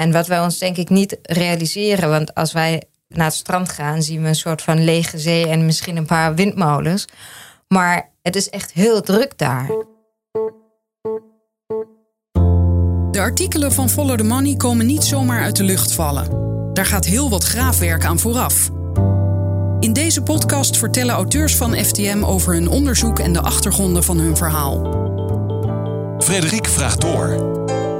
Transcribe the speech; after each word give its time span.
En 0.00 0.12
wat 0.12 0.26
wij 0.26 0.40
ons 0.40 0.58
denk 0.58 0.76
ik 0.76 0.88
niet 0.88 1.18
realiseren, 1.22 2.08
want 2.08 2.34
als 2.34 2.52
wij 2.52 2.82
naar 3.08 3.24
het 3.24 3.34
strand 3.34 3.68
gaan, 3.68 4.02
zien 4.02 4.22
we 4.22 4.28
een 4.28 4.34
soort 4.34 4.62
van 4.62 4.84
lege 4.84 5.18
zee 5.18 5.46
en 5.46 5.66
misschien 5.66 5.96
een 5.96 6.06
paar 6.06 6.34
windmolens. 6.34 7.04
Maar 7.68 8.10
het 8.22 8.36
is 8.36 8.50
echt 8.50 8.72
heel 8.72 9.00
druk 9.00 9.38
daar. 9.38 9.66
De 13.10 13.20
artikelen 13.20 13.72
van 13.72 13.88
Follow 13.88 14.16
the 14.16 14.24
Money 14.24 14.56
komen 14.56 14.86
niet 14.86 15.04
zomaar 15.04 15.42
uit 15.42 15.56
de 15.56 15.64
lucht 15.64 15.92
vallen. 15.92 16.28
Daar 16.72 16.86
gaat 16.86 17.04
heel 17.04 17.30
wat 17.30 17.44
graafwerk 17.44 18.04
aan 18.04 18.18
vooraf. 18.18 18.70
In 19.80 19.92
deze 19.92 20.22
podcast 20.22 20.76
vertellen 20.76 21.14
auteurs 21.14 21.56
van 21.56 21.74
FTM 21.74 22.22
over 22.24 22.52
hun 22.52 22.68
onderzoek 22.68 23.18
en 23.18 23.32
de 23.32 23.40
achtergronden 23.40 24.04
van 24.04 24.18
hun 24.18 24.36
verhaal. 24.36 24.98
Frederik 26.18 26.66
vraagt 26.66 27.00
door. 27.00 27.28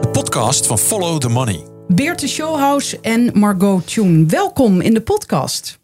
De 0.00 0.08
podcast 0.12 0.66
van 0.66 0.78
Follow 0.78 1.18
the 1.18 1.28
Money. 1.28 1.69
Beerte 1.94 2.28
Showhouse 2.28 3.00
en 3.00 3.30
Margot 3.34 3.86
Tune, 3.92 4.26
welkom 4.26 4.80
in 4.80 4.94
de 4.94 5.00
podcast. 5.00 5.78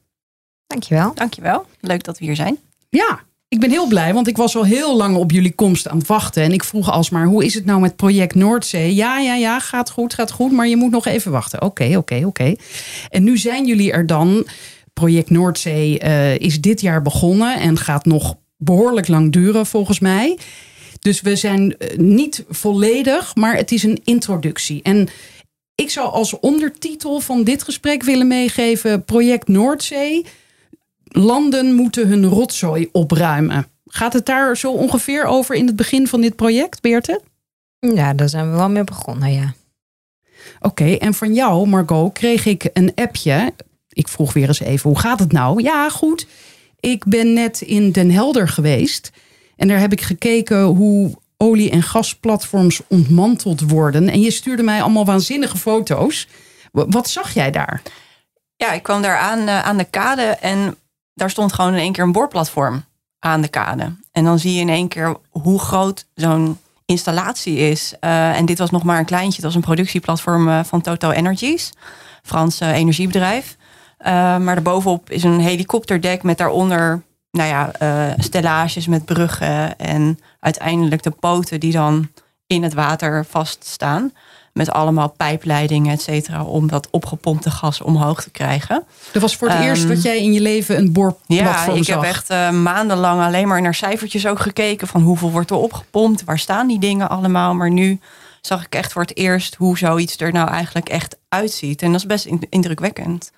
Dankjewel. 0.66 1.14
Dankjewel. 1.14 1.66
Leuk 1.80 2.04
dat 2.04 2.18
we 2.18 2.24
hier 2.24 2.36
zijn. 2.36 2.58
Ja, 2.88 3.20
ik 3.48 3.60
ben 3.60 3.70
heel 3.70 3.86
blij, 3.86 4.14
want 4.14 4.26
ik 4.26 4.36
was 4.36 4.56
al 4.56 4.64
heel 4.64 4.96
lang 4.96 5.16
op 5.16 5.30
jullie 5.30 5.54
komst 5.54 5.88
aan 5.88 5.98
het 5.98 6.06
wachten. 6.06 6.42
En 6.42 6.52
ik 6.52 6.64
vroeg 6.64 6.90
alsmaar, 6.90 7.26
hoe 7.26 7.44
is 7.44 7.54
het 7.54 7.64
nou 7.64 7.80
met 7.80 7.96
project 7.96 8.34
Noordzee? 8.34 8.94
Ja, 8.94 9.18
ja, 9.18 9.34
ja, 9.34 9.60
gaat 9.60 9.90
goed, 9.90 10.14
gaat 10.14 10.30
goed, 10.30 10.52
maar 10.52 10.68
je 10.68 10.76
moet 10.76 10.90
nog 10.90 11.06
even 11.06 11.32
wachten. 11.32 11.62
Oké, 11.62 11.96
oké, 11.96 12.22
oké. 12.24 12.54
En 13.08 13.22
nu 13.22 13.38
zijn 13.38 13.66
jullie 13.66 13.92
er 13.92 14.06
dan. 14.06 14.46
Project 14.92 15.30
Noordzee 15.30 16.02
uh, 16.02 16.38
is 16.38 16.60
dit 16.60 16.80
jaar 16.80 17.02
begonnen 17.02 17.60
en 17.60 17.78
gaat 17.78 18.04
nog 18.04 18.36
behoorlijk 18.56 19.08
lang 19.08 19.32
duren 19.32 19.66
volgens 19.66 19.98
mij. 19.98 20.38
Dus 21.00 21.20
we 21.20 21.36
zijn 21.36 21.76
uh, 21.78 21.98
niet 21.98 22.44
volledig, 22.48 23.34
maar 23.34 23.56
het 23.56 23.72
is 23.72 23.82
een 23.82 24.00
introductie. 24.04 24.82
En 24.82 25.08
ik 25.76 25.90
zou 25.90 26.08
als 26.12 26.40
ondertitel 26.40 27.20
van 27.20 27.44
dit 27.44 27.62
gesprek 27.62 28.02
willen 28.02 28.26
meegeven: 28.26 29.04
Project 29.04 29.48
Noordzee 29.48 30.26
landen 31.04 31.74
moeten 31.74 32.08
hun 32.08 32.26
rotzooi 32.26 32.88
opruimen. 32.92 33.66
Gaat 33.86 34.12
het 34.12 34.26
daar 34.26 34.56
zo 34.56 34.72
ongeveer 34.72 35.24
over 35.24 35.54
in 35.54 35.66
het 35.66 35.76
begin 35.76 36.06
van 36.08 36.20
dit 36.20 36.36
project, 36.36 36.80
Beerte? 36.80 37.20
Ja, 37.78 38.14
daar 38.14 38.28
zijn 38.28 38.50
we 38.50 38.56
wel 38.56 38.70
mee 38.70 38.84
begonnen, 38.84 39.32
ja. 39.32 39.54
Oké, 40.60 40.82
okay, 40.82 40.96
en 40.96 41.14
van 41.14 41.34
jou, 41.34 41.68
Margot, 41.68 42.12
kreeg 42.12 42.46
ik 42.46 42.70
een 42.72 42.92
appje. 42.94 43.52
Ik 43.88 44.08
vroeg 44.08 44.32
weer 44.32 44.48
eens 44.48 44.60
even, 44.60 44.90
hoe 44.90 44.98
gaat 44.98 45.18
het 45.18 45.32
nou? 45.32 45.62
Ja, 45.62 45.88
goed. 45.90 46.26
Ik 46.80 47.04
ben 47.04 47.32
net 47.32 47.60
in 47.60 47.90
Den 47.90 48.10
Helder 48.10 48.48
geweest. 48.48 49.10
En 49.56 49.68
daar 49.68 49.80
heb 49.80 49.92
ik 49.92 50.00
gekeken 50.00 50.62
hoe 50.62 51.14
olie- 51.36 51.70
en 51.70 51.82
gasplatforms 51.82 52.80
ontmanteld 52.88 53.70
worden. 53.70 54.08
En 54.08 54.20
je 54.20 54.30
stuurde 54.30 54.62
mij 54.62 54.82
allemaal 54.82 55.04
waanzinnige 55.04 55.56
foto's. 55.56 56.28
Wat 56.72 57.08
zag 57.08 57.34
jij 57.34 57.50
daar? 57.50 57.82
Ja, 58.56 58.72
ik 58.72 58.82
kwam 58.82 59.02
daar 59.02 59.18
aan, 59.18 59.38
uh, 59.38 59.62
aan 59.62 59.76
de 59.76 59.84
kade 59.84 60.22
en 60.22 60.76
daar 61.14 61.30
stond 61.30 61.52
gewoon 61.52 61.72
in 61.72 61.78
één 61.78 61.92
keer 61.92 62.04
een 62.04 62.12
boorplatform 62.12 62.84
aan 63.18 63.40
de 63.40 63.48
kade. 63.48 63.94
En 64.12 64.24
dan 64.24 64.38
zie 64.38 64.54
je 64.54 64.60
in 64.60 64.68
één 64.68 64.88
keer 64.88 65.16
hoe 65.30 65.58
groot 65.58 66.06
zo'n 66.14 66.58
installatie 66.84 67.56
is. 67.56 67.94
Uh, 68.00 68.36
en 68.36 68.46
dit 68.46 68.58
was 68.58 68.70
nog 68.70 68.82
maar 68.82 68.98
een 68.98 69.04
kleintje. 69.04 69.34
Het 69.34 69.44
was 69.44 69.54
een 69.54 69.60
productieplatform 69.60 70.48
uh, 70.48 70.64
van 70.64 70.80
Total 70.80 71.12
Energies, 71.12 71.72
Frans 72.22 72.60
energiebedrijf. 72.60 73.56
maar 74.04 74.54
daarbovenop 74.54 75.10
is 75.10 75.22
een 75.22 75.40
helikopterdek 75.40 76.22
met 76.22 76.38
daaronder 76.38 77.02
nou 77.30 77.48
ja, 77.48 77.72
stellages 78.18 78.86
met 78.86 79.04
bruggen. 79.04 79.78
En 79.78 80.18
uiteindelijk 80.46 81.02
de 81.02 81.10
poten 81.10 81.60
die 81.60 81.72
dan 81.72 82.08
in 82.46 82.62
het 82.62 82.74
water 82.74 83.24
vaststaan 83.24 84.12
met 84.52 84.70
allemaal 84.70 85.08
pijpleidingen, 85.08 85.92
et 85.92 86.02
cetera, 86.02 86.44
om 86.44 86.68
dat 86.68 86.88
opgepompte 86.90 87.50
gas 87.50 87.80
omhoog 87.80 88.22
te 88.22 88.30
krijgen. 88.30 88.84
Dat 89.12 89.22
was 89.22 89.36
voor 89.36 89.48
het 89.48 89.58
um, 89.58 89.64
eerst 89.64 89.88
dat 89.88 90.02
jij 90.02 90.18
in 90.18 90.32
je 90.32 90.40
leven 90.40 90.78
een 90.78 90.92
boorplatform 90.92 91.74
Ja, 91.74 91.80
ik 91.80 91.84
zag. 91.84 91.94
heb 91.94 92.04
echt 92.04 92.30
uh, 92.30 92.50
maandenlang 92.50 93.22
alleen 93.22 93.48
maar 93.48 93.62
naar 93.62 93.74
cijfertjes 93.74 94.26
ook 94.26 94.40
gekeken 94.40 94.88
van 94.88 95.02
hoeveel 95.02 95.30
wordt 95.30 95.50
er 95.50 95.56
opgepompt, 95.56 96.24
waar 96.24 96.38
staan 96.38 96.66
die 96.66 96.78
dingen 96.78 97.08
allemaal. 97.08 97.54
Maar 97.54 97.70
nu 97.70 98.00
zag 98.40 98.64
ik 98.64 98.74
echt 98.74 98.92
voor 98.92 99.02
het 99.02 99.16
eerst 99.16 99.54
hoe 99.54 99.78
zoiets 99.78 100.16
er 100.16 100.32
nou 100.32 100.48
eigenlijk 100.48 100.88
echt 100.88 101.16
uitziet. 101.28 101.82
En 101.82 101.92
dat 101.92 102.00
is 102.00 102.06
best 102.06 102.24
indrukwekkend. 102.48 103.30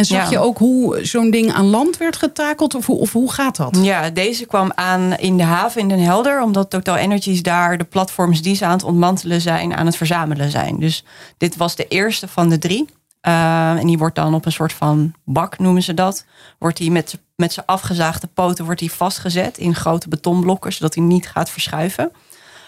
En 0.00 0.06
zag 0.06 0.24
ja. 0.24 0.30
je 0.30 0.38
ook 0.38 0.58
hoe 0.58 1.04
zo'n 1.04 1.30
ding 1.30 1.52
aan 1.52 1.66
land 1.66 1.96
werd 1.96 2.16
getakeld? 2.16 2.74
Of 2.74 2.86
hoe, 2.86 2.98
of 2.98 3.12
hoe 3.12 3.32
gaat 3.32 3.56
dat? 3.56 3.78
Ja, 3.82 4.10
deze 4.10 4.46
kwam 4.46 4.72
aan 4.74 5.16
in 5.16 5.36
de 5.36 5.42
haven 5.42 5.80
in 5.80 5.88
Den 5.88 6.02
Helder. 6.02 6.42
Omdat 6.42 6.70
Total 6.70 6.96
Energies 6.96 7.42
daar 7.42 7.78
de 7.78 7.84
platforms 7.84 8.42
die 8.42 8.54
ze 8.54 8.64
aan 8.64 8.72
het 8.72 8.84
ontmantelen 8.84 9.40
zijn, 9.40 9.74
aan 9.74 9.86
het 9.86 9.96
verzamelen 9.96 10.50
zijn. 10.50 10.78
Dus 10.78 11.04
dit 11.36 11.56
was 11.56 11.76
de 11.76 11.88
eerste 11.88 12.28
van 12.28 12.48
de 12.48 12.58
drie. 12.58 12.88
Uh, 13.28 13.70
en 13.70 13.86
die 13.86 13.98
wordt 13.98 14.14
dan 14.14 14.34
op 14.34 14.46
een 14.46 14.52
soort 14.52 14.72
van 14.72 15.14
bak, 15.24 15.58
noemen 15.58 15.82
ze 15.82 15.94
dat. 15.94 16.24
Wordt 16.58 16.76
die 16.76 16.90
met, 16.90 17.18
met 17.36 17.52
zijn 17.52 17.66
afgezaagde 17.66 18.26
poten 18.26 18.64
wordt 18.64 18.80
die 18.80 18.92
vastgezet 18.92 19.58
in 19.58 19.74
grote 19.74 20.08
betonblokken, 20.08 20.72
zodat 20.72 20.94
hij 20.94 21.04
niet 21.04 21.28
gaat 21.28 21.50
verschuiven. 21.50 22.12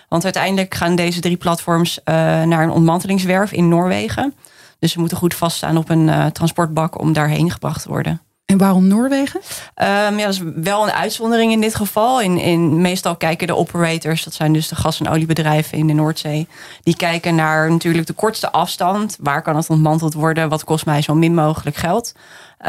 Want 0.09 0.25
uiteindelijk 0.25 0.75
gaan 0.75 0.95
deze 0.95 1.21
drie 1.21 1.37
platforms 1.37 1.99
uh, 1.99 2.15
naar 2.43 2.63
een 2.63 2.71
ontmantelingswerf 2.71 3.53
in 3.53 3.69
Noorwegen. 3.69 4.35
Dus 4.83 4.93
ze 4.93 4.99
moeten 4.99 5.17
goed 5.17 5.35
vaststaan 5.35 5.77
op 5.77 5.89
een 5.89 6.09
uh, 6.09 6.27
transportbak 6.27 7.01
om 7.01 7.13
daarheen 7.13 7.51
gebracht 7.51 7.83
te 7.83 7.89
worden. 7.89 8.21
En 8.45 8.59
waarom 8.59 8.87
Noorwegen? 8.87 9.41
Um, 9.41 10.19
ja, 10.19 10.25
dat 10.25 10.35
is 10.35 10.43
wel 10.55 10.83
een 10.83 10.93
uitzondering 10.93 11.53
in 11.53 11.61
dit 11.61 11.75
geval. 11.75 12.21
In, 12.21 12.39
in, 12.39 12.81
meestal 12.81 13.17
kijken 13.17 13.47
de 13.47 13.57
operators, 13.57 14.25
dat 14.25 14.35
zijn 14.35 14.53
dus 14.53 14.69
de 14.69 14.77
gas- 14.77 15.01
en 15.01 15.09
oliebedrijven 15.09 15.79
in 15.79 15.87
de 15.87 15.93
Noordzee, 15.93 16.49
die 16.83 16.97
kijken 16.97 17.35
naar 17.35 17.71
natuurlijk 17.71 18.07
de 18.07 18.13
kortste 18.13 18.53
afstand. 18.53 19.17
Waar 19.21 19.43
kan 19.43 19.57
het 19.57 19.71
ontmanteld 19.71 20.15
worden? 20.15 20.49
Wat 20.49 20.65
kost 20.65 20.87
mij 20.87 21.03
zo 21.03 21.15
min 21.15 21.35
mogelijk 21.35 21.77
geld? 21.77 22.13
Uh, 22.61 22.67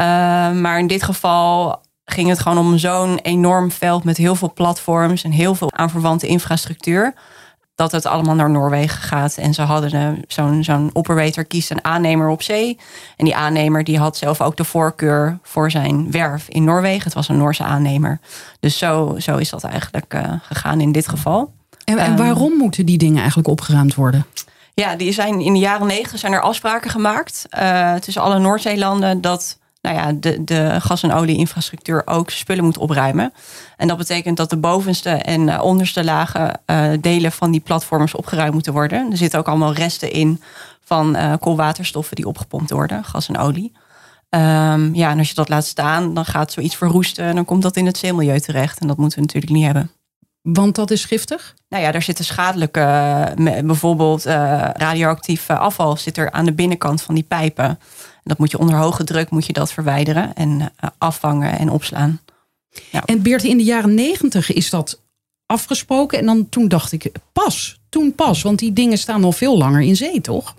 maar 0.52 0.78
in 0.78 0.86
dit 0.86 1.02
geval 1.02 1.80
ging 2.04 2.28
het 2.28 2.38
gewoon 2.38 2.58
om 2.58 2.78
zo'n 2.78 3.18
enorm 3.18 3.70
veld 3.70 4.04
met 4.04 4.16
heel 4.16 4.34
veel 4.34 4.52
platforms 4.52 5.24
en 5.24 5.30
heel 5.30 5.54
veel 5.54 5.72
aanverwante 5.72 6.26
infrastructuur 6.26 7.14
dat 7.74 7.92
het 7.92 8.06
allemaal 8.06 8.34
naar 8.34 8.50
Noorwegen 8.50 9.02
gaat. 9.02 9.36
En 9.36 9.54
ze 9.54 9.62
hadden 9.62 10.24
zo'n 10.28 10.64
zo'n 10.64 10.90
operator 10.92 11.44
kiest 11.44 11.70
een 11.70 11.84
aannemer 11.84 12.28
op 12.28 12.42
zee. 12.42 12.78
En 13.16 13.24
die 13.24 13.36
aannemer 13.36 13.84
die 13.84 13.98
had 13.98 14.16
zelf 14.16 14.40
ook 14.40 14.56
de 14.56 14.64
voorkeur 14.64 15.38
voor 15.42 15.70
zijn 15.70 16.10
werf 16.10 16.48
in 16.48 16.64
Noorwegen. 16.64 17.04
Het 17.04 17.14
was 17.14 17.28
een 17.28 17.38
Noorse 17.38 17.62
aannemer. 17.62 18.18
Dus 18.60 18.78
zo, 18.78 19.14
zo 19.18 19.36
is 19.36 19.50
dat 19.50 19.64
eigenlijk 19.64 20.14
uh, 20.14 20.32
gegaan 20.42 20.80
in 20.80 20.92
dit 20.92 21.08
geval. 21.08 21.52
En, 21.84 21.98
en 21.98 22.16
waarom 22.16 22.52
um, 22.52 22.58
moeten 22.58 22.86
die 22.86 22.98
dingen 22.98 23.18
eigenlijk 23.18 23.48
opgeruimd 23.48 23.94
worden? 23.94 24.26
Ja, 24.74 24.96
die 24.96 25.12
zijn 25.12 25.40
in 25.40 25.52
de 25.52 25.58
jaren 25.58 25.86
negentig 25.86 26.18
zijn 26.18 26.32
er 26.32 26.40
afspraken 26.40 26.90
gemaakt 26.90 27.46
uh, 27.58 27.94
tussen 27.94 28.22
alle 28.22 28.38
Noordzeelanden 28.38 29.20
dat 29.20 29.58
nou 29.84 29.96
ja, 29.96 30.12
de, 30.12 30.44
de 30.44 30.80
gas- 30.80 31.02
en 31.02 31.12
olieinfrastructuur 31.12 32.02
ook 32.04 32.30
spullen 32.30 32.64
moet 32.64 32.78
opruimen. 32.78 33.32
En 33.76 33.88
dat 33.88 33.96
betekent 33.96 34.36
dat 34.36 34.50
de 34.50 34.56
bovenste 34.56 35.10
en 35.10 35.48
uh, 35.48 35.62
onderste 35.62 36.04
lagen 36.04 36.60
uh, 36.66 36.90
delen 37.00 37.32
van 37.32 37.50
die 37.50 37.60
platforms 37.60 38.14
opgeruimd 38.14 38.52
moeten 38.52 38.72
worden. 38.72 39.10
Er 39.10 39.16
zitten 39.16 39.38
ook 39.38 39.48
allemaal 39.48 39.74
resten 39.74 40.12
in 40.12 40.42
van 40.84 41.16
uh, 41.16 41.32
koolwaterstoffen 41.40 42.16
die 42.16 42.26
opgepompt 42.26 42.70
worden, 42.70 43.04
gas 43.04 43.28
en 43.28 43.38
olie. 43.38 43.72
Um, 44.30 44.94
ja, 44.94 45.10
en 45.10 45.18
als 45.18 45.28
je 45.28 45.34
dat 45.34 45.48
laat 45.48 45.66
staan, 45.66 46.14
dan 46.14 46.24
gaat 46.24 46.52
zoiets 46.52 46.76
verroesten 46.76 47.24
en 47.24 47.34
dan 47.34 47.44
komt 47.44 47.62
dat 47.62 47.76
in 47.76 47.86
het 47.86 47.98
zeemilieu 47.98 48.40
terecht. 48.40 48.80
En 48.80 48.86
dat 48.86 48.96
moeten 48.96 49.18
we 49.18 49.24
natuurlijk 49.24 49.52
niet 49.52 49.64
hebben. 49.64 49.90
Want 50.42 50.74
dat 50.74 50.90
is 50.90 51.04
giftig? 51.04 51.54
Nou 51.68 51.82
ja, 51.82 51.90
daar 51.90 52.02
zitten 52.02 52.24
schadelijke, 52.24 53.32
bijvoorbeeld 53.64 54.24
radioactief 54.76 55.50
afval 55.50 55.96
zit 55.96 56.16
er 56.16 56.30
aan 56.30 56.44
de 56.44 56.52
binnenkant 56.52 57.02
van 57.02 57.14
die 57.14 57.24
pijpen. 57.24 57.78
Dat 58.24 58.38
moet 58.38 58.50
je 58.50 58.58
onder 58.58 58.76
hoge 58.76 59.04
druk 59.04 59.30
moet 59.30 59.46
je 59.46 59.52
dat 59.52 59.72
verwijderen 59.72 60.34
en 60.34 60.60
uh, 60.60 60.66
afvangen 60.98 61.58
en 61.58 61.70
opslaan. 61.70 62.20
Ja. 62.90 63.02
En 63.04 63.22
Beert, 63.22 63.44
in 63.44 63.56
de 63.56 63.64
jaren 63.64 63.94
negentig 63.94 64.52
is 64.52 64.70
dat 64.70 65.00
afgesproken. 65.46 66.18
En 66.18 66.26
dan 66.26 66.48
toen 66.48 66.68
dacht 66.68 66.92
ik, 66.92 67.12
pas, 67.32 67.80
toen 67.88 68.14
pas. 68.14 68.42
Want 68.42 68.58
die 68.58 68.72
dingen 68.72 68.98
staan 68.98 69.24
al 69.24 69.32
veel 69.32 69.58
langer 69.58 69.80
in 69.80 69.96
zee, 69.96 70.20
toch? 70.20 70.54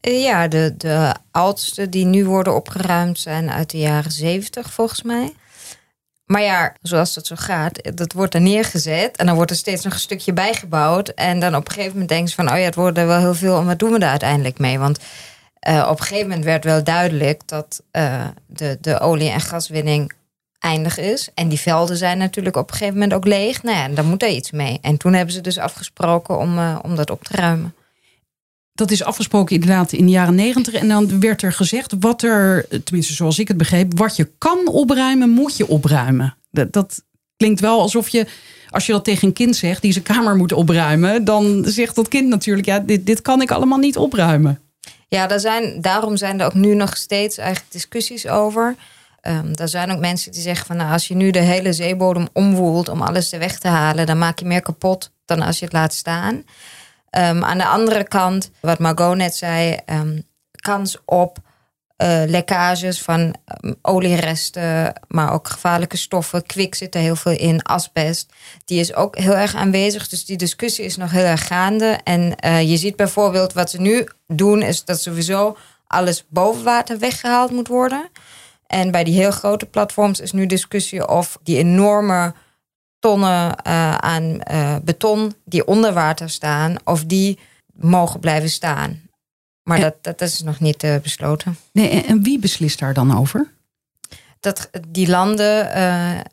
Ja, 0.00 0.48
de, 0.48 0.74
de 0.76 1.14
oudste 1.30 1.88
die 1.88 2.04
nu 2.04 2.24
worden 2.24 2.54
opgeruimd 2.54 3.18
zijn 3.18 3.50
uit 3.50 3.70
de 3.70 3.78
jaren 3.78 4.12
zeventig, 4.12 4.72
volgens 4.72 5.02
mij. 5.02 5.32
Maar 6.24 6.42
ja, 6.42 6.74
zoals 6.82 7.14
dat 7.14 7.26
zo 7.26 7.34
gaat, 7.38 7.96
dat 7.96 8.12
wordt 8.12 8.34
er 8.34 8.40
neergezet 8.40 9.16
en 9.16 9.26
dan 9.26 9.34
wordt 9.34 9.50
er 9.50 9.56
steeds 9.56 9.84
nog 9.84 9.92
een 9.92 9.98
stukje 9.98 10.32
bijgebouwd. 10.32 11.08
En 11.08 11.40
dan 11.40 11.56
op 11.56 11.66
een 11.66 11.72
gegeven 11.72 11.92
moment 11.92 12.08
denken 12.08 12.28
ze 12.28 12.34
van, 12.34 12.50
oh 12.50 12.56
ja, 12.56 12.64
het 12.64 12.74
wordt 12.74 12.98
er 12.98 13.06
wel 13.06 13.18
heel 13.18 13.34
veel, 13.34 13.58
en 13.58 13.66
wat 13.66 13.78
doen 13.78 13.92
we 13.92 13.98
daar 13.98 14.10
uiteindelijk 14.10 14.58
mee? 14.58 14.78
Want 14.78 14.98
uh, 15.68 15.86
op 15.90 15.98
een 15.98 16.04
gegeven 16.04 16.28
moment 16.28 16.44
werd 16.44 16.64
wel 16.64 16.84
duidelijk 16.84 17.42
dat 17.46 17.82
uh, 17.92 18.26
de, 18.46 18.78
de 18.80 19.00
olie- 19.00 19.30
en 19.30 19.40
gaswinning 19.40 20.12
eindig 20.58 20.98
is. 20.98 21.28
En 21.34 21.48
die 21.48 21.60
velden 21.60 21.96
zijn 21.96 22.18
natuurlijk 22.18 22.56
op 22.56 22.68
een 22.68 22.76
gegeven 22.76 22.94
moment 22.94 23.14
ook 23.14 23.26
leeg. 23.26 23.62
Nou 23.62 23.76
ja, 23.76 23.88
dan 23.88 24.06
moet 24.06 24.22
er 24.22 24.28
iets 24.28 24.50
mee. 24.50 24.78
En 24.80 24.96
toen 24.96 25.12
hebben 25.12 25.34
ze 25.34 25.40
dus 25.40 25.58
afgesproken 25.58 26.38
om, 26.38 26.58
uh, 26.58 26.78
om 26.82 26.96
dat 26.96 27.10
op 27.10 27.24
te 27.24 27.36
ruimen. 27.36 27.74
Dat 28.72 28.90
is 28.90 29.04
afgesproken 29.04 29.54
inderdaad 29.54 29.92
in 29.92 30.04
de 30.06 30.12
jaren 30.12 30.34
negentig. 30.34 30.74
En 30.74 30.88
dan 30.88 31.20
werd 31.20 31.42
er 31.42 31.52
gezegd 31.52 31.94
wat 32.00 32.22
er, 32.22 32.66
tenminste 32.84 33.14
zoals 33.14 33.38
ik 33.38 33.48
het 33.48 33.56
begreep, 33.56 33.98
wat 33.98 34.16
je 34.16 34.30
kan 34.38 34.68
opruimen, 34.68 35.30
moet 35.30 35.56
je 35.56 35.68
opruimen. 35.68 36.36
Dat, 36.50 36.72
dat 36.72 37.02
klinkt 37.36 37.60
wel 37.60 37.80
alsof 37.80 38.08
je, 38.08 38.26
als 38.70 38.86
je 38.86 38.92
dat 38.92 39.04
tegen 39.04 39.28
een 39.28 39.34
kind 39.34 39.56
zegt 39.56 39.82
die 39.82 39.92
zijn 39.92 40.04
kamer 40.04 40.36
moet 40.36 40.52
opruimen, 40.52 41.24
dan 41.24 41.64
zegt 41.66 41.94
dat 41.94 42.08
kind 42.08 42.28
natuurlijk, 42.28 42.66
ja, 42.66 42.78
dit, 42.78 43.06
dit 43.06 43.22
kan 43.22 43.42
ik 43.42 43.50
allemaal 43.50 43.78
niet 43.78 43.96
opruimen. 43.96 44.60
Ja, 45.08 45.26
daar 45.26 45.40
zijn, 45.40 45.80
daarom 45.80 46.16
zijn 46.16 46.40
er 46.40 46.46
ook 46.46 46.54
nu 46.54 46.74
nog 46.74 46.96
steeds 46.96 47.38
eigenlijk 47.38 47.72
discussies 47.72 48.26
over. 48.26 48.74
Um, 49.22 49.54
er 49.54 49.68
zijn 49.68 49.92
ook 49.92 49.98
mensen 49.98 50.32
die 50.32 50.40
zeggen 50.42 50.66
van 50.66 50.76
nou, 50.76 50.92
als 50.92 51.08
je 51.08 51.14
nu 51.14 51.30
de 51.30 51.38
hele 51.38 51.72
zeebodem 51.72 52.28
omwoelt 52.32 52.88
om 52.88 53.02
alles 53.02 53.32
er 53.32 53.38
weg 53.38 53.58
te 53.58 53.68
halen, 53.68 54.06
dan 54.06 54.18
maak 54.18 54.38
je 54.38 54.44
meer 54.44 54.62
kapot 54.62 55.10
dan 55.24 55.42
als 55.42 55.58
je 55.58 55.64
het 55.64 55.74
laat 55.74 55.94
staan. 55.94 56.34
Um, 56.34 57.44
aan 57.44 57.58
de 57.58 57.66
andere 57.66 58.04
kant, 58.04 58.50
wat 58.60 58.78
Margot 58.78 59.16
net 59.16 59.36
zei, 59.36 59.78
um, 59.86 60.22
kans 60.60 60.98
op 61.04 61.38
uh, 62.02 62.22
lekkages 62.26 63.02
van 63.02 63.34
olieresten, 63.82 64.92
maar 65.08 65.32
ook 65.32 65.48
gevaarlijke 65.48 65.96
stoffen. 65.96 66.46
Kwik 66.46 66.74
zit 66.74 66.94
er 66.94 67.00
heel 67.00 67.16
veel 67.16 67.32
in, 67.32 67.62
asbest. 67.62 68.32
Die 68.64 68.80
is 68.80 68.94
ook 68.94 69.18
heel 69.18 69.36
erg 69.36 69.54
aanwezig. 69.54 70.08
Dus 70.08 70.24
die 70.24 70.36
discussie 70.36 70.84
is 70.84 70.96
nog 70.96 71.10
heel 71.10 71.24
erg 71.24 71.46
gaande. 71.46 71.98
En 72.04 72.34
uh, 72.44 72.70
je 72.70 72.76
ziet 72.76 72.96
bijvoorbeeld 72.96 73.52
wat 73.52 73.70
ze 73.70 73.80
nu 73.80 74.08
doen, 74.26 74.62
is 74.62 74.84
dat 74.84 75.00
sowieso 75.00 75.56
alles 75.86 76.24
boven 76.28 76.64
water 76.64 76.98
weggehaald 76.98 77.50
moet 77.50 77.68
worden. 77.68 78.10
En 78.66 78.90
bij 78.90 79.04
die 79.04 79.14
heel 79.14 79.30
grote 79.30 79.66
platforms 79.66 80.20
is 80.20 80.32
nu 80.32 80.46
discussie 80.46 81.08
of 81.08 81.38
die 81.42 81.58
enorme 81.58 82.34
tonnen 82.98 83.56
uh, 83.66 83.94
aan 83.94 84.40
beton 84.84 85.34
die 85.44 85.66
onder 85.66 85.92
water 85.92 86.30
staan, 86.30 86.76
of 86.84 87.04
die 87.04 87.38
mogen 87.72 88.20
blijven 88.20 88.50
staan. 88.50 89.05
Maar 89.66 89.80
dat, 89.80 89.94
dat 90.00 90.20
is 90.20 90.42
nog 90.42 90.60
niet 90.60 90.82
uh, 90.82 90.96
besloten. 91.02 91.58
Nee, 91.72 92.04
en 92.04 92.22
wie 92.22 92.38
beslist 92.38 92.78
daar 92.78 92.94
dan 92.94 93.18
over? 93.18 93.52
Dat 94.40 94.70
die 94.88 95.08
landen, 95.08 95.72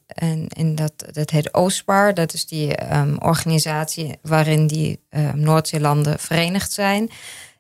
en, 0.08 0.48
en 0.48 0.76
dat, 0.76 0.94
dat 1.12 1.30
heet 1.30 1.54
OOSPAR, 1.54 2.14
dat 2.14 2.34
is 2.34 2.46
die 2.46 2.94
um, 2.96 3.18
organisatie 3.20 4.18
waarin 4.22 4.68
die 4.68 5.00
um, 5.10 5.40
Noordzeelanden 5.40 6.20
verenigd 6.20 6.72
zijn, 6.72 7.10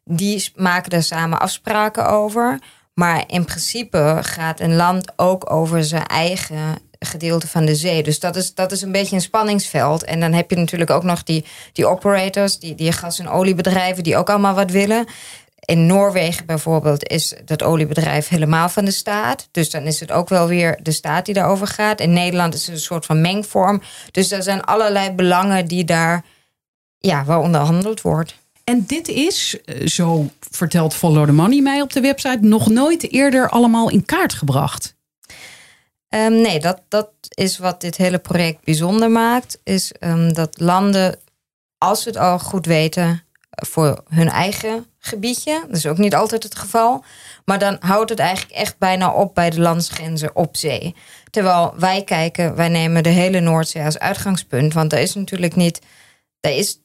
die 0.05 0.51
maken 0.55 0.89
daar 0.89 1.03
samen 1.03 1.39
afspraken 1.39 2.09
over. 2.09 2.59
Maar 2.93 3.23
in 3.27 3.45
principe 3.45 4.17
gaat 4.21 4.59
een 4.59 4.75
land 4.75 5.13
ook 5.15 5.51
over 5.51 5.83
zijn 5.83 6.05
eigen 6.05 6.77
gedeelte 6.99 7.47
van 7.47 7.65
de 7.65 7.75
zee. 7.75 8.03
Dus 8.03 8.19
dat 8.19 8.35
is, 8.35 8.53
dat 8.53 8.71
is 8.71 8.81
een 8.81 8.91
beetje 8.91 9.15
een 9.15 9.21
spanningsveld. 9.21 10.03
En 10.03 10.19
dan 10.19 10.33
heb 10.33 10.49
je 10.49 10.55
natuurlijk 10.55 10.89
ook 10.89 11.03
nog 11.03 11.23
die, 11.23 11.45
die 11.71 11.85
operators, 11.85 12.59
die, 12.59 12.75
die 12.75 12.91
gas- 12.91 13.19
en 13.19 13.29
oliebedrijven, 13.29 14.03
die 14.03 14.17
ook 14.17 14.29
allemaal 14.29 14.55
wat 14.55 14.71
willen. 14.71 15.05
In 15.65 15.86
Noorwegen 15.86 16.45
bijvoorbeeld 16.45 17.07
is 17.07 17.33
dat 17.45 17.63
oliebedrijf 17.63 18.27
helemaal 18.27 18.69
van 18.69 18.86
de 18.86 18.92
staat. 18.92 19.48
Dus 19.51 19.69
dan 19.69 19.83
is 19.83 20.00
het 20.00 20.12
ook 20.12 20.30
wel 20.30 20.48
weer 20.48 20.80
de 20.81 20.92
staat 20.92 21.25
die 21.25 21.33
daarover 21.33 21.68
gaat. 21.68 22.00
In 22.00 22.13
Nederland 22.13 22.54
is 22.54 22.65
het 22.65 22.75
een 22.75 22.81
soort 22.81 23.06
van 23.06 23.21
mengvorm. 23.21 23.81
Dus 24.12 24.31
er 24.31 24.44
zijn 24.44 24.62
allerlei 24.62 25.12
belangen 25.12 25.65
die 25.65 25.83
daar 25.83 26.25
ja, 26.98 27.24
waar 27.24 27.39
onderhandeld 27.39 28.01
wordt. 28.01 28.36
En 28.63 28.86
dit 28.86 29.07
is, 29.07 29.57
zo 29.86 30.30
vertelt 30.39 30.94
Follow 30.94 31.25
the 31.25 31.31
Money 31.31 31.62
mij 31.62 31.81
op 31.81 31.94
de 31.94 32.01
website, 32.01 32.38
nog 32.42 32.69
nooit 32.69 33.12
eerder 33.12 33.50
allemaal 33.50 33.89
in 33.89 34.06
kaart 34.06 34.33
gebracht. 34.33 34.95
Um, 36.10 36.42
nee, 36.42 36.60
dat, 36.60 36.81
dat 36.88 37.10
is 37.30 37.57
wat 37.57 37.81
dit 37.81 37.98
hele 37.98 38.19
project 38.19 38.63
bijzonder 38.63 39.12
maakt. 39.12 39.60
Is 39.63 39.92
um, 40.00 40.33
dat 40.33 40.60
landen, 40.60 41.19
als 41.77 42.01
ze 42.01 42.10
het 42.10 42.18
al 42.18 42.39
goed 42.39 42.65
weten, 42.65 43.24
voor 43.55 44.03
hun 44.09 44.29
eigen 44.29 44.85
gebiedje. 45.00 45.63
Dat 45.67 45.77
is 45.77 45.85
ook 45.85 45.97
niet 45.97 46.15
altijd 46.15 46.44
het 46.44 46.55
geval. 46.55 47.03
Maar 47.45 47.59
dan 47.59 47.77
houdt 47.79 48.09
het 48.09 48.19
eigenlijk 48.19 48.51
echt 48.57 48.77
bijna 48.77 49.11
op 49.11 49.35
bij 49.35 49.50
de 49.50 49.59
landsgrenzen 49.59 50.35
op 50.35 50.57
zee. 50.57 50.95
Terwijl 51.29 51.73
wij 51.77 52.03
kijken, 52.03 52.55
wij 52.55 52.69
nemen 52.69 53.03
de 53.03 53.09
hele 53.09 53.39
Noordzee 53.39 53.83
als 53.83 54.00
uitgangspunt. 54.00 54.73
Want 54.73 54.89
daar 54.89 55.01
is 55.01 55.13
natuurlijk 55.13 55.55
niet. 55.55 55.81
Daar 56.39 56.53
is, 56.53 56.79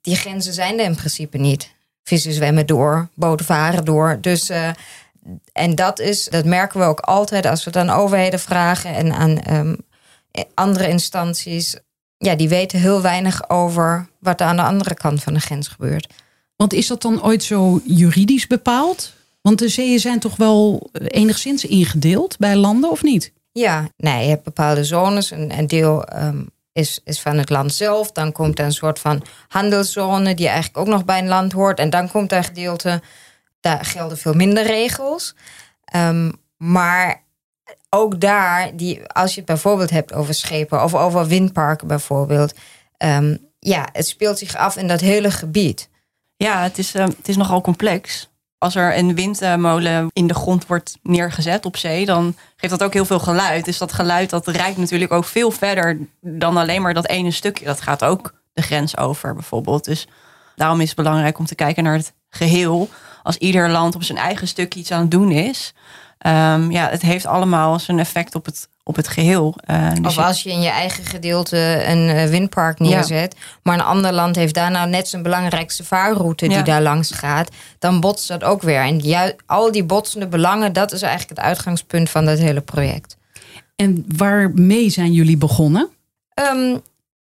die 0.00 0.16
grenzen 0.16 0.52
zijn 0.52 0.78
er 0.78 0.84
in 0.84 0.96
principe 0.96 1.38
niet. 1.38 1.74
Vissen 2.02 2.32
zwemmen 2.32 2.66
door, 2.66 3.08
boten 3.14 3.46
varen 3.46 3.84
door. 3.84 4.18
Dus. 4.20 4.50
Uh, 4.50 4.70
en 5.52 5.74
dat 5.74 5.98
is, 5.98 6.24
dat 6.24 6.44
merken 6.44 6.80
we 6.80 6.86
ook 6.86 7.00
altijd 7.00 7.46
als 7.46 7.64
we 7.64 7.70
dan 7.70 7.90
overheden 7.90 8.40
vragen 8.40 8.94
en 8.94 9.12
aan 9.12 9.56
um, 9.56 9.76
andere 10.54 10.88
instanties. 10.88 11.76
Ja, 12.22 12.34
die 12.34 12.48
weten 12.48 12.78
heel 12.78 13.02
weinig 13.02 13.50
over 13.50 14.08
wat 14.18 14.40
er 14.40 14.46
aan 14.46 14.56
de 14.56 14.62
andere 14.62 14.94
kant 14.94 15.22
van 15.22 15.34
de 15.34 15.40
grens 15.40 15.68
gebeurt. 15.68 16.12
Want 16.56 16.72
is 16.72 16.86
dat 16.86 17.02
dan 17.02 17.22
ooit 17.22 17.42
zo 17.42 17.80
juridisch 17.84 18.46
bepaald? 18.46 19.12
Want 19.40 19.58
de 19.58 19.68
zeeën 19.68 19.98
zijn 19.98 20.18
toch 20.18 20.36
wel 20.36 20.90
enigszins 20.92 21.64
ingedeeld 21.64 22.38
bij 22.38 22.56
landen, 22.56 22.90
of 22.90 23.02
niet? 23.02 23.32
Ja, 23.52 23.88
nee, 23.96 24.22
je 24.22 24.28
hebt 24.28 24.44
bepaalde 24.44 24.84
zones. 24.84 25.30
Een, 25.30 25.58
een 25.58 25.66
deel 25.66 26.04
um, 26.16 26.50
is, 26.72 27.00
is 27.04 27.20
van 27.20 27.38
het 27.38 27.50
land 27.50 27.74
zelf. 27.74 28.12
Dan 28.12 28.32
komt 28.32 28.58
er 28.58 28.64
een 28.64 28.72
soort 28.72 28.98
van 28.98 29.22
handelszone 29.48 30.34
die 30.34 30.46
eigenlijk 30.46 30.78
ook 30.78 30.94
nog 30.94 31.04
bij 31.04 31.18
een 31.18 31.28
land 31.28 31.52
hoort. 31.52 31.78
En 31.78 31.90
dan 31.90 32.10
komt 32.10 32.32
er 32.32 32.38
een 32.38 32.44
gedeelte 32.44 33.02
daar 33.60 33.84
gelden 33.84 34.18
veel 34.18 34.34
minder 34.34 34.66
regels. 34.66 35.34
Um, 35.96 36.32
maar 36.56 37.22
ook 37.88 38.20
daar, 38.20 38.76
die, 38.76 39.06
als 39.06 39.30
je 39.30 39.36
het 39.36 39.48
bijvoorbeeld 39.48 39.90
hebt 39.90 40.12
over 40.12 40.34
schepen 40.34 40.82
of 40.82 40.94
over 40.94 41.26
windparken 41.26 41.86
bijvoorbeeld. 41.86 42.54
Um, 42.98 43.38
ja, 43.58 43.88
het 43.92 44.06
speelt 44.06 44.38
zich 44.38 44.56
af 44.56 44.76
in 44.76 44.88
dat 44.88 45.00
hele 45.00 45.30
gebied. 45.30 45.88
Ja, 46.36 46.62
het 46.62 46.78
is, 46.78 46.94
uh, 46.94 47.04
het 47.04 47.28
is 47.28 47.36
nogal 47.36 47.60
complex. 47.60 48.28
Als 48.58 48.74
er 48.74 48.96
een 48.96 49.14
windmolen 49.14 50.08
in 50.12 50.26
de 50.26 50.34
grond 50.34 50.66
wordt 50.66 50.98
neergezet 51.02 51.66
op 51.66 51.76
zee, 51.76 52.06
dan 52.06 52.36
geeft 52.56 52.72
dat 52.72 52.82
ook 52.82 52.92
heel 52.92 53.04
veel 53.04 53.18
geluid. 53.18 53.64
Dus 53.64 53.78
dat 53.78 53.92
geluid 53.92 54.30
dat 54.30 54.46
reikt 54.46 54.76
natuurlijk 54.76 55.12
ook 55.12 55.24
veel 55.24 55.50
verder 55.50 55.98
dan 56.20 56.56
alleen 56.56 56.82
maar 56.82 56.94
dat 56.94 57.06
ene 57.06 57.30
stukje. 57.30 57.64
Dat 57.64 57.80
gaat 57.80 58.04
ook 58.04 58.34
de 58.52 58.62
grens 58.62 58.96
over 58.96 59.34
bijvoorbeeld. 59.34 59.84
Dus 59.84 60.06
daarom 60.56 60.80
is 60.80 60.86
het 60.86 60.96
belangrijk 60.96 61.38
om 61.38 61.46
te 61.46 61.54
kijken 61.54 61.84
naar 61.84 61.96
het 61.96 62.12
geheel 62.28 62.88
als 63.22 63.36
ieder 63.36 63.70
land 63.70 63.94
op 63.94 64.02
zijn 64.02 64.18
eigen 64.18 64.48
stuk 64.48 64.74
iets 64.74 64.90
aan 64.90 65.00
het 65.00 65.10
doen 65.10 65.30
is. 65.30 65.74
Um, 66.26 66.70
ja, 66.70 66.88
het 66.88 67.02
heeft 67.02 67.26
allemaal 67.26 67.78
zijn 67.78 67.98
effect 67.98 68.34
op 68.34 68.44
het, 68.44 68.68
op 68.82 68.96
het 68.96 69.08
geheel. 69.08 69.54
Uh, 69.70 69.92
dus 69.94 70.16
of 70.16 70.24
als 70.24 70.42
je 70.42 70.50
in 70.50 70.60
je 70.60 70.68
eigen 70.68 71.04
gedeelte 71.04 71.84
een 71.86 72.28
windpark 72.28 72.78
neerzet, 72.78 73.34
ja. 73.38 73.44
maar 73.62 73.74
een 73.74 73.84
ander 73.84 74.12
land 74.12 74.36
heeft 74.36 74.54
daar 74.54 74.70
nou 74.70 74.88
net 74.88 75.08
zijn 75.08 75.22
belangrijkste 75.22 75.84
vaarroute 75.84 76.46
die 76.46 76.56
ja. 76.56 76.62
daar 76.62 76.82
langs 76.82 77.10
gaat, 77.10 77.50
dan 77.78 78.00
botst 78.00 78.28
dat 78.28 78.44
ook 78.44 78.62
weer. 78.62 78.80
En 78.80 78.98
juist, 78.98 79.34
al 79.46 79.72
die 79.72 79.84
botsende 79.84 80.26
belangen, 80.26 80.72
dat 80.72 80.92
is 80.92 81.02
eigenlijk 81.02 81.38
het 81.38 81.48
uitgangspunt 81.48 82.10
van 82.10 82.24
dat 82.24 82.38
hele 82.38 82.60
project. 82.60 83.16
En 83.76 84.04
waarmee 84.16 84.90
zijn 84.90 85.12
jullie 85.12 85.36
begonnen? 85.36 85.88
Um, 86.54 86.80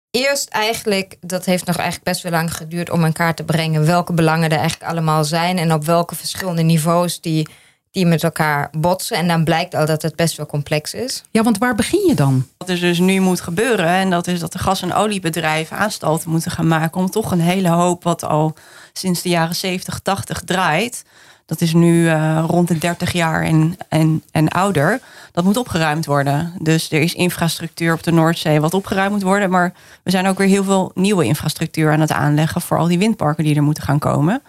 eerst 0.09 0.49
eigenlijk, 0.49 1.17
dat 1.21 1.45
heeft 1.45 1.65
nog 1.65 1.75
eigenlijk 1.75 2.05
best 2.05 2.21
wel 2.21 2.31
lang 2.31 2.55
geduurd 2.55 2.89
om 2.89 3.05
in 3.05 3.13
kaart 3.13 3.37
te 3.37 3.43
brengen 3.43 3.85
welke 3.85 4.13
belangen 4.13 4.49
er 4.49 4.57
eigenlijk 4.57 4.91
allemaal 4.91 5.23
zijn 5.23 5.57
en 5.57 5.73
op 5.73 5.85
welke 5.85 6.15
verschillende 6.15 6.61
niveaus 6.61 7.21
die, 7.21 7.47
die 7.91 8.05
met 8.05 8.23
elkaar 8.23 8.69
botsen. 8.77 9.17
En 9.17 9.27
dan 9.27 9.43
blijkt 9.43 9.75
al 9.75 9.85
dat 9.85 10.01
het 10.01 10.15
best 10.15 10.37
wel 10.37 10.45
complex 10.45 10.93
is. 10.93 11.23
Ja, 11.31 11.43
want 11.43 11.57
waar 11.57 11.75
begin 11.75 12.07
je 12.07 12.13
dan? 12.15 12.47
Wat 12.57 12.69
er 12.69 12.79
dus 12.79 12.99
nu 12.99 13.19
moet 13.19 13.41
gebeuren, 13.41 13.87
en 13.87 14.09
dat 14.09 14.27
is 14.27 14.39
dat 14.39 14.51
de 14.51 14.59
gas- 14.59 14.81
en 14.81 14.93
oliebedrijven 14.93 15.77
aanstalten 15.77 16.29
moeten 16.29 16.51
gaan 16.51 16.67
maken 16.67 17.01
om 17.01 17.09
toch 17.09 17.31
een 17.31 17.41
hele 17.41 17.69
hoop 17.69 18.03
wat 18.03 18.23
al 18.23 18.53
sinds 18.93 19.21
de 19.21 19.29
jaren 19.29 19.55
70, 19.55 19.99
80 19.99 20.41
draait. 20.41 21.03
Dat 21.45 21.61
is 21.61 21.73
nu 21.73 22.03
uh, 22.03 22.43
rond 22.47 22.67
de 22.67 22.77
30 22.77 23.11
jaar 23.11 23.43
en, 23.43 23.77
en, 23.89 24.23
en 24.31 24.47
ouder. 24.47 24.99
Dat 25.31 25.43
moet 25.43 25.57
opgeruimd 25.57 26.05
worden. 26.05 26.53
Dus 26.59 26.91
er 26.91 27.01
is 27.01 27.13
infrastructuur 27.13 27.93
op 27.93 28.03
de 28.03 28.11
Noordzee 28.11 28.61
wat 28.61 28.73
opgeruimd 28.73 29.11
moet 29.11 29.21
worden. 29.21 29.49
Maar 29.49 29.73
we 30.03 30.11
zijn 30.11 30.27
ook 30.27 30.37
weer 30.37 30.47
heel 30.47 30.63
veel 30.63 30.91
nieuwe 30.93 31.25
infrastructuur 31.25 31.91
aan 31.91 31.99
het 31.99 32.11
aanleggen. 32.11 32.61
voor 32.61 32.77
al 32.77 32.87
die 32.87 32.97
windparken 32.97 33.43
die 33.43 33.55
er 33.55 33.63
moeten 33.63 33.83
gaan 33.83 33.99
komen. 33.99 34.41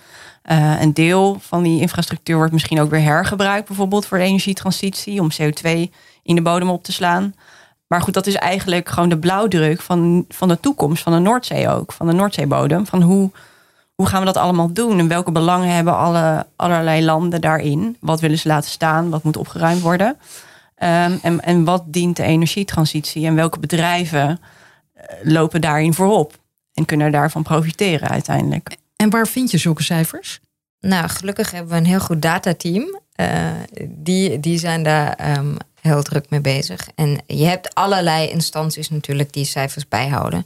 Uh, 0.50 0.80
een 0.80 0.94
deel 0.94 1.36
van 1.40 1.62
die 1.62 1.80
infrastructuur 1.80 2.36
wordt 2.36 2.52
misschien 2.52 2.80
ook 2.80 2.90
weer 2.90 3.02
hergebruikt. 3.02 3.66
Bijvoorbeeld 3.66 4.06
voor 4.06 4.18
de 4.18 4.24
energietransitie. 4.24 5.20
Om 5.20 5.28
CO2 5.32 5.70
in 6.22 6.34
de 6.34 6.42
bodem 6.42 6.70
op 6.70 6.84
te 6.84 6.92
slaan. 6.92 7.34
Maar 7.86 8.00
goed, 8.00 8.14
dat 8.14 8.26
is 8.26 8.34
eigenlijk 8.34 8.88
gewoon 8.88 9.08
de 9.08 9.18
blauwdruk 9.18 9.80
van, 9.80 10.24
van 10.28 10.48
de 10.48 10.60
toekomst 10.60 11.02
van 11.02 11.12
de 11.12 11.18
Noordzee 11.18 11.68
ook. 11.68 11.92
Van 11.92 12.06
de 12.06 12.12
Noordzeebodem. 12.12 12.86
Van 12.86 13.02
hoe 13.02 13.30
hoe 13.94 14.06
gaan 14.06 14.20
we 14.20 14.26
dat 14.26 14.36
allemaal 14.36 14.72
doen? 14.72 14.98
En 14.98 15.08
welke 15.08 15.32
belangen 15.32 15.74
hebben 15.74 15.96
alle, 15.96 16.46
allerlei 16.56 17.04
landen 17.04 17.40
daarin? 17.40 17.96
Wat 18.00 18.20
willen 18.20 18.38
ze 18.38 18.48
laten 18.48 18.70
staan? 18.70 19.10
Wat 19.10 19.22
moet 19.22 19.36
opgeruimd 19.36 19.80
worden? 19.80 20.08
Um, 20.08 21.18
en, 21.22 21.40
en 21.40 21.64
wat 21.64 21.82
dient 21.86 22.16
de 22.16 22.22
energietransitie? 22.22 23.26
En 23.26 23.34
welke 23.34 23.58
bedrijven 23.58 24.40
lopen 25.22 25.60
daarin 25.60 25.94
voorop? 25.94 26.38
En 26.74 26.84
kunnen 26.84 27.12
daarvan 27.12 27.42
profiteren 27.42 28.08
uiteindelijk. 28.08 28.76
En 29.02 29.10
waar 29.10 29.28
vind 29.28 29.50
je 29.50 29.58
zulke 29.58 29.82
cijfers? 29.82 30.40
Nou, 30.80 31.08
gelukkig 31.08 31.50
hebben 31.50 31.72
we 31.72 31.78
een 31.78 31.86
heel 31.86 32.00
goed 32.00 32.22
datateam. 32.22 33.00
Uh, 33.16 33.50
die, 33.88 34.40
die 34.40 34.58
zijn 34.58 34.82
daar 34.82 35.36
um, 35.38 35.56
heel 35.80 36.02
druk 36.02 36.30
mee 36.30 36.40
bezig. 36.40 36.88
En 36.94 37.20
je 37.26 37.44
hebt 37.44 37.74
allerlei 37.74 38.28
instanties 38.28 38.90
natuurlijk 38.90 39.32
die 39.32 39.44
cijfers 39.44 39.88
bijhouden 39.88 40.44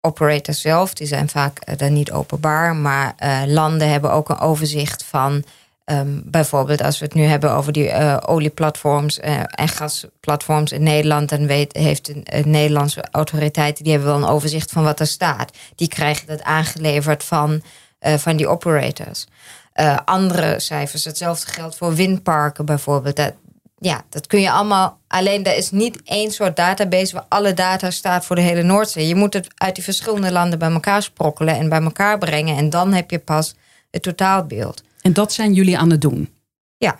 operators 0.00 0.60
zelf, 0.60 0.94
die 0.94 1.06
zijn 1.06 1.28
vaak 1.28 1.68
uh, 1.68 1.76
dan 1.76 1.92
niet 1.92 2.12
openbaar, 2.12 2.76
maar 2.76 3.14
uh, 3.22 3.42
landen 3.46 3.90
hebben 3.90 4.12
ook 4.12 4.28
een 4.28 4.38
overzicht 4.38 5.04
van 5.04 5.44
um, 5.84 6.22
bijvoorbeeld 6.24 6.82
als 6.82 6.98
we 6.98 7.04
het 7.04 7.14
nu 7.14 7.22
hebben 7.22 7.52
over 7.52 7.72
die 7.72 7.88
uh, 7.88 8.16
olieplatforms 8.26 9.20
en 9.20 9.68
gasplatforms 9.68 10.72
in 10.72 10.82
Nederland, 10.82 11.28
dan 11.28 11.46
weet, 11.46 11.76
heeft 11.76 12.08
een, 12.08 12.50
Nederlandse 12.50 13.04
autoriteit, 13.10 13.82
die 13.82 13.92
hebben 13.92 14.10
wel 14.10 14.18
een 14.18 14.34
overzicht 14.34 14.70
van 14.70 14.82
wat 14.82 15.00
er 15.00 15.06
staat. 15.06 15.52
Die 15.74 15.88
krijgen 15.88 16.26
dat 16.26 16.42
aangeleverd 16.42 17.24
van, 17.24 17.62
van 18.00 18.36
die 18.36 18.48
operators. 18.48 19.26
Andere 20.04 20.60
cijfers, 20.60 21.04
hetzelfde 21.04 21.52
geldt 21.52 21.76
voor 21.76 21.94
windparken 21.94 22.64
bijvoorbeeld. 22.64 23.16
Dat, 23.16 23.32
ja, 23.78 24.02
dat 24.08 24.26
kun 24.26 24.40
je 24.40 24.50
allemaal. 24.50 24.98
Alleen 25.08 25.44
er 25.44 25.56
is 25.56 25.70
niet 25.70 26.02
één 26.04 26.30
soort 26.30 26.56
database 26.56 27.14
waar 27.14 27.24
alle 27.28 27.54
data 27.54 27.90
staat 27.90 28.24
voor 28.24 28.36
de 28.36 28.42
hele 28.42 28.62
Noordzee. 28.62 29.08
Je 29.08 29.14
moet 29.14 29.32
het 29.32 29.48
uit 29.56 29.74
die 29.74 29.84
verschillende 29.84 30.32
landen 30.32 30.58
bij 30.58 30.70
elkaar 30.70 31.02
sprokkelen 31.02 31.56
en 31.56 31.68
bij 31.68 31.82
elkaar 31.82 32.18
brengen. 32.18 32.56
En 32.56 32.70
dan 32.70 32.92
heb 32.92 33.10
je 33.10 33.18
pas 33.18 33.54
het 33.90 34.02
totaalbeeld. 34.02 34.82
En 35.02 35.12
dat 35.12 35.32
zijn 35.32 35.52
jullie 35.52 35.78
aan 35.78 35.90
het 35.90 36.00
doen? 36.00 36.28
Ja. 36.76 36.98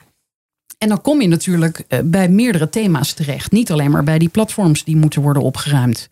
En 0.78 0.88
dan 0.88 1.00
kom 1.00 1.20
je 1.20 1.28
natuurlijk 1.28 1.84
eh, 1.88 1.98
bij 2.04 2.28
meerdere 2.28 2.68
thema's 2.68 3.12
terecht. 3.12 3.52
Niet 3.52 3.70
alleen 3.70 3.90
maar 3.90 4.04
bij 4.04 4.18
die 4.18 4.28
platforms 4.28 4.84
die 4.84 4.96
moeten 4.96 5.22
worden 5.22 5.42
opgeruimd. 5.42 6.08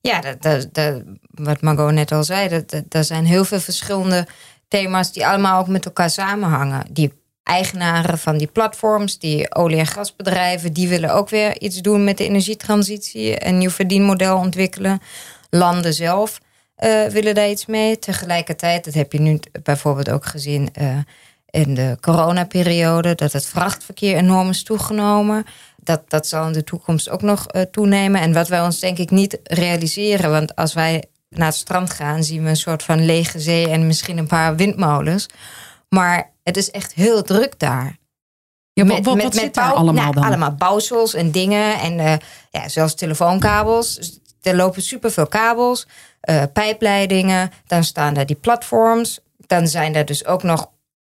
Ja, 0.00 0.20
dat, 0.20 0.42
dat, 0.42 0.74
dat, 0.74 1.02
wat 1.30 1.60
Margot 1.60 1.92
net 1.92 2.12
al 2.12 2.24
zei, 2.24 2.48
dat, 2.48 2.82
er 2.88 3.04
zijn 3.04 3.24
heel 3.24 3.44
veel 3.44 3.60
verschillende 3.60 4.26
thema's 4.68 5.12
die 5.12 5.26
allemaal 5.26 5.60
ook 5.60 5.68
met 5.68 5.84
elkaar 5.84 6.10
samenhangen. 6.10 6.86
Die 6.90 7.12
eigenaren 7.42 8.18
van 8.18 8.38
die 8.38 8.46
platforms, 8.46 9.18
die 9.18 9.54
olie- 9.54 9.78
en 9.78 9.86
gasbedrijven, 9.86 10.72
die 10.72 10.88
willen 10.88 11.14
ook 11.14 11.28
weer 11.28 11.60
iets 11.60 11.80
doen 11.80 12.04
met 12.04 12.18
de 12.18 12.24
energietransitie, 12.24 13.46
een 13.46 13.58
nieuw 13.58 13.70
verdienmodel 13.70 14.36
ontwikkelen. 14.36 15.00
Landen 15.50 15.94
zelf 15.94 16.40
uh, 16.84 17.06
willen 17.06 17.34
daar 17.34 17.48
iets 17.48 17.66
mee. 17.66 17.98
Tegelijkertijd, 17.98 18.84
dat 18.84 18.94
heb 18.94 19.12
je 19.12 19.20
nu 19.20 19.40
bijvoorbeeld 19.62 20.10
ook 20.10 20.26
gezien 20.26 20.68
uh, 20.80 20.98
in 21.50 21.74
de 21.74 21.96
coronaperiode, 22.00 23.14
dat 23.14 23.32
het 23.32 23.46
vrachtverkeer 23.46 24.16
enorm 24.16 24.48
is 24.48 24.62
toegenomen. 24.62 25.44
Dat, 25.76 26.10
dat 26.10 26.26
zal 26.26 26.46
in 26.46 26.52
de 26.52 26.64
toekomst 26.64 27.08
ook 27.08 27.22
nog 27.22 27.46
uh, 27.54 27.62
toenemen. 27.62 28.20
En 28.20 28.32
wat 28.32 28.48
wij 28.48 28.60
ons 28.60 28.78
denk 28.78 28.98
ik 28.98 29.10
niet 29.10 29.38
realiseren, 29.42 30.30
want 30.30 30.56
als 30.56 30.74
wij 30.74 31.04
naar 31.28 31.46
het 31.46 31.56
strand 31.56 31.90
gaan, 31.90 32.24
zien 32.24 32.42
we 32.42 32.48
een 32.48 32.56
soort 32.56 32.82
van 32.82 33.04
lege 33.04 33.40
zee 33.40 33.68
en 33.68 33.86
misschien 33.86 34.18
een 34.18 34.26
paar 34.26 34.56
windmolens. 34.56 35.26
Maar 35.88 36.30
het 36.42 36.56
is 36.56 36.70
echt 36.70 36.94
heel 36.94 37.22
druk 37.22 37.58
daar. 37.58 37.96
Ja, 38.72 38.84
met, 38.84 39.04
wat, 39.04 39.22
wat 39.22 39.34
zit 39.34 39.54
daar 39.54 39.72
allemaal 39.72 40.02
nou, 40.02 40.14
dan? 40.14 40.24
Allemaal 40.24 40.54
bouwsels 40.54 41.14
en 41.14 41.30
dingen 41.30 41.78
en 41.78 42.20
ja, 42.50 42.68
zelfs 42.68 42.94
telefoonkabels. 42.94 43.94
Dus 43.94 44.18
er 44.42 44.56
lopen 44.56 44.82
superveel 44.82 45.26
kabels, 45.26 45.86
uh, 46.30 46.42
pijpleidingen. 46.52 47.50
Dan 47.66 47.84
staan 47.84 48.14
daar 48.14 48.26
die 48.26 48.36
platforms. 48.36 49.20
Dan 49.46 49.68
zijn 49.68 49.94
er 49.94 50.04
dus 50.04 50.26
ook 50.26 50.42
nog 50.42 50.70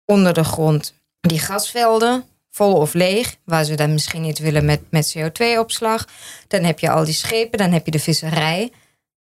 onder 0.06 0.34
de 0.34 0.44
grond 0.44 0.94
die 1.22 1.40
gasvelden, 1.40 2.24
vol 2.52 2.74
of 2.74 2.94
leeg, 2.94 3.36
waar 3.44 3.64
ze 3.64 3.76
dan 3.76 3.94
misschien 3.94 4.22
niet 4.22 4.40
willen 4.40 4.66
met, 4.66 4.82
met 4.90 5.16
CO2-opslag. 5.18 6.08
Dan 6.48 6.64
heb 6.64 6.80
je 6.80 6.90
al 6.90 7.06
die 7.06 7.14
schepen, 7.14 7.58
dan 7.58 7.72
heb 7.72 7.86
je 7.86 7.92
de 7.92 8.00
visserij. 8.00 8.72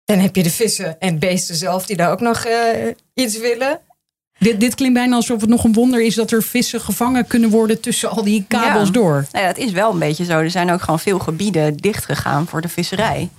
Dan 0.06 0.20
heb 0.20 0.36
je 0.36 0.44
de 0.44 0.52
vissen 0.52 1.00
en 1.00 1.20
beesten 1.20 1.56
zelf 1.56 1.86
die 1.86 1.96
daar 1.96 2.12
ook 2.12 2.20
nog 2.20 2.46
uh, 2.46 2.88
iets 3.14 3.38
willen. 3.38 3.80
Dit, 4.40 4.60
dit 4.60 4.76
klinkt 4.76 4.96
bijna 4.96 5.16
alsof 5.16 5.42
het 5.42 5.50
nog 5.50 5.64
een 5.64 5.74
wonder 5.74 6.02
is 6.02 6.16
dat 6.16 6.32
er 6.32 6.44
vissen 6.44 6.82
gevangen 6.82 7.28
kunnen 7.28 7.50
worden 7.50 7.82
tussen 7.82 8.10
al 8.10 8.24
die 8.24 8.46
kabels 8.48 8.88
ja. 8.88 8.94
door. 8.94 9.26
Nou 9.32 9.46
ja, 9.46 9.54
dat 9.54 9.58
is 9.58 9.72
wel 9.72 9.92
een 9.92 10.00
beetje 10.00 10.26
zo. 10.26 10.40
Er 10.40 10.52
zijn 10.52 10.72
ook 10.72 10.82
gewoon 10.82 11.00
veel 11.00 11.20
gebieden 11.20 11.78
dichtgegaan 11.78 12.48
voor 12.48 12.62
de 12.62 12.70
visserij. 12.70 13.30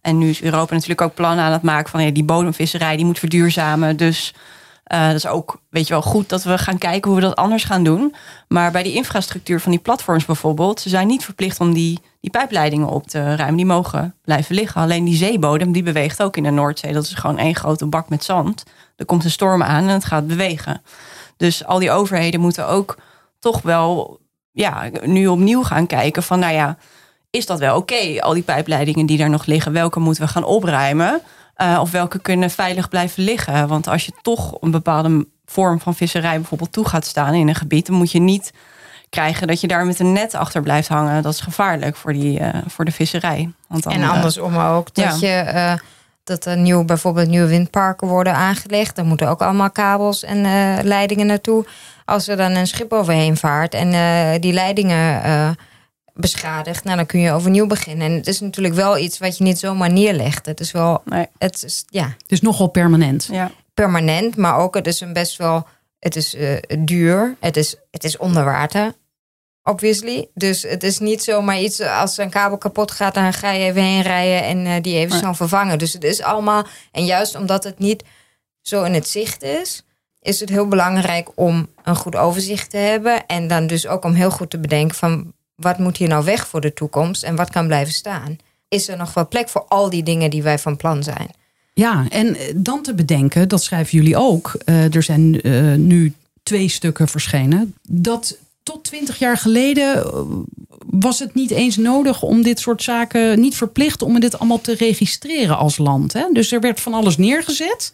En 0.00 0.18
nu 0.18 0.28
is 0.28 0.42
Europa 0.42 0.74
natuurlijk 0.74 1.00
ook 1.00 1.14
plannen 1.14 1.44
aan 1.44 1.52
het 1.52 1.62
maken 1.62 1.90
van 1.90 2.02
ja, 2.02 2.10
die 2.10 2.24
bodemvisserij 2.24 2.96
die 2.96 3.04
moet 3.04 3.18
verduurzamen. 3.18 3.96
Dus 3.96 4.34
uh, 4.92 5.06
dat 5.06 5.14
is 5.14 5.26
ook, 5.26 5.60
weet 5.70 5.86
je 5.86 5.92
wel, 5.92 6.02
goed 6.02 6.28
dat 6.28 6.42
we 6.42 6.58
gaan 6.58 6.78
kijken 6.78 7.10
hoe 7.10 7.20
we 7.20 7.26
dat 7.26 7.36
anders 7.36 7.64
gaan 7.64 7.84
doen. 7.84 8.14
Maar 8.48 8.70
bij 8.70 8.82
die 8.82 8.94
infrastructuur 8.94 9.60
van 9.60 9.70
die 9.70 9.80
platforms 9.80 10.24
bijvoorbeeld, 10.24 10.80
ze 10.80 10.88
zijn 10.88 11.06
niet 11.06 11.24
verplicht 11.24 11.60
om 11.60 11.72
die, 11.72 11.98
die 12.20 12.30
pijpleidingen 12.30 12.88
op 12.88 13.06
te 13.06 13.36
ruimen. 13.36 13.56
Die 13.56 13.66
mogen 13.66 14.14
blijven 14.24 14.54
liggen. 14.54 14.80
Alleen 14.80 15.04
die 15.04 15.16
zeebodem, 15.16 15.72
die 15.72 15.82
beweegt 15.82 16.22
ook 16.22 16.36
in 16.36 16.42
de 16.42 16.50
Noordzee. 16.50 16.92
Dat 16.92 17.04
is 17.04 17.14
gewoon 17.14 17.38
één 17.38 17.54
grote 17.54 17.86
bak 17.86 18.08
met 18.08 18.24
zand. 18.24 18.62
Er 18.96 19.04
komt 19.04 19.24
een 19.24 19.30
storm 19.30 19.62
aan 19.62 19.82
en 19.82 19.94
het 19.94 20.04
gaat 20.04 20.26
bewegen. 20.26 20.82
Dus 21.36 21.64
al 21.64 21.78
die 21.78 21.90
overheden 21.90 22.40
moeten 22.40 22.68
ook 22.68 22.96
toch 23.38 23.62
wel 23.62 24.20
ja, 24.52 24.90
nu 25.02 25.26
opnieuw 25.26 25.62
gaan 25.62 25.86
kijken 25.86 26.22
van, 26.22 26.38
nou 26.38 26.52
ja, 26.52 26.76
is 27.30 27.46
dat 27.46 27.58
wel 27.58 27.76
oké? 27.76 28.20
Al 28.20 28.32
die 28.32 28.42
pijpleidingen 28.42 29.06
die 29.06 29.18
daar 29.18 29.30
nog 29.30 29.46
liggen, 29.46 29.72
welke 29.72 30.00
moeten 30.00 30.22
we 30.22 30.28
gaan 30.28 30.44
opruimen? 30.44 31.20
Uh, 31.56 31.78
of 31.80 31.90
welke 31.90 32.18
kunnen 32.18 32.50
veilig 32.50 32.88
blijven 32.88 33.22
liggen? 33.22 33.68
Want 33.68 33.88
als 33.88 34.06
je 34.06 34.12
toch 34.22 34.56
een 34.60 34.70
bepaalde 34.70 35.26
vorm 35.46 35.80
van 35.80 35.94
visserij 35.94 36.36
bijvoorbeeld 36.36 36.72
toe 36.72 36.88
gaat 36.88 37.06
staan 37.06 37.34
in 37.34 37.48
een 37.48 37.54
gebied, 37.54 37.86
dan 37.86 37.96
moet 37.96 38.12
je 38.12 38.20
niet 38.20 38.52
krijgen 39.10 39.46
dat 39.46 39.60
je 39.60 39.66
daar 39.66 39.86
met 39.86 40.00
een 40.00 40.12
net 40.12 40.34
achter 40.34 40.62
blijft 40.62 40.88
hangen. 40.88 41.22
Dat 41.22 41.32
is 41.32 41.40
gevaarlijk 41.40 41.96
voor, 41.96 42.12
die, 42.12 42.40
uh, 42.40 42.48
voor 42.66 42.84
de 42.84 42.90
visserij. 42.90 43.50
Want 43.68 43.82
dan, 43.82 43.92
en 43.92 44.08
andersom 44.08 44.56
ook, 44.56 44.94
dat 44.94 45.20
ja. 45.20 45.28
je. 45.28 45.52
Uh, 45.52 45.72
dat 46.24 46.44
er 46.44 46.56
nieuw, 46.56 46.84
bijvoorbeeld 46.84 47.28
nieuwe 47.28 47.48
windparken 47.48 48.08
worden 48.08 48.34
aangelegd. 48.34 48.96
Daar 48.96 49.04
moeten 49.04 49.28
ook 49.28 49.42
allemaal 49.42 49.70
kabels 49.70 50.22
en 50.22 50.42
leidingen 50.84 51.26
naartoe. 51.26 51.66
Als 52.04 52.28
er 52.28 52.36
dan 52.36 52.54
een 52.54 52.66
schip 52.66 52.92
overheen 52.92 53.36
vaart 53.36 53.74
en 53.74 53.90
die 54.40 54.52
leidingen 54.52 55.22
beschadigd, 56.20 56.84
nou, 56.84 56.96
dan 56.96 57.06
kun 57.06 57.20
je 57.20 57.32
overnieuw 57.32 57.66
beginnen. 57.66 58.06
En 58.06 58.12
het 58.12 58.26
is 58.26 58.40
natuurlijk 58.40 58.74
wel 58.74 58.98
iets 58.98 59.18
wat 59.18 59.38
je 59.38 59.44
niet 59.44 59.58
zomaar 59.58 59.92
neerlegt. 59.92 60.46
Het 60.46 60.60
is 60.60 60.72
wel, 60.72 61.02
nee. 61.04 61.26
het 61.38 61.62
is, 61.64 61.84
ja. 61.86 62.04
Het 62.04 62.32
is 62.32 62.40
nogal 62.40 62.68
permanent. 62.68 63.28
Ja. 63.30 63.50
Permanent, 63.74 64.36
maar 64.36 64.56
ook 64.56 64.74
het 64.74 64.86
is 64.86 65.00
een 65.00 65.12
best 65.12 65.36
wel, 65.36 65.66
het 65.98 66.16
is 66.16 66.34
uh, 66.34 66.56
duur, 66.78 67.36
het 67.40 67.56
is, 67.56 67.76
het 67.90 68.04
is 68.04 68.16
onder 68.16 68.44
water, 68.44 68.92
obviously. 69.62 70.28
Dus 70.34 70.62
het 70.62 70.82
is 70.82 70.98
niet 70.98 71.22
zomaar 71.22 71.60
iets, 71.60 71.80
als 71.80 72.18
een 72.18 72.30
kabel 72.30 72.58
kapot 72.58 72.90
gaat, 72.90 73.14
dan 73.14 73.32
ga 73.32 73.50
je 73.50 73.64
even 73.64 73.82
heen 73.82 74.02
rijden 74.02 74.42
en 74.42 74.66
uh, 74.66 74.82
die 74.82 74.96
even 74.96 75.18
snel 75.18 75.34
vervangen. 75.34 75.78
Dus 75.78 75.92
het 75.92 76.04
is 76.04 76.22
allemaal, 76.22 76.66
en 76.92 77.04
juist 77.04 77.34
omdat 77.34 77.64
het 77.64 77.78
niet 77.78 78.02
zo 78.60 78.82
in 78.82 78.94
het 78.94 79.08
zicht 79.08 79.42
is, 79.42 79.82
is 80.20 80.40
het 80.40 80.48
heel 80.48 80.68
belangrijk 80.68 81.28
om 81.34 81.68
een 81.82 81.96
goed 81.96 82.16
overzicht 82.16 82.70
te 82.70 82.76
hebben. 82.76 83.26
En 83.26 83.48
dan 83.48 83.66
dus 83.66 83.86
ook 83.86 84.04
om 84.04 84.14
heel 84.14 84.30
goed 84.30 84.50
te 84.50 84.58
bedenken 84.58 84.96
van 84.96 85.32
wat 85.60 85.78
moet 85.78 85.96
hier 85.96 86.08
nou 86.08 86.24
weg 86.24 86.48
voor 86.48 86.60
de 86.60 86.72
toekomst 86.72 87.22
en 87.22 87.36
wat 87.36 87.50
kan 87.50 87.66
blijven 87.66 87.94
staan? 87.94 88.38
Is 88.68 88.88
er 88.88 88.96
nog 88.96 89.14
wel 89.14 89.28
plek 89.28 89.48
voor 89.48 89.64
al 89.68 89.90
die 89.90 90.02
dingen 90.02 90.30
die 90.30 90.42
wij 90.42 90.58
van 90.58 90.76
plan 90.76 91.02
zijn? 91.02 91.30
Ja, 91.74 92.06
en 92.08 92.36
dan 92.56 92.82
te 92.82 92.94
bedenken, 92.94 93.48
dat 93.48 93.62
schrijven 93.62 93.98
jullie 93.98 94.16
ook. 94.16 94.56
Uh, 94.64 94.94
er 94.94 95.02
zijn 95.02 95.46
uh, 95.46 95.74
nu 95.74 96.14
twee 96.42 96.68
stukken 96.68 97.08
verschenen. 97.08 97.74
Dat 97.88 98.38
tot 98.62 98.84
twintig 98.84 99.18
jaar 99.18 99.36
geleden 99.36 100.04
was 100.86 101.18
het 101.18 101.34
niet 101.34 101.50
eens 101.50 101.76
nodig 101.76 102.22
om 102.22 102.42
dit 102.42 102.58
soort 102.58 102.82
zaken, 102.82 103.40
niet 103.40 103.56
verplicht 103.56 104.02
om 104.02 104.20
dit 104.20 104.38
allemaal 104.38 104.60
te 104.60 104.74
registreren 104.74 105.56
als 105.56 105.78
land. 105.78 106.12
Hè? 106.12 106.32
Dus 106.32 106.52
er 106.52 106.60
werd 106.60 106.80
van 106.80 106.94
alles 106.94 107.16
neergezet. 107.16 107.92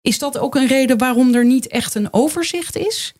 Is 0.00 0.18
dat 0.18 0.38
ook 0.38 0.54
een 0.54 0.66
reden 0.66 0.98
waarom 0.98 1.34
er 1.34 1.44
niet 1.44 1.66
echt 1.66 1.94
een 1.94 2.12
overzicht 2.12 2.76
is? 2.76 3.14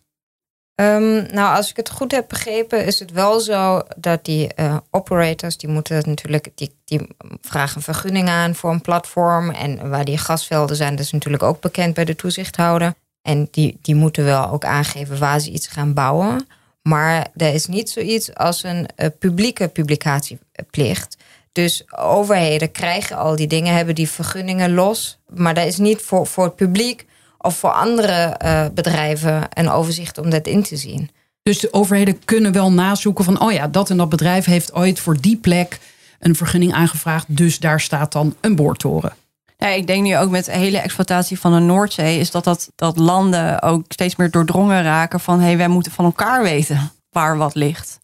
Um, 0.81 1.27
nou, 1.33 1.57
als 1.57 1.71
ik 1.71 1.77
het 1.77 1.91
goed 1.91 2.13
heb 2.13 2.29
begrepen, 2.29 2.85
is 2.85 2.99
het 2.99 3.11
wel 3.11 3.41
zo 3.41 3.83
dat 3.97 4.25
die 4.25 4.51
uh, 4.57 4.77
operators, 4.91 5.57
die 5.57 5.69
moeten 5.69 6.03
natuurlijk, 6.07 6.49
die, 6.55 6.75
die 6.85 7.09
vragen 7.41 7.83
vergunning 7.83 8.29
aan 8.29 8.55
voor 8.55 8.71
een 8.71 8.81
platform. 8.81 9.51
En 9.51 9.91
waar 9.91 10.05
die 10.05 10.19
gasvelden 10.19 10.77
zijn, 10.77 10.97
dat 10.97 11.05
is 11.05 11.13
natuurlijk 11.13 11.43
ook 11.43 11.61
bekend 11.61 11.95
bij 11.95 12.05
de 12.05 12.17
toezichthouder. 12.17 12.95
En 13.23 13.49
die, 13.51 13.79
die 13.83 13.95
moeten 13.95 14.25
wel 14.25 14.51
ook 14.51 14.65
aangeven 14.65 15.19
waar 15.19 15.41
ze 15.41 15.51
iets 15.51 15.67
gaan 15.67 15.95
bouwen. 15.95 16.47
Maar 16.83 17.27
er 17.37 17.55
is 17.55 17.67
niet 17.67 17.91
zoiets 17.91 18.35
als 18.35 18.63
een 18.63 18.89
uh, 18.97 19.07
publieke 19.19 19.69
publicatieplicht. 19.69 21.17
Dus 21.53 21.93
overheden 21.97 22.73
krijgen 22.73 23.17
al 23.17 23.37
die 23.37 23.47
dingen, 23.47 23.75
hebben 23.75 23.95
die 23.95 24.11
vergunningen 24.11 24.75
los. 24.75 25.19
Maar 25.27 25.55
dat 25.55 25.67
is 25.67 25.77
niet 25.77 26.03
voor, 26.03 26.27
voor 26.27 26.45
het 26.45 26.57
publiek 26.57 27.07
of 27.39 27.57
voor 27.57 27.71
andere 27.71 28.41
uh, 28.45 28.65
bedrijven 28.75 29.43
een 29.53 29.71
overzicht 29.71 30.19
om 30.19 30.31
dat 30.31 30.47
in 30.47 30.63
te 30.63 30.77
zien. 30.77 31.11
Dus 31.43 31.59
de 31.59 31.73
overheden 31.73 32.25
kunnen 32.25 32.53
wel 32.53 32.73
nazoeken 32.73 33.25
van, 33.25 33.41
oh 33.41 33.53
ja, 33.53 33.69
dat 33.69 33.91
en 33.91 33.97
dat 33.97 34.09
bedrijf 34.09 34.45
heeft 34.45 34.75
ooit 34.75 35.01
voor 35.01 35.21
die 35.21 35.37
plek 35.37 35.79
een 36.19 36.35
vergunning 36.35 36.73
aangevraagd, 36.73 37.25
dus 37.29 37.59
daar 37.59 37.81
staat 37.81 38.13
dan 38.13 38.35
een 38.41 38.57
boortoren. 38.57 39.13
Ja, 39.59 39.69
ik 39.69 39.87
denk 39.87 40.03
nu 40.03 40.17
ook 40.17 40.31
met 40.31 40.45
de 40.45 40.53
hele 40.53 40.79
exploitatie 40.79 41.41
van 41.41 41.53
de 41.53 41.59
Noordzee, 41.59 42.19
is 42.19 42.31
dat, 42.31 42.45
dat, 42.45 42.71
dat 42.75 42.99
landen 42.99 43.63
ook 43.63 43.85
steeds 43.89 44.17
meer 44.17 44.31
doordrongen 44.31 44.83
raken 44.83 45.21
van 45.21 45.39
hé, 45.39 45.47
hey, 45.47 45.57
wij 45.57 45.69
moeten 45.69 45.93
van 45.93 46.05
elkaar 46.05 46.43
weten 46.43 46.91
waar 47.11 47.37
wat 47.37 47.55
ligt. 47.55 47.99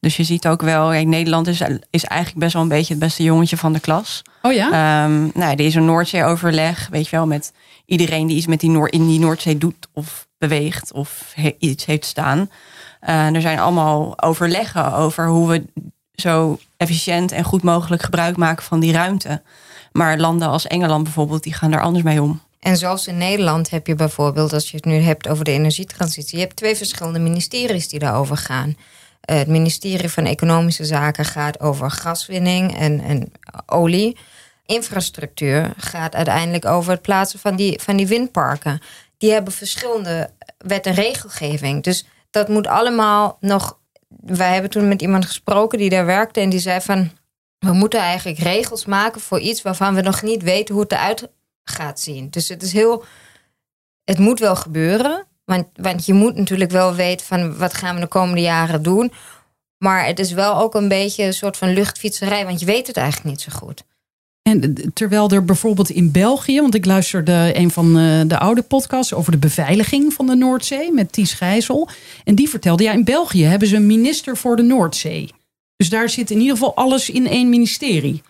Dus 0.00 0.16
je 0.16 0.24
ziet 0.24 0.46
ook 0.46 0.62
wel, 0.62 0.90
kijk, 0.90 1.06
Nederland 1.06 1.46
is, 1.46 1.62
is 1.90 2.04
eigenlijk 2.04 2.40
best 2.40 2.52
wel 2.52 2.62
een 2.62 2.68
beetje 2.68 2.94
het 2.94 3.02
beste 3.02 3.22
jongetje 3.22 3.56
van 3.56 3.72
de 3.72 3.80
klas. 3.80 4.22
Oh 4.42 4.52
ja? 4.52 5.04
Um, 5.04 5.30
nou, 5.34 5.52
er 5.52 5.60
is 5.60 5.74
een 5.74 5.84
Noordzee-overleg, 5.84 6.88
weet 6.90 7.08
je 7.08 7.16
wel, 7.16 7.26
met 7.26 7.52
iedereen 7.90 8.26
die 8.26 8.36
iets 8.36 8.46
met 8.46 8.60
die 8.60 8.70
Noord, 8.70 8.92
in 8.92 9.06
die 9.06 9.18
Noordzee 9.18 9.58
doet 9.58 9.88
of 9.92 10.28
beweegt 10.38 10.92
of 10.92 11.34
iets 11.58 11.84
heeft 11.84 12.04
staan. 12.04 12.50
Uh, 13.08 13.34
er 13.34 13.40
zijn 13.40 13.58
allemaal 13.58 14.22
overleggen 14.22 14.94
over 14.94 15.28
hoe 15.28 15.48
we 15.48 15.64
zo 16.14 16.58
efficiënt 16.76 17.32
en 17.32 17.44
goed 17.44 17.62
mogelijk 17.62 18.02
gebruik 18.02 18.36
maken 18.36 18.64
van 18.64 18.80
die 18.80 18.92
ruimte. 18.92 19.42
Maar 19.92 20.18
landen 20.18 20.48
als 20.48 20.66
Engeland 20.66 21.04
bijvoorbeeld, 21.04 21.42
die 21.42 21.54
gaan 21.54 21.70
daar 21.70 21.82
anders 21.82 22.04
mee 22.04 22.22
om. 22.22 22.40
En 22.60 22.76
zelfs 22.76 23.06
in 23.06 23.18
Nederland 23.18 23.70
heb 23.70 23.86
je 23.86 23.94
bijvoorbeeld, 23.94 24.52
als 24.52 24.70
je 24.70 24.76
het 24.76 24.84
nu 24.84 24.94
hebt 24.94 25.28
over 25.28 25.44
de 25.44 25.50
energietransitie, 25.50 26.38
je 26.38 26.44
hebt 26.44 26.56
twee 26.56 26.76
verschillende 26.76 27.18
ministeries 27.18 27.88
die 27.88 27.98
daarover 27.98 28.36
gaan. 28.36 28.68
Uh, 28.68 29.36
het 29.36 29.48
ministerie 29.48 30.08
van 30.08 30.26
Economische 30.26 30.84
Zaken 30.84 31.24
gaat 31.24 31.60
over 31.60 31.90
gaswinning 31.90 32.76
en, 32.76 33.00
en 33.00 33.32
olie 33.66 34.16
infrastructuur 34.70 35.72
gaat 35.76 36.14
uiteindelijk 36.14 36.64
over 36.64 36.92
het 36.92 37.02
plaatsen 37.02 37.38
van 37.38 37.56
die, 37.56 37.80
van 37.80 37.96
die 37.96 38.06
windparken. 38.06 38.80
Die 39.18 39.32
hebben 39.32 39.52
verschillende 39.52 40.30
wet 40.58 40.86
en 40.86 40.94
regelgeving. 40.94 41.82
Dus 41.82 42.06
dat 42.30 42.48
moet 42.48 42.66
allemaal 42.66 43.36
nog. 43.40 43.78
Wij 44.24 44.52
hebben 44.52 44.70
toen 44.70 44.88
met 44.88 45.02
iemand 45.02 45.24
gesproken 45.24 45.78
die 45.78 45.90
daar 45.90 46.06
werkte 46.06 46.40
en 46.40 46.50
die 46.50 46.60
zei 46.60 46.80
van. 46.80 47.10
We 47.58 47.72
moeten 47.72 48.00
eigenlijk 48.00 48.38
regels 48.38 48.84
maken 48.84 49.20
voor 49.20 49.40
iets 49.40 49.62
waarvan 49.62 49.94
we 49.94 50.00
nog 50.00 50.22
niet 50.22 50.42
weten 50.42 50.74
hoe 50.74 50.82
het 50.82 50.92
eruit 50.92 51.28
gaat 51.64 52.00
zien. 52.00 52.30
Dus 52.30 52.48
het 52.48 52.62
is 52.62 52.72
heel. 52.72 53.04
Het 54.04 54.18
moet 54.18 54.38
wel 54.38 54.56
gebeuren. 54.56 55.26
Want, 55.44 55.66
want 55.74 56.06
je 56.06 56.12
moet 56.12 56.36
natuurlijk 56.36 56.70
wel 56.70 56.94
weten 56.94 57.26
van 57.26 57.56
wat 57.56 57.74
gaan 57.74 57.94
we 57.94 58.00
de 58.00 58.06
komende 58.06 58.40
jaren 58.40 58.82
doen. 58.82 59.12
Maar 59.78 60.06
het 60.06 60.18
is 60.18 60.32
wel 60.32 60.56
ook 60.56 60.74
een 60.74 60.88
beetje 60.88 61.24
een 61.24 61.34
soort 61.34 61.56
van 61.56 61.72
luchtfietserij, 61.72 62.44
want 62.44 62.60
je 62.60 62.66
weet 62.66 62.86
het 62.86 62.96
eigenlijk 62.96 63.28
niet 63.28 63.40
zo 63.40 63.52
goed. 63.52 63.84
En 64.50 64.90
terwijl 64.94 65.30
er 65.30 65.44
bijvoorbeeld 65.44 65.90
in 65.90 66.10
België, 66.10 66.60
want 66.60 66.74
ik 66.74 66.84
luisterde 66.84 67.50
een 67.54 67.70
van 67.70 67.98
eh, 67.98 68.20
de 68.26 68.38
oude 68.38 68.62
podcasts 68.62 69.14
over 69.14 69.32
de 69.32 69.38
beveiliging 69.38 70.12
van 70.12 70.26
de 70.26 70.34
Noordzee 70.34 70.92
met 70.92 71.12
Ties 71.12 71.32
Gijzel. 71.32 71.88
En 72.24 72.34
die 72.34 72.48
vertelde, 72.48 72.82
ja, 72.82 72.92
in 72.92 73.04
België 73.04 73.44
hebben 73.44 73.68
ze 73.68 73.76
een 73.76 73.86
minister 73.86 74.36
voor 74.36 74.56
de 74.56 74.62
Noordzee. 74.62 75.32
Dus 75.76 75.88
daar 75.88 76.08
zit 76.08 76.30
in 76.30 76.38
ieder 76.38 76.52
geval 76.52 76.76
alles 76.76 77.10
in 77.10 77.26
één 77.26 77.48
ministerie. 77.48 78.22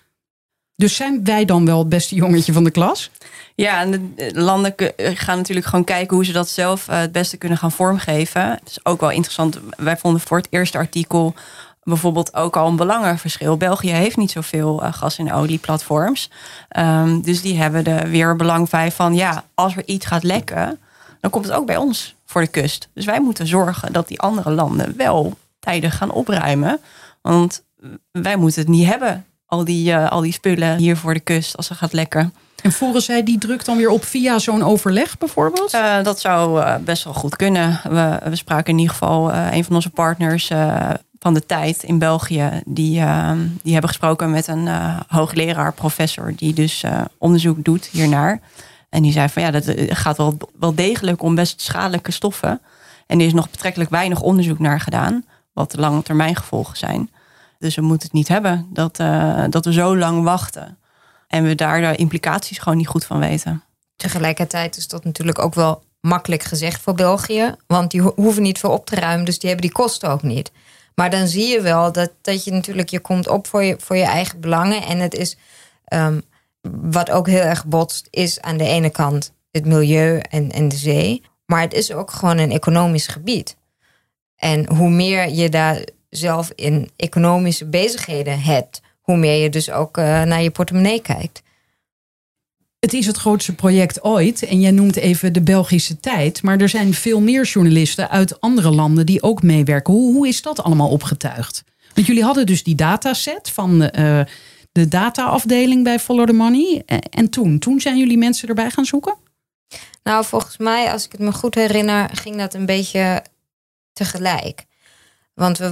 Dus 0.77 0.97
zijn 0.97 1.25
wij 1.25 1.45
dan 1.45 1.65
wel 1.65 1.79
het 1.79 1.89
beste 1.89 2.15
jongetje 2.15 2.53
van 2.53 2.65
de 2.65 2.71
klas? 2.71 3.11
Ja, 3.55 3.81
en 3.81 4.13
de 4.17 4.31
landen 4.35 4.75
gaan 4.97 5.37
natuurlijk 5.37 5.67
gewoon 5.67 5.85
kijken 5.85 6.17
hoe 6.17 6.25
ze 6.25 6.33
dat 6.33 6.49
zelf 6.49 6.89
eh, 6.89 6.99
het 6.99 7.13
beste 7.13 7.37
kunnen 7.37 7.59
gaan 7.59 7.73
vormgeven. 7.73 8.51
Het 8.51 8.71
is 8.71 8.85
ook 8.85 9.01
wel 9.01 9.11
interessant. 9.11 9.59
Wij 9.77 9.97
vonden 9.97 10.21
voor 10.21 10.37
het 10.37 10.47
eerste 10.51 10.79
artikel 10.79 11.35
bijvoorbeeld 11.83 12.35
ook 12.35 12.57
al 12.57 12.69
een 12.69 12.77
belangenverschil. 12.77 13.57
België 13.57 13.91
heeft 13.91 14.17
niet 14.17 14.31
zoveel 14.31 14.83
uh, 14.83 14.93
gas- 14.93 15.19
en 15.19 15.33
olieplatforms. 15.33 16.31
Um, 16.79 17.23
dus 17.23 17.43
die 17.43 17.59
hebben 17.59 17.85
er 17.85 18.09
weer 18.09 18.37
belang 18.37 18.71
bij 18.71 18.93
van 18.93 19.15
ja, 19.15 19.45
als 19.55 19.77
er 19.77 19.87
iets 19.87 20.07
gaat 20.07 20.23
lekken, 20.23 20.79
dan 21.21 21.31
komt 21.31 21.45
het 21.45 21.55
ook 21.55 21.67
bij 21.67 21.77
ons 21.77 22.15
voor 22.27 22.41
de 22.41 22.47
kust. 22.47 22.89
Dus 22.95 23.05
wij 23.05 23.21
moeten 23.21 23.47
zorgen 23.47 23.93
dat 23.93 24.09
die 24.09 24.21
andere 24.21 24.51
landen 24.51 24.95
wel 24.97 25.37
tijdig 25.59 25.97
gaan 25.97 26.11
opruimen. 26.11 26.81
Want 27.23 27.63
wij 28.13 28.37
moeten 28.37 28.61
het 28.61 28.71
niet 28.71 28.87
hebben, 28.87 29.27
al 29.47 29.65
die, 29.65 29.93
uh, 29.93 30.11
al 30.11 30.21
die 30.21 30.33
spullen 30.33 30.77
hier 30.77 30.97
voor 30.97 31.15
de 31.15 31.21
kust, 31.21 31.57
als 31.57 31.67
ze 31.67 31.75
gaat 31.75 31.93
lekken. 31.93 32.35
En 32.63 32.73
voeren 32.73 33.03
zij 33.03 33.23
die 33.23 33.39
druk 33.39 33.65
dan 33.65 33.77
weer 33.77 33.89
op 33.89 34.05
via 34.05 34.39
zo'n 34.39 34.63
overleg 34.63 35.19
bijvoorbeeld? 35.19 35.75
Uh, 35.75 36.03
dat 36.03 36.21
zou 36.21 36.61
uh, 36.61 36.77
best 36.77 37.05
wel 37.05 37.15
goed 37.15 37.37
kunnen. 37.37 37.81
We, 37.83 38.19
we 38.25 38.37
spraken 38.37 38.73
in 38.73 38.79
ieder 38.79 38.93
geval 38.93 39.31
uh, 39.31 39.47
een 39.53 39.65
van 39.65 39.75
onze 39.75 39.91
partners 39.91 40.51
van 41.21 41.35
de 41.35 41.47
tijd 41.47 41.83
in 41.83 41.99
België. 41.99 42.63
Die, 42.67 43.05
die 43.63 43.73
hebben 43.73 43.89
gesproken 43.89 44.31
met 44.31 44.47
een 44.47 44.69
hoogleraar, 45.09 45.73
professor, 45.73 46.33
die 46.37 46.55
dus 46.55 46.85
onderzoek 47.19 47.65
doet 47.65 47.87
hiernaar. 47.87 48.41
En 48.89 49.03
die 49.03 49.13
zei 49.13 49.29
van 49.29 49.43
ja, 49.43 49.51
dat 49.51 49.65
gaat 49.77 50.17
wel, 50.17 50.37
wel 50.59 50.75
degelijk 50.75 51.23
om 51.23 51.35
best 51.35 51.61
schadelijke 51.61 52.11
stoffen. 52.11 52.61
En 53.07 53.21
er 53.21 53.27
is 53.27 53.33
nog 53.33 53.51
betrekkelijk 53.51 53.91
weinig 53.91 54.21
onderzoek 54.21 54.59
naar 54.59 54.81
gedaan, 54.81 55.25
wat 55.53 55.71
de 55.71 55.81
lange 55.81 56.03
termijn 56.03 56.37
gevolgen 56.37 56.77
zijn. 56.77 57.11
Dus 57.59 57.75
we 57.75 57.83
moeten 57.83 58.07
het 58.07 58.17
niet 58.17 58.29
hebben 58.29 58.67
dat, 58.73 58.97
dat 59.51 59.65
we 59.65 59.73
zo 59.73 59.97
lang 59.97 60.23
wachten. 60.23 60.79
En 61.29 61.45
we 61.45 61.55
daar 61.55 61.81
de 61.81 61.97
implicaties 61.97 62.59
gewoon 62.59 62.79
niet 62.79 62.89
goed 62.89 63.05
van 63.05 63.19
weten. 63.19 63.63
Tegelijkertijd 63.97 64.77
is 64.77 64.89
dat 64.89 65.05
natuurlijk 65.05 65.39
ook 65.39 65.55
wel 65.55 65.83
makkelijk 66.01 66.43
gezegd 66.43 66.81
voor 66.81 66.95
België. 66.95 67.55
Want 67.67 67.91
die 67.91 68.01
hoeven 68.01 68.43
niet 68.43 68.59
veel 68.59 68.71
op 68.71 68.87
te 68.87 68.95
ruimen, 68.95 69.25
dus 69.25 69.39
die 69.39 69.49
hebben 69.49 69.69
die 69.69 69.77
kosten 69.77 70.11
ook 70.11 70.23
niet. 70.23 70.53
Maar 70.95 71.11
dan 71.11 71.29
zie 71.29 71.47
je 71.47 71.61
wel 71.61 71.93
dat, 71.93 72.11
dat 72.23 72.45
je 72.45 72.51
natuurlijk, 72.51 72.89
je 72.89 73.01
komt 73.01 73.29
op 73.29 73.47
voor 73.47 73.63
je, 73.63 73.77
voor 73.79 73.97
je 73.97 74.05
eigen 74.05 74.41
belangen. 74.41 74.83
En 74.83 74.99
het 74.99 75.15
is, 75.15 75.37
um, 75.93 76.23
wat 76.71 77.11
ook 77.11 77.27
heel 77.27 77.43
erg 77.43 77.67
botst, 77.67 78.09
is 78.11 78.41
aan 78.41 78.57
de 78.57 78.65
ene 78.65 78.91
kant 78.91 79.33
het 79.51 79.67
milieu 79.67 80.19
en, 80.19 80.51
en 80.51 80.69
de 80.69 80.77
zee. 80.77 81.23
Maar 81.47 81.61
het 81.61 81.75
is 81.75 81.93
ook 81.93 82.11
gewoon 82.11 82.39
een 82.39 82.53
economisch 82.53 83.07
gebied. 83.07 83.57
En 84.37 84.75
hoe 84.75 84.91
meer 84.91 85.29
je 85.29 85.49
daar 85.49 85.85
zelf 86.11 86.53
in 86.55 86.91
economische 86.97 87.67
bezigheden 87.67 88.41
hebt, 88.41 88.81
hoe 89.01 89.17
meer 89.17 89.43
je 89.43 89.51
dus 89.51 89.71
ook 89.71 89.99
uh, 89.99 90.23
naar 90.23 90.43
je 90.43 90.51
portemonnee 90.51 91.03
kijkt. 91.03 91.43
Het 92.81 92.93
is 92.93 93.07
het 93.07 93.17
grootste 93.17 93.55
project 93.55 94.03
ooit. 94.03 94.43
En 94.43 94.61
jij 94.61 94.71
noemt 94.71 94.97
even 94.97 95.33
de 95.33 95.41
Belgische 95.41 96.01
tijd. 96.01 96.43
Maar 96.43 96.61
er 96.61 96.69
zijn 96.69 96.95
veel 96.95 97.21
meer 97.21 97.45
journalisten 97.45 98.11
uit 98.11 98.41
andere 98.41 98.71
landen 98.71 99.07
die 99.07 99.23
ook 99.23 99.43
meewerken. 99.43 99.95
Hoe, 99.95 100.29
is 100.29 100.43
dat 100.43 100.63
allemaal 100.63 100.89
opgetuigd? 100.89 101.65
Want 101.95 102.07
jullie 102.07 102.23
hadden 102.23 102.47
dus 102.47 102.63
die 102.63 102.75
dataset 102.75 103.51
van 103.51 103.83
uh, 103.83 104.21
de 104.73 104.89
dataafdeling 104.89 105.85
bij 105.85 105.99
Follow 105.99 106.27
the 106.27 106.33
Money. 106.33 106.83
En 107.11 107.31
toen, 107.31 107.59
toen 107.59 107.81
zijn 107.81 107.99
jullie 107.99 108.19
mensen 108.19 108.49
erbij 108.49 108.71
gaan 108.71 108.85
zoeken? 108.85 109.17
Nou, 110.03 110.25
volgens 110.25 110.57
mij, 110.57 110.93
als 110.93 111.05
ik 111.05 111.13
het 111.13 111.21
me 111.21 111.33
goed 111.33 111.55
herinner, 111.55 112.11
ging 112.13 112.37
dat 112.37 112.55
een 112.55 112.67
beetje 112.67 113.23
tegelijk. 113.93 114.65
Want 115.35 115.59
we 115.59 115.69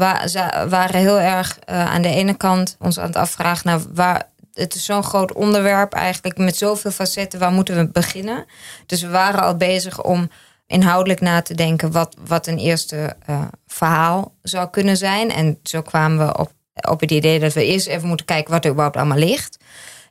waren 0.69 1.01
heel 1.01 1.21
erg 1.21 1.59
uh, 1.71 1.91
aan 1.91 2.03
de 2.03 2.09
ene 2.09 2.37
kant 2.37 2.77
ons 2.79 2.99
aan 2.99 3.07
het 3.07 3.17
afvragen... 3.17 3.67
Nou, 3.67 3.83
waar, 3.95 4.31
het 4.59 4.75
is 4.75 4.85
zo'n 4.85 5.03
groot 5.03 5.33
onderwerp 5.33 5.93
eigenlijk 5.93 6.39
met 6.39 6.57
zoveel 6.57 6.91
facetten. 6.91 7.39
Waar 7.39 7.53
moeten 7.53 7.77
we 7.77 7.89
beginnen? 7.89 8.45
Dus 8.87 9.03
we 9.03 9.09
waren 9.09 9.43
al 9.43 9.57
bezig 9.57 10.03
om 10.03 10.31
inhoudelijk 10.67 11.21
na 11.21 11.43
te 11.43 11.55
denken... 11.55 11.93
wat, 11.93 12.17
wat 12.27 12.47
een 12.47 12.59
eerste 12.59 13.17
uh, 13.31 13.41
verhaal 13.67 14.35
zou 14.43 14.71
kunnen 14.71 14.97
zijn. 14.97 15.31
En 15.31 15.59
zo 15.63 15.83
kwamen 15.83 16.27
we 16.27 16.39
op, 16.39 16.53
op 16.89 17.01
het 17.01 17.11
idee 17.11 17.39
dat 17.39 17.53
we 17.53 17.65
eerst 17.65 17.87
even 17.87 18.09
moeten 18.09 18.27
kijken... 18.27 18.53
wat 18.53 18.65
er 18.65 18.71
überhaupt 18.71 18.97
allemaal 18.97 19.19
ligt. 19.19 19.57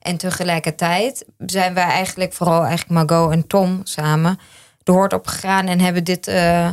En 0.01 0.17
tegelijkertijd 0.17 1.25
zijn 1.38 1.73
wij 1.73 1.83
eigenlijk 1.83 2.33
vooral 2.33 2.65
eigenlijk 2.65 2.89
Margot 2.89 3.31
en 3.31 3.47
Tom 3.47 3.81
samen... 3.83 4.39
de 4.83 4.91
hoort 4.91 5.13
opgegaan 5.13 5.67
en 5.67 5.79
hebben 5.79 6.03
dit... 6.03 6.27
Uh, 6.27 6.69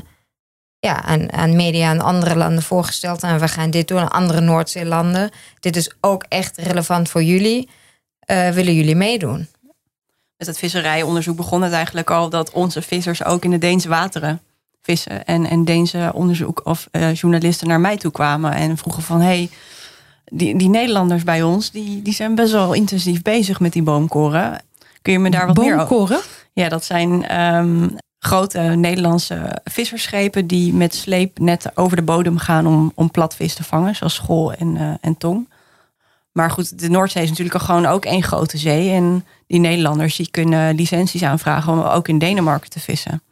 ja, 0.85 1.03
aan, 1.03 1.33
aan 1.33 1.57
media 1.57 1.91
in 1.91 2.01
andere 2.01 2.37
landen 2.37 2.63
voorgesteld. 2.63 3.23
En 3.23 3.41
we 3.41 3.49
gaan 3.49 3.71
dit 3.71 3.89
doen 3.89 3.99
aan 3.99 4.11
andere 4.11 4.41
Noordzeelanden. 4.41 5.31
Dit 5.61 5.77
is 5.77 5.93
ook 6.01 6.25
echt 6.29 6.57
relevant 6.57 7.09
voor 7.09 7.23
jullie. 7.23 7.69
Uh, 8.31 8.49
willen 8.49 8.75
jullie 8.75 8.97
meedoen? 8.97 9.49
Met 10.37 10.47
het 10.47 10.59
visserijonderzoek 10.59 11.37
begon 11.37 11.63
het 11.63 11.73
eigenlijk 11.73 12.11
al 12.11 12.29
dat 12.29 12.51
onze 12.51 12.83
vissers 12.83 13.25
ook 13.25 13.45
in 13.45 13.51
de 13.51 13.59
Deense 13.59 13.89
wateren 13.89 14.41
vissen. 14.83 15.25
En, 15.25 15.47
en 15.47 15.65
Deense 15.65 16.11
onderzoek 16.15 16.61
of 16.65 16.89
uh, 16.93 17.15
journalisten 17.15 17.69
naar 17.69 17.81
mij 17.81 17.97
toe 17.97 18.13
kwamen 18.13 18.53
en 18.53 18.77
vroegen 18.77 19.03
van 19.03 19.21
hey, 19.21 19.51
die, 20.25 20.59
die 20.59 20.69
Nederlanders 20.69 21.23
bij 21.23 21.43
ons, 21.43 21.71
die, 21.71 22.03
die 22.03 22.15
zijn 22.15 22.35
best 22.35 22.53
wel 22.53 22.73
intensief 22.73 23.23
bezig 23.23 23.61
met 23.61 23.73
die 23.73 23.83
boomkoren. 23.83 24.63
Kun 25.03 25.13
je 25.13 25.19
me 25.19 25.31
daar 25.31 25.47
wat 25.47 25.55
boomkoren? 25.55 25.87
meer 25.89 25.99
over? 26.01 26.25
Ja, 26.53 26.69
dat 26.69 26.85
zijn 26.85 27.41
um, 27.41 27.97
grote 28.25 28.59
Nederlandse 28.59 29.61
visserschepen 29.65 30.47
die 30.47 30.75
met 30.75 30.95
sleepnetten 30.95 31.73
over 31.75 31.97
de 31.97 32.03
bodem 32.03 32.39
gaan 32.39 32.67
om, 32.67 32.93
om 32.95 33.11
platvis 33.11 33.55
te 33.55 33.65
vangen, 33.65 33.97
zoals 33.97 34.15
school 34.15 34.53
en, 34.53 34.77
uh, 34.77 34.95
en 35.01 35.17
tong. 35.17 35.49
Maar 36.33 36.51
goed, 36.51 36.79
de 36.79 36.89
Noordzee 36.89 37.23
is 37.23 37.29
natuurlijk 37.29 37.65
gewoon 37.65 37.87
ook 37.87 38.05
één 38.05 38.23
grote 38.23 38.59
zee. 38.59 38.91
En 38.91 39.25
die 39.47 39.61
Nederlanders 39.61 40.17
die 40.17 40.31
kunnen 40.31 40.75
licenties 40.75 41.23
aanvragen 41.23 41.73
om 41.73 41.81
ook 41.81 42.09
in 42.09 42.19
Denemarken 42.19 42.71
te 42.71 42.81
vissen. 42.81 43.23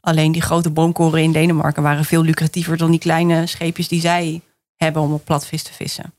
Alleen 0.00 0.32
die 0.32 0.42
grote 0.42 0.70
boomkoren 0.70 1.22
in 1.22 1.32
Denemarken 1.32 1.82
waren 1.82 2.04
veel 2.04 2.22
lucratiever 2.22 2.76
dan 2.76 2.90
die 2.90 3.00
kleine 3.00 3.46
scheepjes 3.46 3.88
die 3.88 4.00
zij 4.00 4.40
hebben 4.76 5.02
om 5.02 5.12
op 5.12 5.24
platvis 5.24 5.62
te 5.62 5.72
vissen. 5.72 6.12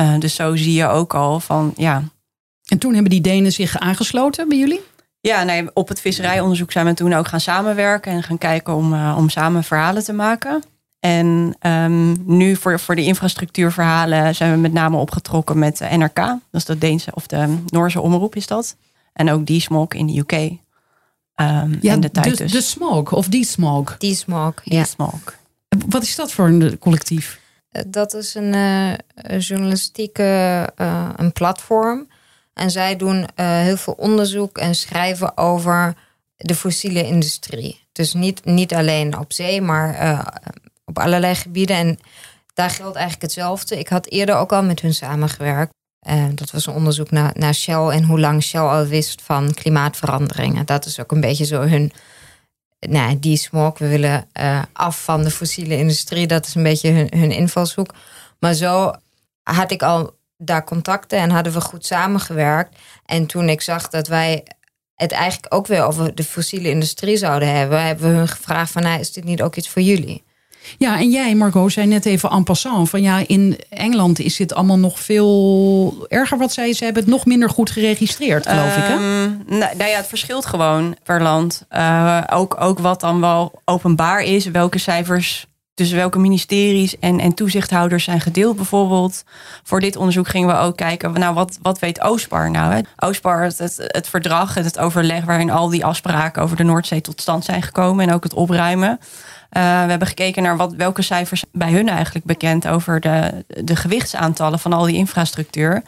Uh, 0.00 0.18
dus 0.18 0.34
zo 0.34 0.56
zie 0.56 0.72
je 0.72 0.86
ook 0.86 1.14
al 1.14 1.40
van 1.40 1.72
ja. 1.76 2.02
En 2.66 2.78
toen 2.78 2.92
hebben 2.92 3.10
die 3.10 3.20
Denen 3.20 3.52
zich 3.52 3.78
aangesloten 3.78 4.48
bij 4.48 4.58
jullie? 4.58 4.80
Ja, 5.22 5.42
nee, 5.42 5.70
op 5.74 5.88
het 5.88 6.00
visserijonderzoek 6.00 6.72
zijn 6.72 6.86
we 6.86 6.94
toen 6.94 7.12
ook 7.12 7.28
gaan 7.28 7.40
samenwerken 7.40 8.12
en 8.12 8.22
gaan 8.22 8.38
kijken 8.38 8.74
om, 8.74 8.92
uh, 8.92 9.14
om 9.18 9.28
samen 9.28 9.64
verhalen 9.64 10.04
te 10.04 10.12
maken. 10.12 10.62
En 11.00 11.56
um, 11.60 12.16
nu 12.26 12.56
voor, 12.56 12.80
voor 12.80 12.94
de 12.94 13.04
infrastructuurverhalen 13.04 14.34
zijn 14.34 14.52
we 14.52 14.58
met 14.58 14.72
name 14.72 14.96
opgetrokken 14.96 15.58
met 15.58 15.78
de 15.78 15.96
NRK. 15.96 16.14
Dat 16.14 16.40
is 16.50 16.64
de 16.64 16.78
Deense 16.78 17.10
of 17.14 17.26
de 17.26 17.56
Noorse 17.66 18.00
omroep 18.00 18.36
is 18.36 18.46
dat. 18.46 18.76
En 19.12 19.30
ook 19.30 19.46
die 19.46 19.60
smog 19.60 19.88
in 19.88 20.06
de 20.06 20.18
UK. 20.18 20.32
Um, 20.32 21.78
ja, 21.80 21.92
en 21.92 22.00
de 22.00 22.10
tijd 22.10 22.36
de, 22.36 22.42
dus. 22.42 22.52
de 22.52 22.60
smog 22.60 23.12
of 23.12 23.28
die 23.28 23.44
smog. 23.44 23.96
Die 23.98 24.14
smog, 24.14 24.54
Die 24.64 24.74
ja. 24.74 24.84
smog. 24.84 25.20
Wat 25.88 26.02
is 26.02 26.16
dat 26.16 26.32
voor 26.32 26.46
een 26.46 26.78
collectief? 26.78 27.40
Dat 27.86 28.14
is 28.14 28.34
een 28.34 28.54
uh, 28.54 29.40
journalistieke 29.40 30.68
uh, 30.80 31.08
een 31.16 31.32
platform. 31.32 32.06
En 32.54 32.70
zij 32.70 32.96
doen 32.96 33.16
uh, 33.16 33.26
heel 33.36 33.76
veel 33.76 33.92
onderzoek 33.92 34.58
en 34.58 34.74
schrijven 34.74 35.36
over 35.36 35.94
de 36.36 36.54
fossiele 36.54 37.06
industrie. 37.06 37.86
Dus 37.92 38.14
niet, 38.14 38.44
niet 38.44 38.74
alleen 38.74 39.18
op 39.18 39.32
zee, 39.32 39.60
maar 39.60 40.02
uh, 40.04 40.26
op 40.84 40.98
allerlei 40.98 41.34
gebieden. 41.34 41.76
En 41.76 41.98
daar 42.54 42.70
geldt 42.70 42.96
eigenlijk 42.96 43.22
hetzelfde. 43.22 43.78
Ik 43.78 43.88
had 43.88 44.06
eerder 44.06 44.36
ook 44.36 44.52
al 44.52 44.62
met 44.62 44.80
hun 44.80 44.94
samengewerkt. 44.94 45.72
Uh, 46.08 46.24
dat 46.34 46.50
was 46.50 46.66
een 46.66 46.74
onderzoek 46.74 47.10
naar, 47.10 47.30
naar 47.34 47.54
Shell 47.54 47.88
en 47.88 48.04
hoe 48.04 48.20
lang 48.20 48.42
Shell 48.42 48.60
al 48.60 48.86
wist 48.86 49.22
van 49.22 49.54
klimaatveranderingen. 49.54 50.66
Dat 50.66 50.86
is 50.86 51.00
ook 51.00 51.12
een 51.12 51.20
beetje 51.20 51.44
zo 51.44 51.60
hun. 51.60 51.92
Nou, 52.88 53.18
die 53.18 53.36
smog. 53.36 53.78
We 53.78 53.88
willen 53.88 54.28
af 54.72 55.04
van 55.04 55.22
de 55.22 55.30
fossiele 55.30 55.76
industrie. 55.76 56.26
Dat 56.26 56.46
is 56.46 56.54
een 56.54 56.62
beetje 56.62 56.90
hun, 56.90 57.08
hun 57.16 57.30
invalshoek. 57.30 57.94
Maar 58.38 58.54
zo 58.54 58.92
had 59.42 59.70
ik 59.70 59.82
al 59.82 60.14
daar 60.44 60.64
contacten 60.64 61.18
en 61.18 61.30
hadden 61.30 61.52
we 61.52 61.60
goed 61.60 61.86
samengewerkt. 61.86 62.78
En 63.06 63.26
toen 63.26 63.48
ik 63.48 63.60
zag 63.60 63.88
dat 63.88 64.08
wij 64.08 64.44
het 64.94 65.12
eigenlijk 65.12 65.54
ook 65.54 65.66
weer 65.66 65.84
over 65.84 66.14
de 66.14 66.24
fossiele 66.24 66.70
industrie 66.70 67.16
zouden 67.16 67.54
hebben, 67.56 67.82
hebben 67.82 68.10
we 68.10 68.16
hun 68.16 68.28
gevraagd 68.28 68.72
van 68.72 68.82
nou, 68.82 69.00
is 69.00 69.12
dit 69.12 69.24
niet 69.24 69.42
ook 69.42 69.56
iets 69.56 69.68
voor 69.68 69.82
jullie? 69.82 70.22
Ja, 70.78 70.98
en 70.98 71.10
jij, 71.10 71.34
Margot, 71.34 71.72
zei 71.72 71.86
net 71.86 72.06
even 72.06 72.30
en 72.30 72.44
passant 72.44 72.90
van 72.90 73.02
ja, 73.02 73.22
in 73.26 73.58
Engeland 73.68 74.18
is 74.18 74.36
dit 74.36 74.54
allemaal 74.54 74.78
nog 74.78 75.00
veel 75.00 76.06
erger 76.08 76.38
wat 76.38 76.52
zij 76.52 76.72
ze 76.72 76.84
hebben 76.84 77.02
het 77.02 77.12
nog 77.12 77.26
minder 77.26 77.50
goed 77.50 77.70
geregistreerd, 77.70 78.46
geloof 78.46 78.76
ik. 78.76 78.82
Hè? 78.82 78.92
Ehm, 78.92 79.30
nou, 79.46 79.76
nou 79.76 79.90
ja, 79.90 79.96
het 79.96 80.06
verschilt 80.06 80.46
gewoon 80.46 80.96
per 81.02 81.22
land. 81.22 81.66
Uh, 81.70 82.20
ook, 82.30 82.60
ook 82.60 82.78
wat 82.78 83.00
dan 83.00 83.20
wel 83.20 83.60
openbaar 83.64 84.22
is, 84.22 84.44
welke 84.44 84.78
cijfers 84.78 85.46
tussen 85.74 85.96
welke 85.96 86.18
ministeries 86.18 86.98
en, 86.98 87.20
en 87.20 87.34
toezichthouders 87.34 88.04
zijn 88.04 88.20
gedeeld 88.20 88.56
bijvoorbeeld. 88.56 89.24
Voor 89.62 89.80
dit 89.80 89.96
onderzoek 89.96 90.28
gingen 90.28 90.48
we 90.48 90.54
ook 90.54 90.76
kijken, 90.76 91.12
nou 91.12 91.34
wat, 91.34 91.58
wat 91.62 91.78
weet 91.78 92.02
OSPAR 92.02 92.50
nou? 92.50 92.72
Hè? 92.72 93.06
OSPAR, 93.08 93.42
het, 93.42 93.58
het, 93.86 94.08
verdrag, 94.08 94.54
het, 94.54 94.64
het 94.64 94.78
overleg 94.78 95.24
waarin 95.24 95.50
al 95.50 95.68
die 95.68 95.84
afspraken 95.84 96.42
over 96.42 96.56
de 96.56 96.62
Noordzee 96.62 97.00
tot 97.00 97.20
stand 97.20 97.44
zijn 97.44 97.62
gekomen 97.62 98.08
en 98.08 98.14
ook 98.14 98.22
het 98.22 98.34
opruimen. 98.34 98.98
Uh, 99.56 99.62
we 99.62 99.90
hebben 99.90 100.08
gekeken 100.08 100.42
naar 100.42 100.56
wat, 100.56 100.74
welke 100.74 101.02
cijfers 101.02 101.44
bij 101.52 101.72
hun 101.72 101.88
eigenlijk 101.88 102.24
bekend 102.24 102.68
over 102.68 103.00
de, 103.00 103.44
de 103.46 103.76
gewichtsaantallen 103.76 104.58
van 104.58 104.72
al 104.72 104.84
die 104.84 104.96
infrastructuur. 104.96 105.82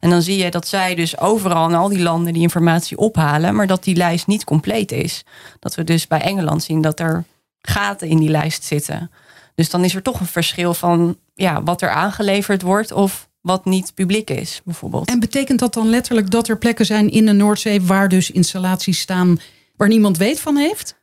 En 0.00 0.10
dan 0.10 0.22
zie 0.22 0.44
je 0.44 0.50
dat 0.50 0.68
zij 0.68 0.94
dus 0.94 1.18
overal 1.18 1.68
in 1.68 1.74
al 1.74 1.88
die 1.88 2.02
landen 2.02 2.32
die 2.32 2.42
informatie 2.42 2.96
ophalen, 2.96 3.54
maar 3.54 3.66
dat 3.66 3.84
die 3.84 3.96
lijst 3.96 4.26
niet 4.26 4.44
compleet 4.44 4.92
is. 4.92 5.24
Dat 5.58 5.74
we 5.74 5.84
dus 5.84 6.06
bij 6.06 6.20
Engeland 6.20 6.62
zien 6.62 6.80
dat 6.80 7.00
er 7.00 7.24
gaten 7.62 8.08
in 8.08 8.18
die 8.18 8.30
lijst 8.30 8.64
zitten. 8.64 9.10
Dus 9.54 9.70
dan 9.70 9.84
is 9.84 9.94
er 9.94 10.02
toch 10.02 10.20
een 10.20 10.26
verschil 10.26 10.74
van 10.74 11.16
ja, 11.34 11.62
wat 11.62 11.82
er 11.82 11.90
aangeleverd 11.90 12.62
wordt 12.62 12.92
of 12.92 13.28
wat 13.40 13.64
niet 13.64 13.94
publiek 13.94 14.30
is, 14.30 14.60
bijvoorbeeld. 14.64 15.08
En 15.08 15.20
betekent 15.20 15.58
dat 15.58 15.74
dan 15.74 15.88
letterlijk 15.88 16.30
dat 16.30 16.48
er 16.48 16.58
plekken 16.58 16.86
zijn 16.86 17.10
in 17.10 17.26
de 17.26 17.32
Noordzee 17.32 17.82
waar 17.82 18.08
dus 18.08 18.30
installaties 18.30 19.00
staan 19.00 19.40
waar 19.76 19.88
niemand 19.88 20.16
weet 20.16 20.40
van 20.40 20.56
heeft? 20.56 20.98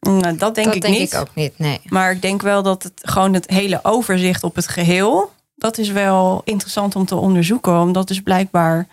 Nou, 0.00 0.36
dat 0.36 0.54
denk, 0.54 0.66
dat 0.66 0.74
ik 0.74 0.82
denk 0.82 0.98
niet. 0.98 1.12
ik 1.12 1.18
ook 1.18 1.34
niet, 1.34 1.58
nee. 1.58 1.80
Maar 1.84 2.12
ik 2.12 2.22
denk 2.22 2.42
wel 2.42 2.62
dat 2.62 2.82
het 2.82 3.00
gewoon 3.02 3.34
het 3.34 3.50
hele 3.50 3.80
overzicht 3.82 4.44
op 4.44 4.54
het 4.54 4.68
geheel, 4.68 5.30
dat 5.54 5.78
is 5.78 5.90
wel 5.90 6.42
interessant 6.44 6.96
om 6.96 7.04
te 7.04 7.16
onderzoeken, 7.16 7.80
omdat 7.80 8.08
dus 8.08 8.20
blijkbaar 8.20 8.88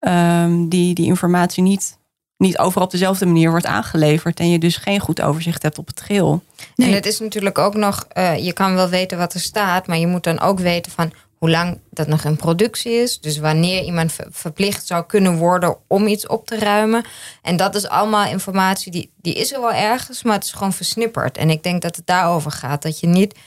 um, 0.00 0.68
die, 0.68 0.94
die 0.94 1.06
informatie 1.06 1.62
niet 1.62 1.98
niet 2.36 2.58
overal 2.58 2.84
op 2.84 2.90
dezelfde 2.90 3.26
manier 3.26 3.50
wordt 3.50 3.66
aangeleverd. 3.66 4.40
En 4.40 4.50
je 4.50 4.58
dus 4.58 4.76
geen 4.76 5.00
goed 5.00 5.20
overzicht 5.20 5.62
hebt 5.62 5.78
op 5.78 5.86
het 5.86 6.00
geheel. 6.00 6.42
Nee. 6.76 6.88
En 6.88 6.94
het 6.94 7.06
is 7.06 7.20
natuurlijk 7.20 7.58
ook 7.58 7.74
nog, 7.74 8.06
uh, 8.18 8.44
je 8.44 8.52
kan 8.52 8.74
wel 8.74 8.88
weten 8.88 9.18
wat 9.18 9.34
er 9.34 9.40
staat, 9.40 9.86
maar 9.86 9.98
je 9.98 10.06
moet 10.06 10.24
dan 10.24 10.40
ook 10.40 10.58
weten 10.58 10.92
van 10.92 11.12
hoe 11.38 11.50
lang 11.50 11.78
dat 11.90 12.06
nog 12.06 12.24
in 12.24 12.36
productie 12.36 12.92
is. 12.92 13.20
Dus 13.20 13.38
wanneer 13.38 13.82
iemand 13.82 14.16
verplicht 14.30 14.86
zou 14.86 15.04
kunnen 15.06 15.36
worden 15.36 15.76
om 15.86 16.06
iets 16.06 16.26
op 16.26 16.46
te 16.46 16.58
ruimen. 16.58 17.04
En 17.42 17.56
dat 17.56 17.74
is 17.74 17.88
allemaal 17.88 18.26
informatie 18.26 18.92
die, 18.92 19.12
die 19.16 19.34
is 19.34 19.52
er 19.52 19.60
wel 19.60 19.72
ergens, 19.72 20.22
maar 20.22 20.34
het 20.34 20.44
is 20.44 20.52
gewoon 20.52 20.72
versnipperd. 20.72 21.36
En 21.36 21.50
ik 21.50 21.62
denk 21.62 21.82
dat 21.82 21.96
het 21.96 22.06
daarover 22.06 22.50
gaat. 22.50 22.82
Dat 22.82 23.00
je 23.00 23.06
niet. 23.06 23.38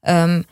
Um, 0.00 0.44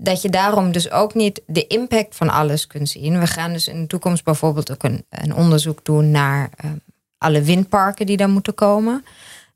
dat 0.00 0.22
je 0.22 0.30
daarom 0.30 0.72
dus 0.72 0.90
ook 0.90 1.14
niet 1.14 1.42
de 1.46 1.66
impact 1.66 2.16
van 2.16 2.30
alles 2.30 2.66
kunt 2.66 2.88
zien. 2.88 3.20
We 3.20 3.26
gaan 3.26 3.52
dus 3.52 3.68
in 3.68 3.80
de 3.80 3.86
toekomst 3.86 4.24
bijvoorbeeld 4.24 4.72
ook 4.72 4.82
een, 4.82 5.04
een 5.08 5.34
onderzoek 5.34 5.84
doen 5.84 6.10
naar 6.10 6.50
um, 6.64 6.80
alle 7.24 7.42
windparken 7.42 8.06
die 8.06 8.16
daar 8.16 8.28
moeten 8.28 8.54
komen. 8.54 9.04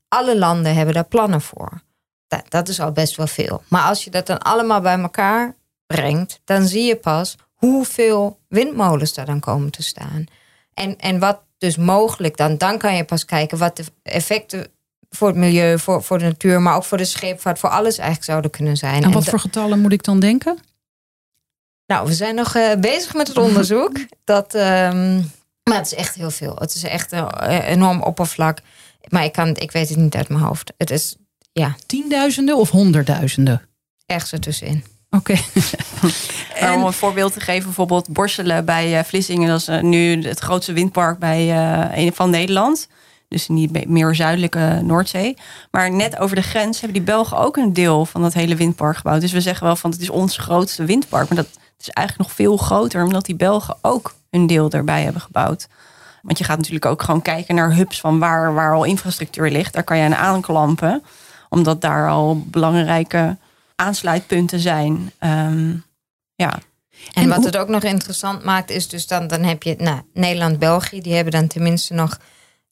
Alle 0.08 0.38
landen 0.38 0.74
hebben 0.74 0.94
daar 0.94 1.04
plannen 1.04 1.40
voor. 1.40 1.80
Dat, 2.28 2.42
dat 2.48 2.68
is 2.68 2.80
al 2.80 2.92
best 2.92 3.16
wel 3.16 3.26
veel. 3.26 3.62
Maar 3.68 3.82
als 3.82 4.04
je 4.04 4.10
dat 4.10 4.26
dan 4.26 4.38
allemaal 4.38 4.80
bij 4.80 4.98
elkaar 4.98 5.54
brengt, 5.86 6.40
dan 6.44 6.66
zie 6.66 6.82
je 6.82 6.96
pas 6.96 7.36
hoeveel 7.52 8.38
windmolens 8.48 9.14
daar 9.14 9.26
dan 9.26 9.40
komen 9.40 9.70
te 9.70 9.82
staan. 9.82 10.24
En, 10.74 10.98
en 10.98 11.18
wat 11.18 11.40
dus 11.58 11.76
mogelijk 11.76 12.36
dan, 12.36 12.56
dan 12.56 12.78
kan 12.78 12.96
je 12.96 13.04
pas 13.04 13.24
kijken 13.24 13.58
wat 13.58 13.76
de 13.76 13.84
effecten 14.02 14.66
voor 15.10 15.28
het 15.28 15.36
milieu, 15.36 15.78
voor, 15.78 16.02
voor 16.02 16.18
de 16.18 16.24
natuur, 16.24 16.60
maar 16.60 16.76
ook 16.76 16.84
voor 16.84 16.98
de 16.98 17.04
scheepvaart, 17.04 17.58
voor 17.58 17.70
alles 17.70 17.98
eigenlijk 17.98 18.24
zouden 18.24 18.50
kunnen 18.50 18.76
zijn. 18.76 19.02
En 19.02 19.12
wat 19.12 19.24
voor 19.24 19.40
getallen 19.40 19.80
moet 19.80 19.92
ik 19.92 20.02
dan 20.02 20.20
denken? 20.20 20.58
Nou, 21.86 22.06
we 22.06 22.14
zijn 22.14 22.34
nog 22.34 22.54
uh, 22.54 22.74
bezig 22.74 23.14
met 23.14 23.28
het 23.28 23.36
onderzoek. 23.36 23.92
Dat, 24.24 24.54
um, 24.54 25.30
maar 25.68 25.78
het 25.78 25.86
is 25.86 25.94
echt 25.94 26.14
heel 26.14 26.30
veel. 26.30 26.56
Het 26.58 26.74
is 26.74 26.82
echt 26.82 27.12
een 27.12 27.60
enorm 27.60 28.02
oppervlak. 28.02 28.58
Maar 29.08 29.24
ik, 29.24 29.32
kan, 29.32 29.56
ik 29.56 29.72
weet 29.72 29.88
het 29.88 29.98
niet 29.98 30.16
uit 30.16 30.28
mijn 30.28 30.42
hoofd. 30.42 30.72
Het 30.76 30.90
is, 30.90 31.16
ja. 31.52 31.76
Tienduizenden 31.86 32.56
of 32.56 32.70
honderdduizenden? 32.70 33.62
Ergens 34.06 34.32
ertussenin. 34.32 34.84
Oké. 35.10 35.38
Okay. 36.56 36.74
Om 36.74 36.84
een 36.84 36.92
voorbeeld 36.92 37.32
te 37.32 37.40
geven, 37.40 37.64
bijvoorbeeld 37.64 38.08
Borselen 38.08 38.64
bij 38.64 38.98
uh, 38.98 39.04
Vlissingen. 39.04 39.48
Dat 39.48 39.60
is 39.60 39.68
uh, 39.68 39.80
nu 39.80 40.22
het 40.22 40.38
grootste 40.38 40.72
windpark 40.72 41.18
bij, 41.18 41.46
uh, 42.04 42.10
van 42.12 42.30
Nederland. 42.30 42.88
Dus 43.28 43.48
in 43.48 43.54
die 43.54 43.88
meer 43.88 44.14
zuidelijke 44.14 44.80
Noordzee. 44.82 45.36
Maar 45.70 45.92
net 45.92 46.18
over 46.18 46.36
de 46.36 46.42
grens 46.42 46.80
hebben 46.80 46.98
die 46.98 47.14
Belgen 47.14 47.38
ook 47.38 47.56
een 47.56 47.72
deel 47.72 48.06
van 48.06 48.22
dat 48.22 48.34
hele 48.34 48.54
windpark 48.54 48.96
gebouwd. 48.96 49.20
Dus 49.20 49.32
we 49.32 49.40
zeggen 49.40 49.66
wel 49.66 49.76
van 49.76 49.90
het 49.90 50.00
is 50.00 50.10
ons 50.10 50.36
grootste 50.36 50.84
windpark. 50.84 51.28
Maar 51.28 51.36
dat 51.36 51.58
is 51.80 51.88
eigenlijk 51.88 52.28
nog 52.28 52.36
veel 52.36 52.56
groter, 52.56 53.04
omdat 53.04 53.24
die 53.24 53.34
Belgen 53.34 53.76
ook 53.80 54.14
een 54.30 54.46
deel 54.46 54.70
erbij 54.70 55.02
hebben 55.02 55.22
gebouwd. 55.22 55.68
Want 56.22 56.38
je 56.38 56.44
gaat 56.44 56.56
natuurlijk 56.56 56.86
ook 56.86 57.02
gewoon 57.02 57.22
kijken 57.22 57.54
naar 57.54 57.74
hubs 57.74 58.00
van 58.00 58.18
waar, 58.18 58.54
waar 58.54 58.74
al 58.74 58.84
infrastructuur 58.84 59.50
ligt. 59.50 59.72
Daar 59.72 59.84
kan 59.84 59.98
je 59.98 60.04
aan 60.04 60.14
aanklampen, 60.14 61.02
omdat 61.48 61.80
daar 61.80 62.08
al 62.08 62.42
belangrijke 62.46 63.36
aansluitpunten 63.74 64.60
zijn. 64.60 65.12
Um, 65.20 65.84
ja. 66.34 66.58
En, 67.12 67.22
en 67.22 67.28
wat 67.28 67.44
het 67.44 67.56
ook 67.56 67.68
nog 67.68 67.82
interessant 67.82 68.44
maakt, 68.44 68.70
is 68.70 68.88
dus 68.88 69.06
dan, 69.06 69.26
dan 69.26 69.42
heb 69.42 69.62
je 69.62 69.74
nou, 69.78 70.00
Nederland-België, 70.14 71.00
die 71.00 71.14
hebben 71.14 71.32
dan 71.32 71.46
tenminste 71.46 71.94
nog 71.94 72.18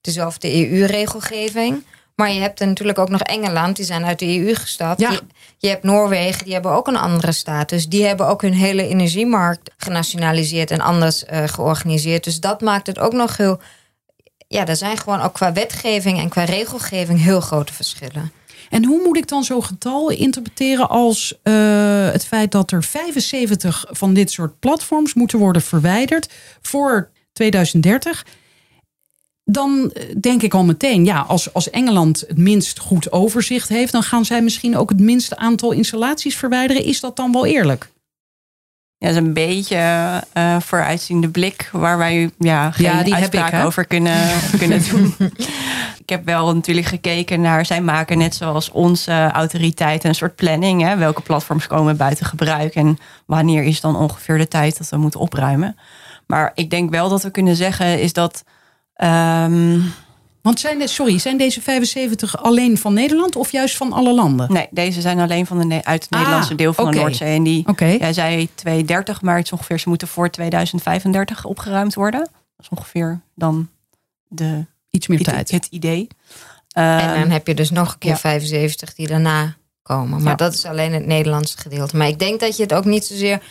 dezelfde 0.00 0.70
EU-regelgeving. 0.70 1.84
Maar 2.16 2.32
je 2.32 2.40
hebt 2.40 2.60
natuurlijk 2.60 2.98
ook 2.98 3.08
nog 3.08 3.20
Engeland, 3.20 3.76
die 3.76 3.84
zijn 3.84 4.04
uit 4.04 4.18
de 4.18 4.38
EU 4.38 4.54
gestapt. 4.54 5.00
Ja. 5.00 5.10
Je, 5.10 5.20
je, 5.58 5.68
hebt 5.68 5.82
Noorwegen, 5.82 6.44
die 6.44 6.52
hebben 6.52 6.72
ook 6.72 6.86
een 6.86 6.96
andere 6.96 7.32
status. 7.32 7.88
Die 7.88 8.04
hebben 8.04 8.26
ook 8.26 8.42
hun 8.42 8.52
hele 8.52 8.88
energiemarkt 8.88 9.70
genationaliseerd 9.76 10.70
en 10.70 10.80
anders 10.80 11.24
uh, 11.24 11.42
georganiseerd. 11.46 12.24
Dus 12.24 12.40
dat 12.40 12.60
maakt 12.60 12.86
het 12.86 12.98
ook 12.98 13.12
nog 13.12 13.36
heel. 13.36 13.60
Ja, 14.48 14.66
er 14.66 14.76
zijn 14.76 14.98
gewoon 14.98 15.20
ook 15.20 15.32
qua 15.32 15.52
wetgeving 15.52 16.18
en 16.18 16.28
qua 16.28 16.44
regelgeving 16.44 17.22
heel 17.22 17.40
grote 17.40 17.72
verschillen. 17.72 18.32
En 18.70 18.84
hoe 18.84 19.02
moet 19.02 19.16
ik 19.16 19.28
dan 19.28 19.44
zo'n 19.44 19.64
getal 19.64 20.10
interpreteren 20.10 20.88
als 20.88 21.38
uh, 21.42 22.10
het 22.10 22.26
feit 22.26 22.52
dat 22.52 22.70
er 22.70 22.84
75 22.84 23.84
van 23.88 24.14
dit 24.14 24.30
soort 24.30 24.58
platforms 24.58 25.14
moeten 25.14 25.38
worden 25.38 25.62
verwijderd 25.62 26.28
voor 26.62 27.10
2030? 27.32 28.24
Dan 29.48 29.92
denk 30.20 30.42
ik 30.42 30.54
al 30.54 30.64
meteen, 30.64 31.04
ja, 31.04 31.20
als, 31.20 31.52
als 31.52 31.70
Engeland 31.70 32.24
het 32.28 32.38
minst 32.38 32.78
goed 32.78 33.12
overzicht 33.12 33.68
heeft, 33.68 33.92
dan 33.92 34.02
gaan 34.02 34.24
zij 34.24 34.42
misschien 34.42 34.76
ook 34.76 34.88
het 34.88 35.00
minste 35.00 35.36
aantal 35.36 35.72
installaties 35.72 36.36
verwijderen. 36.36 36.84
Is 36.84 37.00
dat 37.00 37.16
dan 37.16 37.32
wel 37.32 37.46
eerlijk? 37.46 37.90
Ja, 38.98 39.06
dat 39.06 39.16
is 39.16 39.22
een 39.22 39.32
beetje 39.32 39.76
uh, 40.34 40.60
vooruitziende 40.60 41.28
blik 41.28 41.68
waar 41.72 41.98
wij 41.98 42.30
ja, 42.38 42.70
geen 42.70 43.06
ja, 43.06 43.14
uitspraak 43.16 43.52
ik, 43.52 43.64
over 43.64 43.86
kunnen, 43.86 44.28
kunnen 44.58 44.82
doen. 44.90 45.14
ik 45.98 46.08
heb 46.08 46.24
wel 46.24 46.54
natuurlijk 46.54 46.86
gekeken 46.86 47.40
naar, 47.40 47.66
zij 47.66 47.80
maken 47.80 48.18
net 48.18 48.34
zoals 48.34 48.70
onze 48.70 49.30
autoriteiten 49.32 50.08
een 50.08 50.14
soort 50.14 50.36
planning. 50.36 50.82
Hè, 50.82 50.96
welke 50.96 51.22
platforms 51.22 51.66
komen 51.66 51.96
buiten 51.96 52.26
gebruik 52.26 52.74
en 52.74 52.98
wanneer 53.26 53.62
is 53.62 53.80
dan 53.80 53.96
ongeveer 53.96 54.38
de 54.38 54.48
tijd 54.48 54.78
dat 54.78 54.88
we 54.88 54.96
moeten 54.96 55.20
opruimen. 55.20 55.76
Maar 56.26 56.52
ik 56.54 56.70
denk 56.70 56.90
wel 56.90 57.08
dat 57.08 57.22
we 57.22 57.30
kunnen 57.30 57.56
zeggen 57.56 58.00
is 58.00 58.12
dat 58.12 58.44
Um, 59.04 59.92
Want 60.42 60.60
zijn 60.60 60.78
de, 60.78 60.86
sorry, 60.86 61.18
zijn 61.18 61.36
deze 61.36 61.62
75 61.62 62.42
alleen 62.42 62.78
van 62.78 62.94
Nederland 62.94 63.36
of 63.36 63.52
juist 63.52 63.76
van 63.76 63.92
alle 63.92 64.14
landen? 64.14 64.52
Nee, 64.52 64.66
deze 64.70 65.00
zijn 65.00 65.20
alleen 65.20 65.46
van 65.46 65.68
de, 65.68 65.84
uit 65.84 66.02
het 66.02 66.12
ah, 66.12 66.18
Nederlandse 66.18 66.54
deel 66.54 66.72
van 66.72 66.84
okay. 66.84 66.96
de 66.96 67.04
Noordzee. 67.04 67.36
En 67.36 67.42
die, 67.42 67.66
okay. 67.66 67.96
jij 67.96 68.12
zei 68.12 68.48
230, 68.54 69.22
maar 69.22 69.36
het 69.36 69.44
is 69.44 69.52
ongeveer, 69.52 69.78
ze 69.78 69.88
moeten 69.88 70.08
voor 70.08 70.30
2035 70.30 71.44
opgeruimd 71.44 71.94
worden. 71.94 72.20
Dat 72.20 72.30
is 72.58 72.68
ongeveer 72.68 73.20
dan 73.34 73.68
de, 74.28 74.64
Iets 74.90 75.06
meer 75.06 75.18
het, 75.18 75.28
tijd. 75.28 75.50
het 75.50 75.66
idee. 75.70 76.00
Um, 76.00 76.82
en 76.82 77.20
dan 77.20 77.30
heb 77.30 77.46
je 77.46 77.54
dus 77.54 77.70
nog 77.70 77.92
een 77.92 77.98
keer 77.98 78.10
ja. 78.10 78.16
75 78.16 78.94
die 78.94 79.06
daarna 79.06 79.56
komen. 79.82 80.22
Maar 80.22 80.30
Ja. 80.30 80.34
dat 80.34 80.54
is 80.54 80.64
alleen 80.64 80.92
het 80.92 81.06
Nederlandse 81.06 81.58
gedeelte. 81.58 81.96
Maar 81.96 82.08
ik 82.08 82.18
denk 82.18 82.40
dat 82.40 82.56
je 82.56 82.62
het 82.62 82.74
ook 82.74 82.84
niet 82.84 83.04
zozeer. 83.04 83.42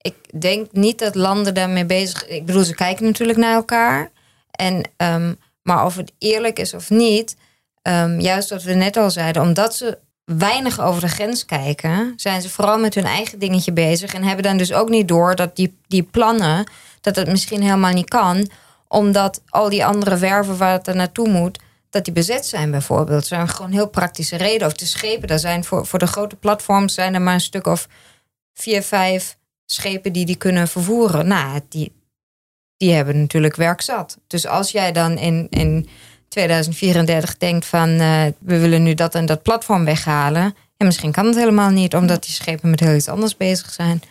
Ik 0.00 0.40
denk 0.40 0.72
niet 0.72 0.98
dat 0.98 1.14
landen 1.14 1.54
daarmee 1.54 1.86
bezig. 1.86 2.26
Ik 2.26 2.46
bedoel, 2.46 2.64
ze 2.64 2.74
kijken 2.74 3.04
natuurlijk 3.04 3.38
naar 3.38 3.54
elkaar. 3.54 4.10
En, 4.56 4.82
ehm, 4.96 5.34
maar 5.62 5.84
of 5.84 5.96
het 5.96 6.12
eerlijk 6.18 6.58
is 6.58 6.74
of 6.74 6.90
niet, 6.90 7.36
ehm, 7.82 8.20
juist 8.20 8.50
wat 8.50 8.62
we 8.62 8.74
net 8.74 8.96
al 8.96 9.10
zeiden, 9.10 9.42
omdat 9.42 9.76
ze 9.76 9.98
weinig 10.24 10.80
over 10.80 11.00
de 11.00 11.08
grens 11.08 11.44
kijken, 11.44 12.12
zijn 12.16 12.42
ze 12.42 12.50
vooral 12.50 12.78
met 12.78 12.94
hun 12.94 13.04
eigen 13.04 13.38
dingetje 13.38 13.72
bezig 13.72 14.14
en 14.14 14.22
hebben 14.22 14.44
dan 14.44 14.56
dus 14.56 14.72
ook 14.72 14.88
niet 14.88 15.08
door 15.08 15.34
dat 15.34 15.56
die, 15.56 15.78
die 15.86 16.02
plannen, 16.02 16.70
dat 17.00 17.16
het 17.16 17.28
misschien 17.28 17.62
helemaal 17.62 17.92
niet 17.92 18.08
kan, 18.08 18.50
omdat 18.88 19.42
al 19.48 19.68
die 19.68 19.84
andere 19.84 20.16
werven 20.16 20.56
waar 20.56 20.72
het 20.72 20.94
naartoe 20.94 21.28
moet, 21.28 21.58
dat 21.90 22.04
die 22.04 22.14
bezet 22.14 22.46
zijn 22.46 22.70
bijvoorbeeld. 22.70 23.08
Dat 23.08 23.26
zijn 23.26 23.48
gewoon 23.48 23.70
heel 23.70 23.88
praktische 23.88 24.36
redenen. 24.36 24.66
Of 24.66 24.72
de 24.72 24.86
schepen, 24.86 25.28
daar 25.28 25.38
zijn 25.38 25.64
voor, 25.64 25.86
voor 25.86 25.98
de 25.98 26.06
grote 26.06 26.36
platforms 26.36 26.94
zijn 26.94 27.14
er 27.14 27.22
maar 27.22 27.34
een 27.34 27.40
stuk 27.40 27.66
of 27.66 27.88
vier, 28.54 28.82
vijf 28.82 29.36
schepen 29.66 30.12
die 30.12 30.26
die 30.26 30.36
kunnen 30.36 30.68
vervoeren. 30.68 31.26
Nou, 31.26 31.60
die, 31.68 31.92
die 32.76 32.92
hebben 32.92 33.20
natuurlijk 33.20 33.56
werk 33.56 33.80
zat. 33.80 34.18
Dus 34.26 34.46
als 34.46 34.70
jij 34.70 34.92
dan 34.92 35.18
in, 35.18 35.46
in 35.50 35.88
2034 36.28 37.36
denkt 37.36 37.66
van 37.66 37.88
uh, 37.88 38.22
we 38.38 38.58
willen 38.58 38.82
nu 38.82 38.94
dat 38.94 39.14
en 39.14 39.26
dat 39.26 39.42
platform 39.42 39.84
weghalen. 39.84 40.54
Ja, 40.76 40.86
misschien 40.86 41.12
kan 41.12 41.26
het 41.26 41.36
helemaal 41.36 41.70
niet, 41.70 41.94
omdat 41.94 42.24
die 42.24 42.32
schepen 42.32 42.70
met 42.70 42.80
heel 42.80 42.94
iets 42.94 43.08
anders 43.08 43.36
bezig 43.36 43.72
zijn. 43.72 44.02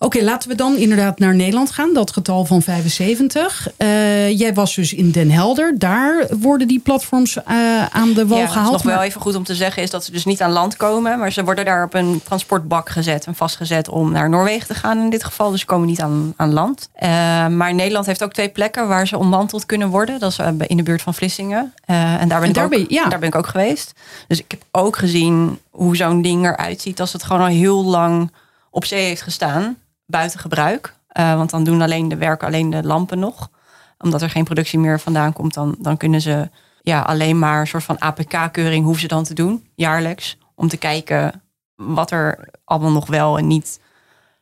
Oké, 0.00 0.22
laten 0.22 0.48
we 0.48 0.54
dan 0.54 0.76
inderdaad 0.76 1.18
naar 1.18 1.34
Nederland 1.34 1.70
gaan. 1.70 1.94
Dat 1.94 2.10
getal 2.10 2.44
van 2.44 2.62
75. 2.62 3.68
Uh, 3.78 4.38
jij 4.38 4.54
was 4.54 4.74
dus 4.74 4.92
in 4.92 5.10
Den 5.10 5.30
Helder. 5.30 5.78
Daar 5.78 6.26
worden 6.40 6.68
die 6.68 6.78
platforms 6.78 7.36
uh, 7.36 7.86
aan 7.86 8.12
de 8.12 8.26
wal 8.26 8.38
ja, 8.38 8.46
gehaald. 8.46 8.70
Wat 8.70 8.84
nog 8.84 8.92
wel 8.92 9.02
even 9.02 9.20
goed 9.20 9.34
om 9.34 9.44
te 9.44 9.54
zeggen 9.54 9.82
is 9.82 9.90
dat 9.90 10.04
ze 10.04 10.12
dus 10.12 10.24
niet 10.24 10.42
aan 10.42 10.50
land 10.50 10.76
komen. 10.76 11.18
Maar 11.18 11.32
ze 11.32 11.44
worden 11.44 11.64
daar 11.64 11.84
op 11.84 11.94
een 11.94 12.20
transportbak 12.24 12.88
gezet 12.88 13.26
en 13.26 13.34
vastgezet 13.34 13.88
om 13.88 14.12
naar 14.12 14.28
Noorwegen 14.28 14.66
te 14.66 14.74
gaan 14.74 14.98
in 14.98 15.10
dit 15.10 15.24
geval. 15.24 15.50
Dus 15.50 15.60
ze 15.60 15.66
komen 15.66 15.86
niet 15.86 16.00
aan, 16.00 16.34
aan 16.36 16.52
land. 16.52 16.88
Uh, 17.02 17.08
maar 17.46 17.74
Nederland 17.74 18.06
heeft 18.06 18.22
ook 18.22 18.32
twee 18.32 18.48
plekken 18.48 18.88
waar 18.88 19.06
ze 19.06 19.18
ontmanteld 19.18 19.66
kunnen 19.66 19.88
worden. 19.88 20.18
Dat 20.18 20.30
is 20.30 20.38
in 20.66 20.76
de 20.76 20.82
buurt 20.82 21.02
van 21.02 21.14
Vlissingen. 21.14 21.72
en 21.84 22.28
daar 22.28 22.40
ben, 22.40 22.48
en 22.48 22.52
daar, 22.52 22.64
ik 22.64 22.72
ook, 22.72 22.78
ben, 22.78 22.84
ja. 22.88 23.08
daar 23.08 23.18
ben 23.18 23.28
ik 23.28 23.34
ook 23.34 23.46
geweest. 23.46 23.92
Dus 24.28 24.38
ik 24.38 24.50
heb 24.50 24.62
ook 24.70 24.96
gezien 24.96 25.58
hoe 25.70 25.96
zo'n 25.96 26.22
ding 26.22 26.46
eruit 26.46 26.80
ziet 26.80 27.00
als 27.00 27.12
het 27.12 27.22
gewoon 27.22 27.42
al 27.42 27.48
heel 27.48 27.84
lang 27.84 28.32
op 28.70 28.84
zee 28.84 29.04
heeft 29.04 29.22
gestaan 29.22 29.76
buiten 30.08 30.40
gebruik. 30.40 30.94
Uh, 31.18 31.34
want 31.34 31.50
dan 31.50 31.64
doen 31.64 31.82
alleen 31.82 32.08
de 32.08 32.16
werken 32.16 32.46
alleen 32.46 32.70
de 32.70 32.82
lampen 32.82 33.18
nog. 33.18 33.50
Omdat 33.98 34.22
er 34.22 34.30
geen 34.30 34.44
productie 34.44 34.78
meer 34.78 35.00
vandaan 35.00 35.32
komt, 35.32 35.54
dan, 35.54 35.76
dan 35.78 35.96
kunnen 35.96 36.20
ze 36.20 36.48
ja, 36.82 37.00
alleen 37.00 37.38
maar 37.38 37.60
een 37.60 37.66
soort 37.66 37.84
van 37.84 37.98
APK-keuring 37.98 38.84
hoeven 38.84 39.02
ze 39.02 39.08
dan 39.08 39.24
te 39.24 39.34
doen, 39.34 39.66
jaarlijks. 39.74 40.36
Om 40.54 40.68
te 40.68 40.76
kijken 40.76 41.42
wat 41.74 42.10
er 42.10 42.48
allemaal 42.64 42.90
nog 42.90 43.06
wel 43.06 43.38
en 43.38 43.46
niet 43.46 43.80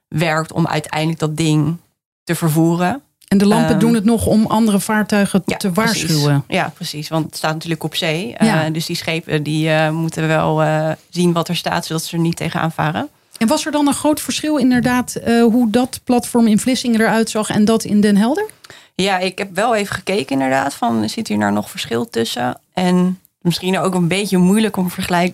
werkt 0.09 0.53
om 0.53 0.67
uiteindelijk 0.67 1.19
dat 1.19 1.37
ding 1.37 1.77
te 2.25 2.35
vervoeren. 2.35 3.03
En 3.29 3.39
de 3.39 3.47
lampen 3.47 3.73
um, 3.73 3.79
doen 3.79 3.95
het 3.95 4.05
nog 4.05 4.27
om 4.27 4.47
andere 4.47 4.81
vaartuigen 4.81 5.43
ja, 5.47 5.57
te 5.57 5.73
waarschuwen. 5.73 6.43
Precies. 6.45 6.63
Ja, 6.63 6.73
precies. 6.75 7.09
Want 7.09 7.25
het 7.25 7.37
staat 7.37 7.53
natuurlijk 7.53 7.83
op 7.83 7.95
zee. 7.95 8.35
Ja. 8.39 8.67
Uh, 8.67 8.73
dus 8.73 8.87
die 8.87 8.97
schepen 8.97 9.43
die, 9.43 9.69
uh, 9.69 9.91
moeten 9.91 10.27
wel 10.27 10.63
zien 11.11 11.33
wat 11.33 11.49
er 11.49 11.57
staat, 11.57 11.87
zodat 11.87 12.05
ze 12.05 12.17
er 12.17 12.23
niet 12.23 12.37
tegenaan 12.37 12.73
varen. 12.73 13.09
En 13.39 13.47
was 13.47 13.67
er 13.67 13.73
dan 13.73 13.87
een 13.87 13.95
groot 13.95 14.21
verschil 14.21 14.57
inderdaad 14.57 15.17
uh, 15.27 15.43
hoe 15.43 15.71
dat 15.71 16.01
platform 16.05 16.47
in 16.47 16.59
Vlissingen 16.59 17.01
eruit 17.01 17.31
zag 17.31 17.51
en 17.51 17.65
dat 17.65 17.85
in 17.85 18.01
Den 18.01 18.17
Helder? 18.17 18.47
Ja, 18.95 19.19
ik 19.19 19.39
heb 19.39 19.55
wel 19.55 19.75
even 19.75 19.95
gekeken 19.95 20.33
inderdaad 20.33 20.75
van 20.75 21.09
zit 21.09 21.29
hier 21.29 21.39
nou 21.39 21.53
nog 21.53 21.71
verschil 21.71 22.11
tussen? 22.11 22.61
En 22.73 23.21
misschien 23.41 23.79
ook 23.79 23.95
een 23.95 24.09
beetje 24.09 24.39
moeilijk 24.39 24.77
om 24.77 24.89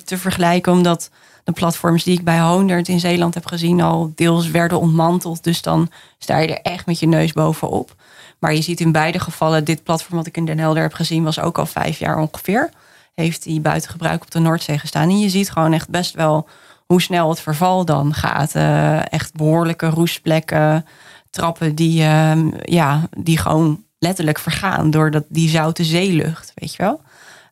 te 0.04 0.18
vergelijken 0.18 0.72
omdat 0.72 1.10
de 1.44 1.52
platforms 1.52 2.04
die 2.04 2.18
ik 2.18 2.24
bij 2.24 2.40
Honderd 2.40 2.88
in 2.88 3.00
Zeeland 3.00 3.34
heb 3.34 3.46
gezien 3.46 3.80
al 3.80 4.12
deels 4.14 4.50
werden 4.50 4.80
ontmanteld. 4.80 5.44
Dus 5.44 5.62
dan 5.62 5.90
sta 6.18 6.38
je 6.38 6.48
er 6.48 6.72
echt 6.72 6.86
met 6.86 6.98
je 6.98 7.06
neus 7.06 7.32
bovenop. 7.32 7.94
Maar 8.38 8.54
je 8.54 8.62
ziet 8.62 8.80
in 8.80 8.92
beide 8.92 9.18
gevallen, 9.18 9.64
dit 9.64 9.82
platform 9.82 10.16
wat 10.16 10.26
ik 10.26 10.36
in 10.36 10.44
Den 10.44 10.58
Helder 10.58 10.82
heb 10.82 10.94
gezien 10.94 11.24
was 11.24 11.40
ook 11.40 11.58
al 11.58 11.66
vijf 11.66 11.98
jaar 11.98 12.18
ongeveer. 12.18 12.70
Heeft 13.14 13.42
die 13.42 13.60
buiten 13.60 13.90
gebruik 13.90 14.22
op 14.22 14.30
de 14.30 14.38
Noordzee 14.38 14.78
gestaan. 14.78 15.08
En 15.08 15.18
je 15.18 15.28
ziet 15.28 15.50
gewoon 15.50 15.72
echt 15.72 15.88
best 15.88 16.14
wel 16.14 16.46
hoe 16.92 17.02
snel 17.02 17.28
het 17.28 17.40
verval 17.40 17.84
dan 17.84 18.14
gaat. 18.14 18.54
Uh, 18.54 19.12
echt 19.12 19.34
behoorlijke 19.34 19.86
roestplekken, 19.86 20.86
trappen 21.30 21.74
die, 21.74 22.02
uh, 22.02 22.52
ja, 22.62 23.08
die 23.18 23.38
gewoon 23.38 23.84
letterlijk 23.98 24.38
vergaan 24.38 24.90
door 24.90 25.10
dat, 25.10 25.24
die 25.28 25.48
zoute 25.48 25.84
zeelucht, 25.84 26.52
weet 26.54 26.74
je 26.74 26.82
wel. 26.82 27.00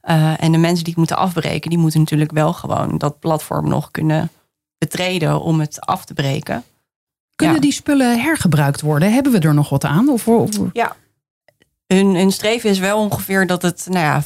Uh, 0.04 0.42
en 0.42 0.52
de 0.52 0.58
mensen 0.58 0.84
die 0.84 0.92
het 0.92 0.96
moeten 0.96 1.16
afbreken, 1.16 1.70
die 1.70 1.78
moeten 1.78 2.00
natuurlijk 2.00 2.32
wel 2.32 2.52
gewoon 2.52 2.98
dat 2.98 3.18
platform 3.18 3.68
nog 3.68 3.90
kunnen 3.90 4.30
betreden 4.78 5.40
om 5.40 5.60
het 5.60 5.80
af 5.80 6.04
te 6.04 6.14
breken. 6.14 6.64
Kunnen 7.36 7.56
ja. 7.56 7.60
die 7.60 7.72
spullen 7.72 8.20
hergebruikt 8.20 8.80
worden? 8.80 9.12
Hebben 9.12 9.32
we 9.32 9.38
er 9.38 9.54
nog 9.54 9.68
wat 9.68 9.84
aan? 9.84 10.08
Of, 10.08 10.28
of... 10.28 10.50
Ja, 10.72 10.96
hun, 11.86 12.14
hun 12.14 12.32
streven 12.32 12.70
is 12.70 12.78
wel 12.78 12.98
ongeveer 12.98 13.46
dat 13.46 13.62
het, 13.62 13.86
nou 13.88 14.04
ja, 14.04 14.22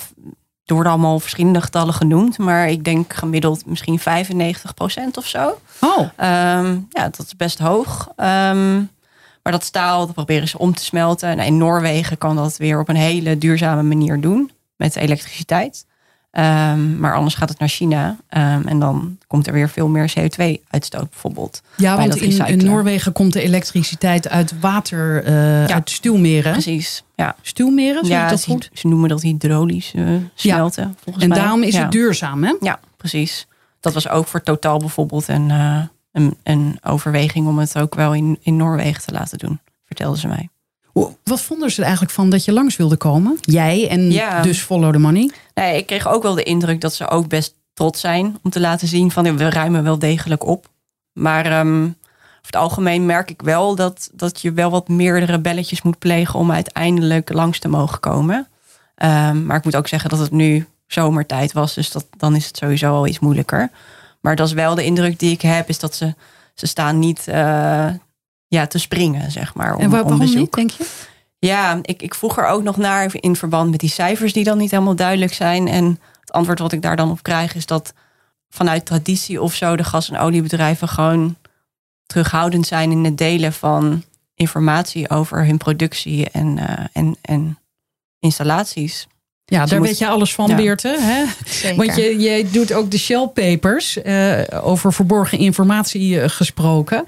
er 0.65 0.75
worden 0.75 0.93
allemaal 0.93 1.21
verschillende 1.21 1.61
getallen 1.61 1.95
genoemd, 1.95 2.39
maar 2.39 2.69
ik 2.69 2.85
denk 2.85 3.13
gemiddeld 3.13 3.67
misschien 3.67 4.01
95% 4.01 4.03
of 5.15 5.27
zo. 5.27 5.59
Oh. 5.81 5.99
Um, 5.99 6.87
ja, 6.91 7.09
dat 7.09 7.19
is 7.19 7.37
best 7.37 7.59
hoog. 7.59 8.09
Um, 8.17 8.91
maar 9.43 9.53
dat 9.53 9.65
staal, 9.65 10.07
dat 10.07 10.15
proberen 10.15 10.49
ze 10.49 10.59
om 10.59 10.75
te 10.75 10.85
smelten. 10.85 11.37
Nou, 11.37 11.49
in 11.49 11.59
Noorwegen 11.59 12.19
kan 12.19 12.37
dat 12.37 12.57
weer 12.57 12.81
op 12.81 12.89
een 12.89 12.97
hele 12.97 13.39
duurzame 13.39 13.83
manier 13.83 14.21
doen 14.21 14.51
met 14.77 14.97
elektriciteit. 14.97 15.87
Um, 16.39 16.99
maar 16.99 17.15
anders 17.15 17.35
gaat 17.35 17.49
het 17.49 17.59
naar 17.59 17.69
China. 17.69 18.09
Um, 18.09 18.67
en 18.67 18.79
dan 18.79 19.19
komt 19.27 19.47
er 19.47 19.53
weer 19.53 19.69
veel 19.69 19.89
meer 19.89 20.13
CO2-uitstoot 20.19 21.11
bijvoorbeeld. 21.11 21.63
Ja, 21.77 21.97
want 21.97 22.17
in, 22.17 22.47
in, 22.47 22.65
Noorwegen 22.65 23.13
komt 23.13 23.33
de 23.33 23.43
elektriciteit 23.43 24.29
uit 24.29 24.61
water, 24.61 25.27
uh, 25.27 25.67
ja, 25.69 25.75
uit 25.75 25.91
stuwmeren. 25.91 26.53
Precies, 26.53 27.05
ja. 27.15 27.37
Stuwmeren, 27.43 28.07
ja, 28.07 28.29
dat 28.29 28.45
goed? 28.45 28.71
Ze 28.73 28.89
noemen 28.89 29.09
dat 29.09 29.23
hydraulisch 29.23 29.93
uh, 29.95 30.17
smelten, 30.35 30.85
ja. 30.85 30.95
volgens 31.03 31.25
en 31.25 31.29
mij. 31.29 31.39
En 31.39 31.45
daarom 31.45 31.63
is 31.63 31.77
het 31.77 31.93
duurzaam, 31.93 32.45
hè? 32.45 32.55
Ja, 32.61 32.81
precies. 32.97 33.47
Dat 33.81 33.95
was 33.95 34.09
ook 34.09 34.27
voor 34.27 34.43
Totaal 34.43 34.79
bijvoorbeeld 34.79 35.29
een, 35.29 35.49
uh, 35.49 35.81
een, 36.13 36.37
een 36.43 36.79
overweging... 36.83 37.47
om 37.47 37.59
het 37.59 37.79
ook 37.79 37.95
wel 37.95 38.15
in, 38.15 38.39
in 38.43 38.57
Noorwegen 38.57 39.03
te 39.03 39.13
laten 39.13 39.39
doen, 39.39 39.61
vertelden 39.85 40.19
ze 40.19 40.29
mij. 40.29 40.49
Wat 41.25 41.41
vonden 41.41 41.71
ze 41.71 41.77
er 41.77 41.83
eigenlijk 41.83 42.15
van 42.15 42.31
dat 42.31 42.45
je 42.45 42.53
langs 42.53 42.77
wilde 42.77 42.97
komen? 42.97 43.39
Jij 43.41 43.89
en 43.89 44.09
dus 44.43 44.61
Follow 44.61 44.93
the 44.93 44.99
Money? 44.99 45.31
Nee, 45.55 45.77
ik 45.77 45.87
kreeg 45.87 46.09
ook 46.09 46.23
wel 46.23 46.35
de 46.35 46.43
indruk 46.43 46.81
dat 46.81 46.95
ze 46.95 47.09
ook 47.09 47.29
best 47.29 47.55
trots 47.75 48.01
zijn 48.01 48.39
om 48.43 48.51
te 48.51 48.61
laten 48.61 48.89
zien 48.89 49.11
van 49.11 49.37
we 49.37 49.51
ruimen 49.51 49.83
wel 49.83 49.99
degelijk 49.99 50.47
op. 50.47 50.67
Maar 51.13 51.59
um, 51.61 51.85
over 51.85 52.47
het 52.47 52.57
algemeen 52.57 53.07
merk 53.07 53.31
ik 53.31 53.43
wel 53.43 53.75
dat, 53.75 54.11
dat 54.13 54.41
je 54.41 54.53
wel 54.53 54.71
wat 54.71 54.89
meerdere 54.89 55.39
belletjes 55.39 55.83
moet 55.83 55.99
plegen 55.99 56.39
om 56.39 56.53
uiteindelijk 56.53 57.33
langs 57.33 57.59
te 57.59 57.69
mogen 57.69 58.01
komen. 58.01 58.49
Um, 58.97 59.47
maar 59.47 59.57
ik 59.57 59.65
moet 59.65 59.77
ook 59.77 59.89
zeggen 59.89 60.11
dat 60.11 60.19
het 60.19 60.31
nu 60.31 60.67
zomertijd 60.87 61.53
was, 61.53 61.75
dus 61.75 61.91
dat, 61.91 62.07
dan 62.17 62.37
is 62.37 62.47
het 62.47 62.57
sowieso 62.57 62.95
al 62.95 63.07
iets 63.07 63.19
moeilijker. 63.19 63.71
Maar 64.21 64.37
dat 64.37 64.47
is 64.47 64.53
wel 64.53 64.75
de 64.75 64.85
indruk 64.85 65.19
die 65.19 65.33
ik 65.33 65.41
heb, 65.41 65.69
is 65.69 65.79
dat 65.79 65.95
ze, 65.95 66.15
ze 66.55 66.67
staan 66.67 66.99
niet 66.99 67.25
uh, 67.29 67.91
ja, 68.47 68.67
te 68.67 68.79
springen, 68.79 69.31
zeg 69.31 69.55
maar. 69.55 69.75
Om, 69.75 69.81
en 69.81 69.91
waar, 69.91 70.03
waarom 70.03 70.21
om 70.21 70.27
bezoek. 70.27 70.39
niet, 70.39 70.53
denk 70.53 70.71
je? 70.71 70.87
Ja, 71.47 71.79
ik, 71.83 72.03
ik 72.03 72.15
vroeg 72.15 72.39
er 72.39 72.47
ook 72.47 72.63
nog 72.63 72.77
naar 72.77 73.15
in 73.15 73.37
verband 73.37 73.71
met 73.71 73.81
die 73.81 73.91
cijfers 73.91 74.33
die 74.33 74.45
dan 74.45 74.59
niet 74.59 74.71
helemaal 74.71 74.97
duidelijk 74.97 75.33
zijn. 75.33 75.69
En 75.69 76.01
het 76.21 76.33
antwoord 76.33 76.59
wat 76.59 76.73
ik 76.73 76.83
daar 76.83 76.97
dan 76.97 77.11
op 77.11 77.23
krijg 77.23 77.55
is 77.55 77.67
dat 77.67 77.93
vanuit 78.49 78.87
traditie 78.87 79.43
of 79.43 79.55
zo 79.55 79.77
de 79.77 79.85
gas- 79.85 80.11
en 80.11 80.19
oliebedrijven 80.19 80.89
gewoon 80.89 81.37
terughoudend 82.07 82.67
zijn 82.67 82.91
in 82.91 83.05
het 83.05 83.19
delen 83.19 83.53
van 83.53 84.05
informatie 84.35 85.11
over 85.11 85.47
hun 85.47 85.59
productie 85.59 86.31
en, 86.31 86.57
uh, 86.57 86.87
en, 86.93 87.17
en 87.21 87.59
installaties. 88.19 89.07
Ja, 89.45 89.61
dus 89.61 89.71
daar 89.71 89.79
moet, 89.79 89.89
weet 89.89 89.99
je 89.99 90.09
alles 90.09 90.35
van, 90.35 90.49
ja. 90.49 90.57
Beerte. 90.57 90.97
Hè? 91.01 91.25
Want 91.77 91.97
je, 91.97 92.19
je 92.19 92.51
doet 92.51 92.73
ook 92.73 92.91
de 92.91 92.99
Shell 92.99 93.27
Papers 93.27 93.97
uh, 93.97 94.41
over 94.51 94.93
verborgen 94.93 95.39
informatie 95.39 96.15
uh, 96.15 96.29
gesproken. 96.29 97.05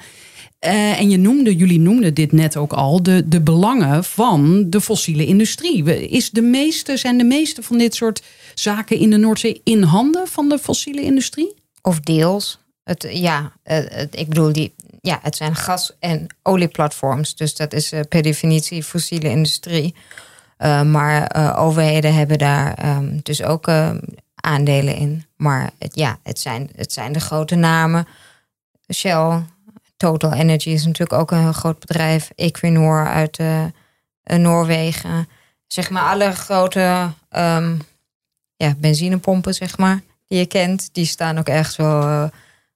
Uh, 0.66 1.00
en 1.00 1.10
je 1.10 1.16
noemde, 1.16 1.56
jullie 1.56 1.80
noemden 1.80 2.14
dit 2.14 2.32
net 2.32 2.56
ook 2.56 2.72
al, 2.72 3.02
de, 3.02 3.28
de 3.28 3.40
belangen 3.40 4.04
van 4.04 4.70
de 4.70 4.80
fossiele 4.80 5.26
industrie. 5.26 6.08
Is 6.08 6.30
de 6.30 6.42
meeste, 6.42 6.96
zijn 6.96 7.18
de 7.18 7.24
meeste 7.24 7.62
van 7.62 7.78
dit 7.78 7.94
soort 7.94 8.22
zaken 8.54 8.98
in 8.98 9.10
de 9.10 9.16
Noordzee 9.16 9.60
in 9.64 9.82
handen 9.82 10.28
van 10.28 10.48
de 10.48 10.58
fossiele 10.58 11.00
industrie? 11.02 11.54
Of 11.82 12.00
deels. 12.00 12.58
Het, 12.84 13.06
ja, 13.10 13.52
het, 13.62 14.08
ik 14.16 14.28
bedoel, 14.28 14.52
die, 14.52 14.74
ja, 15.00 15.18
het 15.22 15.36
zijn 15.36 15.54
gas- 15.54 15.96
en 15.98 16.26
olieplatforms. 16.42 17.36
Dus 17.36 17.56
dat 17.56 17.72
is 17.72 17.92
uh, 17.92 18.00
per 18.08 18.22
definitie 18.22 18.82
fossiele 18.82 19.28
industrie. 19.28 19.94
Uh, 20.58 20.82
maar 20.82 21.56
overheden 21.58 22.14
hebben 22.14 22.38
daar 22.38 22.96
um, 22.96 23.20
dus 23.22 23.42
ook 23.42 23.68
aandelen 24.34 24.96
in. 24.96 25.24
Maar 25.36 25.70
ja, 25.78 26.18
het 26.22 26.40
zijn, 26.40 26.70
het 26.76 26.92
zijn 26.92 27.12
de 27.12 27.20
grote 27.20 27.54
namen. 27.54 28.06
Shell, 28.94 29.42
Total 29.96 30.32
Energy 30.32 30.68
is 30.70 30.84
natuurlijk 30.84 31.20
ook 31.20 31.30
een 31.30 31.40
heel 31.40 31.52
groot 31.52 31.78
bedrijf. 31.78 32.30
Equinor 32.34 33.06
uit 33.06 33.38
uh, 33.38 33.64
Noorwegen. 34.24 35.28
Zeg 35.66 35.90
maar 35.90 36.02
alle 36.02 36.32
grote 36.32 37.12
um, 37.30 37.80
ja, 38.56 38.74
benzinepompen, 38.76 39.54
zeg 39.54 39.78
maar, 39.78 40.00
die 40.26 40.38
je 40.38 40.46
kent. 40.46 40.88
Die 40.92 41.06
staan 41.06 41.38
ook 41.38 41.48
echt 41.48 41.76
wel... 41.76 42.02
Uh, 42.02 42.24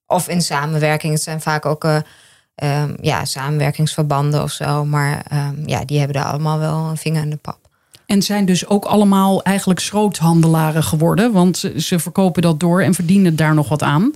of 0.07 0.29
in 0.29 0.43
samenwerking. 0.43 1.13
Het 1.13 1.23
zijn 1.23 1.41
vaak 1.41 1.67
ook 1.67 1.85
um, 1.85 2.97
ja, 3.01 3.25
samenwerkingsverbanden 3.25 4.43
of 4.43 4.51
zo. 4.51 4.85
Maar 4.85 5.25
um, 5.33 5.63
ja, 5.67 5.85
die 5.85 5.99
hebben 5.99 6.17
daar 6.17 6.31
allemaal 6.31 6.59
wel 6.59 6.89
een 6.89 6.97
vinger 6.97 7.23
in 7.23 7.31
de 7.31 7.37
pap. 7.37 7.59
En 8.07 8.23
zijn 8.23 8.45
dus 8.45 8.67
ook 8.67 8.85
allemaal 8.85 9.43
eigenlijk 9.43 9.81
schroothandelaren 9.81 10.83
geworden. 10.83 11.33
Want 11.33 11.65
ze 11.77 11.99
verkopen 11.99 12.43
dat 12.43 12.61
door 12.61 12.83
en 12.83 12.95
verdienen 12.95 13.37
daar 13.37 13.55
nog 13.55 13.69
wat 13.69 13.83
aan. 13.83 14.13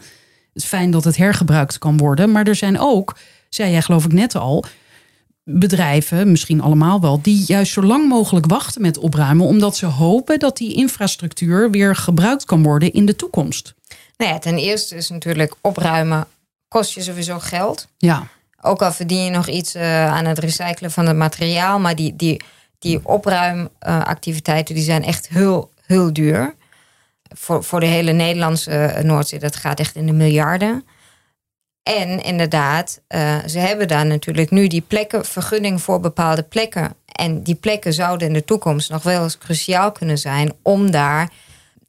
Is 0.54 0.64
fijn 0.64 0.90
dat 0.90 1.04
het 1.04 1.16
hergebruikt 1.16 1.78
kan 1.78 1.96
worden. 1.96 2.32
Maar 2.32 2.46
er 2.46 2.54
zijn 2.54 2.78
ook, 2.80 3.16
zei 3.48 3.70
jij 3.70 3.82
geloof 3.82 4.04
ik 4.04 4.12
net 4.12 4.34
al, 4.34 4.64
bedrijven, 5.44 6.30
misschien 6.30 6.60
allemaal 6.60 7.00
wel, 7.00 7.20
die 7.22 7.44
juist 7.46 7.72
zo 7.72 7.82
lang 7.82 8.08
mogelijk 8.08 8.46
wachten 8.46 8.82
met 8.82 8.98
opruimen, 8.98 9.46
omdat 9.46 9.76
ze 9.76 9.86
hopen 9.86 10.38
dat 10.38 10.56
die 10.56 10.74
infrastructuur 10.74 11.70
weer 11.70 11.96
gebruikt 11.96 12.44
kan 12.44 12.62
worden 12.62 12.92
in 12.92 13.06
de 13.06 13.16
toekomst. 13.16 13.74
Nou 14.16 14.32
ja, 14.32 14.38
ten 14.38 14.58
eerste 14.58 14.96
is 14.96 15.08
natuurlijk 15.08 15.54
opruimen 15.60 16.26
kost 16.68 16.94
je 16.94 17.02
sowieso 17.02 17.38
geld. 17.38 17.86
Ja. 17.98 18.26
Ook 18.60 18.82
al 18.82 18.92
verdien 18.92 19.24
je 19.24 19.30
nog 19.30 19.48
iets 19.48 19.74
uh, 19.74 20.06
aan 20.06 20.24
het 20.24 20.38
recyclen 20.38 20.90
van 20.90 21.06
het 21.06 21.16
materiaal, 21.16 21.78
maar 21.78 21.96
die, 21.96 22.16
die, 22.16 22.42
die 22.78 23.00
opruimactiviteiten 23.02 24.74
die 24.74 24.84
zijn 24.84 25.04
echt 25.04 25.28
heel, 25.28 25.70
heel 25.86 26.12
duur. 26.12 26.54
Voor, 27.36 27.64
voor 27.64 27.80
de 27.80 27.86
hele 27.86 28.12
Nederlandse 28.12 29.00
Noordzee, 29.02 29.38
dat 29.38 29.56
gaat 29.56 29.80
echt 29.80 29.94
in 29.94 30.06
de 30.06 30.12
miljarden. 30.12 30.84
En 31.82 32.22
inderdaad, 32.22 33.00
uh, 33.08 33.38
ze 33.46 33.58
hebben 33.58 33.88
daar 33.88 34.06
natuurlijk 34.06 34.50
nu 34.50 34.66
die 34.66 34.80
plekken, 34.80 35.24
vergunning 35.24 35.82
voor 35.82 36.00
bepaalde 36.00 36.42
plekken. 36.42 36.94
En 37.12 37.42
die 37.42 37.54
plekken 37.54 37.92
zouden 37.92 38.26
in 38.26 38.32
de 38.32 38.44
toekomst 38.44 38.90
nog 38.90 39.02
wel 39.02 39.22
eens 39.22 39.38
cruciaal 39.38 39.92
kunnen 39.92 40.18
zijn 40.18 40.52
om 40.62 40.90
daar 40.90 41.30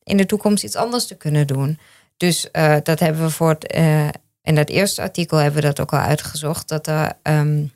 in 0.04 0.18
de 0.18 0.26
toekomst 0.26 0.64
iets 0.64 0.76
anders 0.76 1.08
te 1.08 1.16
kunnen 1.16 1.48
doen. 1.48 1.80
Dus 2.18 2.50
uh, 2.52 2.76
dat 2.84 3.00
hebben 3.00 3.22
we 3.22 3.30
voor 3.30 3.50
het, 3.50 3.74
in 4.42 4.56
dat 4.56 4.70
eerste 4.70 5.02
artikel 5.02 5.38
hebben 5.38 5.62
we 5.62 5.68
dat 5.68 5.80
ook 5.80 5.94
al 5.94 6.00
uitgezocht. 6.00 6.68
Dat 6.68 6.88
er 6.88 7.18
um, 7.24 7.72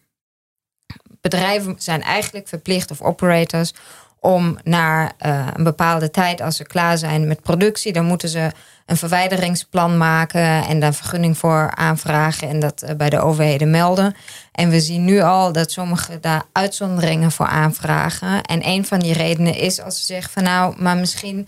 bedrijven 1.22 1.76
zijn 1.78 2.02
eigenlijk 2.02 2.48
verplicht 2.48 2.92
of 2.92 3.02
operators 3.02 3.74
om 4.20 4.58
naar 4.64 5.12
uh, 5.26 5.48
een 5.54 5.64
bepaalde 5.64 6.12
tijd, 6.12 6.42
als 6.42 6.56
ze 6.56 6.64
klaar 6.64 6.98
zijn 6.98 7.28
met 7.28 7.42
productie, 7.42 7.94
dan 7.94 8.06
moeten 8.06 8.30
ze 8.30 8.52
een 8.86 8.98
verwijderingsplan 8.98 9.98
maken 9.98 10.66
en 10.66 10.80
daar 10.80 10.94
vergunning 10.94 11.38
voor 11.38 11.72
aanvragen 11.76 12.50
en 12.50 12.60
dat 12.60 12.84
uh, 12.84 12.90
bij 12.96 13.10
de 13.10 13.20
overheden 13.20 13.70
melden. 13.70 14.16
En 14.52 14.70
we 14.70 14.80
zien 14.80 15.06
nu 15.06 15.22
al 15.22 15.52
dat 15.52 15.72
sommigen 15.72 16.22
daar 16.22 16.44
uitzonderingen 16.52 17.32
voor 17.32 17.48
aanvragen. 17.48 18.44
En 18.44 18.68
een 18.68 18.86
van 18.86 19.00
die 19.00 19.14
redenen 19.14 19.56
is 19.56 19.82
als 19.82 20.00
ze 20.00 20.06
zeggen 20.06 20.32
van 20.32 20.44
nou, 20.44 20.76
maar 20.78 20.98
misschien 20.98 21.48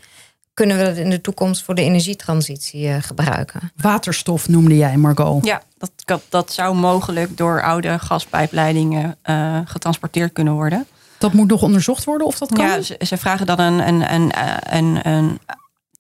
kunnen 0.54 0.78
we 0.78 0.84
dat 0.84 0.96
in 0.96 1.10
de 1.10 1.22
toekomst 1.22 1.64
voor 1.64 1.76
de 1.76 1.82
energietransitie 1.82 2.88
uh, 2.88 2.96
gebruiken. 3.00 3.72
Waterstof 3.76 4.48
noemde 4.48 4.78
jij, 4.78 4.98
Margot. 4.98 5.46
Ja, 5.46 5.62
dat, 6.06 6.22
dat 6.30 6.52
zou 6.52 6.76
mogelijk 6.76 7.38
door 7.38 7.62
oude 7.64 8.00
gaspijpleidingen 8.00 9.18
uh, 9.26 9.60
getransporteerd 9.66 10.34
kunnen 10.34 10.54
worden. 10.54 10.88
Dat 11.22 11.34
moet 11.34 11.48
nog 11.48 11.62
onderzocht 11.62 12.04
worden 12.04 12.28
of 12.28 12.38
dat 12.38 12.52
kan? 12.52 12.66
Ja, 12.66 12.82
ze, 12.82 13.00
ze 13.00 13.18
vragen 13.18 13.46
dan 13.46 13.60
een, 13.60 13.88
een, 13.88 14.14
een, 14.14 14.32
een, 14.76 15.08
een 15.08 15.40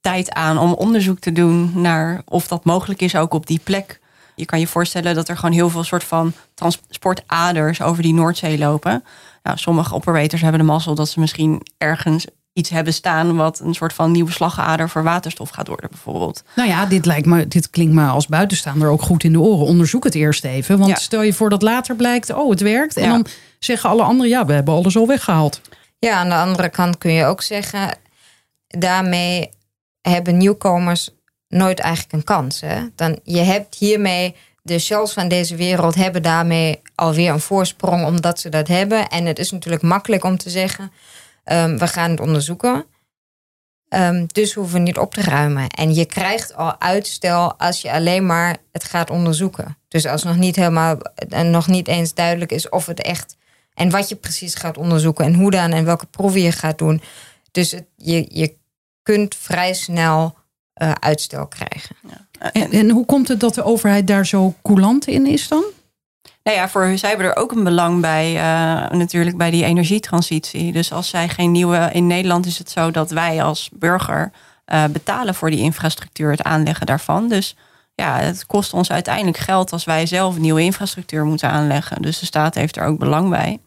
tijd 0.01 0.31
aan 0.33 0.57
om 0.57 0.73
onderzoek 0.73 1.19
te 1.19 1.31
doen 1.31 1.71
naar 1.75 2.21
of 2.25 2.47
dat 2.47 2.65
mogelijk 2.65 3.01
is 3.01 3.15
ook 3.15 3.33
op 3.33 3.47
die 3.47 3.61
plek. 3.63 3.99
Je 4.35 4.45
kan 4.45 4.59
je 4.59 4.67
voorstellen 4.67 5.15
dat 5.15 5.29
er 5.29 5.35
gewoon 5.37 5.55
heel 5.55 5.69
veel 5.69 5.83
soort 5.83 6.03
van 6.03 6.33
transportaders 6.53 7.81
over 7.81 8.03
die 8.03 8.13
Noordzee 8.13 8.57
lopen. 8.57 9.03
Nou, 9.43 9.57
sommige 9.57 9.95
operators 9.95 10.41
hebben 10.41 10.59
de 10.59 10.65
mazzel 10.65 10.95
dat 10.95 11.09
ze 11.09 11.19
misschien 11.19 11.61
ergens 11.77 12.25
iets 12.53 12.69
hebben 12.69 12.93
staan 12.93 13.35
wat 13.35 13.59
een 13.59 13.73
soort 13.73 13.93
van 13.93 14.11
nieuwe 14.11 14.31
slagader 14.31 14.89
voor 14.89 15.03
waterstof 15.03 15.49
gaat 15.49 15.67
worden, 15.67 15.89
bijvoorbeeld. 15.89 16.43
Nou 16.55 16.69
ja, 16.69 16.85
dit 16.85 17.05
lijkt 17.05 17.25
me, 17.25 17.47
dit 17.47 17.69
klinkt 17.69 17.93
me 17.93 18.05
als 18.05 18.27
buitenstaander 18.27 18.89
ook 18.89 19.01
goed 19.01 19.23
in 19.23 19.31
de 19.31 19.39
oren. 19.39 19.65
Onderzoek 19.65 20.03
het 20.03 20.15
eerst 20.15 20.43
even. 20.43 20.77
Want 20.77 20.89
ja. 20.89 20.95
stel 20.95 21.21
je 21.21 21.33
voor 21.33 21.49
dat 21.49 21.61
later 21.61 21.95
blijkt, 21.95 22.33
oh, 22.33 22.49
het 22.49 22.61
werkt. 22.61 22.97
En 22.97 23.03
ja. 23.03 23.09
dan 23.09 23.25
zeggen 23.65 23.89
alle 23.89 24.03
anderen, 24.03 24.31
ja, 24.31 24.45
we 24.45 24.53
hebben 24.53 24.73
alles 24.73 24.97
al 24.97 25.07
weggehaald. 25.07 25.61
Ja, 25.99 26.15
aan 26.15 26.29
de 26.29 26.35
andere 26.35 26.69
kant 26.69 26.97
kun 26.97 27.11
je 27.11 27.25
ook 27.25 27.41
zeggen, 27.41 27.97
daarmee 28.67 29.49
hebben 30.01 30.37
nieuwkomers 30.37 31.09
nooit 31.47 31.79
eigenlijk 31.79 32.13
een 32.13 32.23
kans. 32.23 32.61
Hè? 32.61 32.87
Dan, 32.95 33.19
je 33.23 33.39
hebt 33.39 33.75
hiermee, 33.75 34.35
de 34.61 34.79
shells 34.79 35.13
van 35.13 35.27
deze 35.27 35.55
wereld 35.55 35.95
hebben 35.95 36.21
daarmee 36.21 36.81
alweer 36.95 37.31
een 37.31 37.39
voorsprong 37.39 38.05
omdat 38.05 38.39
ze 38.39 38.49
dat 38.49 38.67
hebben. 38.67 39.07
En 39.07 39.25
het 39.25 39.39
is 39.39 39.51
natuurlijk 39.51 39.83
makkelijk 39.83 40.23
om 40.23 40.37
te 40.37 40.49
zeggen, 40.49 40.91
um, 41.45 41.77
we 41.77 41.87
gaan 41.87 42.09
het 42.11 42.19
onderzoeken. 42.19 42.85
Um, 43.89 44.27
dus 44.27 44.53
hoeven 44.53 44.73
we 44.73 44.79
niet 44.79 44.97
op 44.97 45.13
te 45.13 45.21
ruimen. 45.21 45.69
En 45.69 45.93
je 45.93 46.05
krijgt 46.05 46.55
al 46.55 46.79
uitstel 46.79 47.59
als 47.59 47.81
je 47.81 47.91
alleen 47.91 48.25
maar 48.25 48.57
het 48.71 48.83
gaat 48.83 49.09
onderzoeken. 49.09 49.77
Dus 49.87 50.05
als 50.05 50.23
nog 50.23 50.37
niet 50.37 50.55
helemaal, 50.55 50.97
nog 51.43 51.67
niet 51.67 51.87
eens 51.87 52.13
duidelijk 52.13 52.51
is 52.51 52.69
of 52.69 52.85
het 52.85 53.01
echt 53.01 53.37
en 53.73 53.89
wat 53.89 54.09
je 54.09 54.15
precies 54.15 54.55
gaat 54.55 54.77
onderzoeken 54.77 55.25
en 55.25 55.33
hoe 55.33 55.51
dan 55.51 55.71
en 55.71 55.85
welke 55.85 56.05
proeven 56.05 56.41
je 56.41 56.51
gaat 56.51 56.77
doen. 56.77 57.01
Dus 57.51 57.71
het, 57.71 57.85
je, 57.95 58.25
je 58.29 58.55
kunt 59.03 59.35
vrij 59.35 59.73
snel 59.73 60.35
uh, 60.81 60.91
uitstel 60.91 61.47
krijgen. 61.47 61.95
Ja. 62.07 62.49
En, 62.51 62.71
en, 62.71 62.89
hoe 62.89 63.05
komt 63.05 63.27
het 63.27 63.39
dat 63.39 63.53
de 63.53 63.63
overheid 63.63 64.07
daar 64.07 64.25
zo 64.25 64.55
coulant 64.61 65.07
in 65.07 65.25
is 65.25 65.47
dan? 65.47 65.63
Nou 66.43 66.57
ja, 66.57 66.69
voor 66.69 66.97
zij 66.97 67.09
hebben 67.09 67.27
er 67.27 67.35
ook 67.35 67.51
een 67.51 67.63
belang 67.63 68.01
bij, 68.01 68.33
uh, 68.33 68.89
natuurlijk 68.89 69.37
bij 69.37 69.51
die 69.51 69.63
energietransitie. 69.63 70.71
Dus 70.71 70.91
als 70.91 71.09
zij 71.09 71.29
geen 71.29 71.51
nieuwe. 71.51 71.89
In 71.93 72.07
Nederland 72.07 72.45
is 72.45 72.57
het 72.57 72.69
zo 72.69 72.91
dat 72.91 73.11
wij 73.11 73.43
als 73.43 73.69
burger 73.73 74.31
uh, 74.73 74.85
betalen 74.85 75.35
voor 75.35 75.49
die 75.49 75.59
infrastructuur, 75.59 76.31
het 76.31 76.43
aanleggen 76.43 76.85
daarvan. 76.85 77.29
Dus 77.29 77.55
ja, 78.01 78.19
het 78.19 78.45
kost 78.45 78.73
ons 78.73 78.91
uiteindelijk 78.91 79.37
geld 79.37 79.71
als 79.71 79.83
wij 79.83 80.05
zelf 80.05 80.37
nieuwe 80.37 80.61
infrastructuur 80.61 81.25
moeten 81.25 81.49
aanleggen. 81.49 82.01
Dus 82.01 82.19
de 82.19 82.25
staat 82.25 82.55
heeft 82.55 82.77
er 82.77 82.85
ook 82.85 82.99
belang 82.99 83.29
bij. 83.29 83.59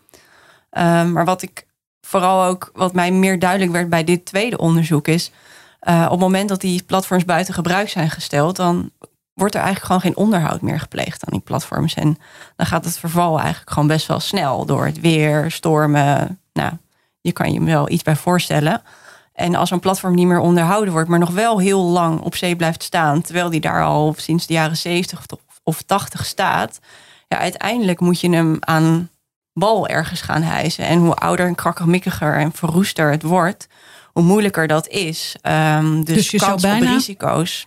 Um, 0.71 1.13
maar 1.13 1.25
wat 1.25 1.43
ik 1.43 1.67
vooral 2.01 2.45
ook, 2.45 2.71
wat 2.73 2.93
mij 2.93 3.11
meer 3.11 3.39
duidelijk 3.39 3.73
werd 3.73 3.89
bij 3.89 4.05
dit 4.05 4.25
tweede 4.25 4.59
onderzoek 4.59 5.09
is. 5.09 5.31
Uh, 5.89 6.03
op 6.05 6.11
het 6.11 6.21
moment 6.21 6.49
dat 6.49 6.61
die 6.61 6.83
platforms 6.83 7.25
buiten 7.25 7.55
gebruik 7.55 7.89
zijn 7.89 8.11
gesteld, 8.11 8.57
dan 8.57 8.91
wordt 9.35 9.55
er 9.55 9.61
eigenlijk 9.61 9.87
gewoon 9.87 10.01
geen 10.01 10.25
onderhoud 10.25 10.61
meer 10.61 10.81
gepleegd 10.81 11.25
aan 11.25 11.33
die 11.33 11.41
platforms. 11.41 11.95
En 11.95 12.19
dan 12.57 12.67
gaat 12.67 12.85
het 12.85 12.99
verval 12.99 13.39
eigenlijk 13.39 13.71
gewoon 13.71 13.89
best 13.89 14.07
wel 14.07 14.21
snel 14.21 14.65
door 14.67 14.85
het 14.85 15.01
weer, 15.01 15.51
stormen. 15.51 16.41
Nou, 16.53 16.73
je 17.21 17.33
kan 17.33 17.53
je 17.53 17.65
wel 17.65 17.91
iets 17.91 18.03
bij 18.03 18.17
voorstellen. 18.17 18.83
En 19.35 19.55
als 19.55 19.71
een 19.71 19.81
platform 19.81 20.15
niet 20.15 20.27
meer 20.27 20.39
onderhouden 20.39 20.93
wordt, 20.93 21.09
maar 21.09 21.19
nog 21.19 21.31
wel 21.31 21.59
heel 21.59 21.83
lang 21.83 22.21
op 22.21 22.35
zee 22.35 22.57
blijft 22.57 22.83
staan, 22.83 23.23
terwijl 23.23 23.51
die 23.51 23.61
daar 23.61 23.85
al 23.85 24.15
sinds 24.17 24.47
de 24.47 24.53
jaren 24.53 24.77
70 24.77 25.27
of 25.63 25.83
80 25.83 26.27
staat, 26.27 26.81
ja, 27.29 27.39
uiteindelijk 27.39 28.01
moet 28.01 28.21
je 28.21 28.31
hem 28.31 28.57
aan 28.61 29.09
bal 29.53 29.89
ergens 29.89 30.21
gaan 30.21 30.43
hijsen. 30.43 30.85
En 30.85 30.99
hoe 30.99 31.15
ouder 31.15 31.47
en 31.47 31.55
krakkemikkiger 31.55 32.35
en 32.35 32.53
verroester 32.53 33.11
het 33.11 33.23
wordt, 33.23 33.67
hoe 34.13 34.23
moeilijker 34.23 34.67
dat 34.67 34.89
is. 34.89 35.37
Um, 35.43 36.05
dus, 36.05 36.15
dus 36.15 36.31
je 36.31 36.39
kans 36.39 36.63
bijna... 36.63 36.87
op 36.87 36.93
risico's. 36.93 37.67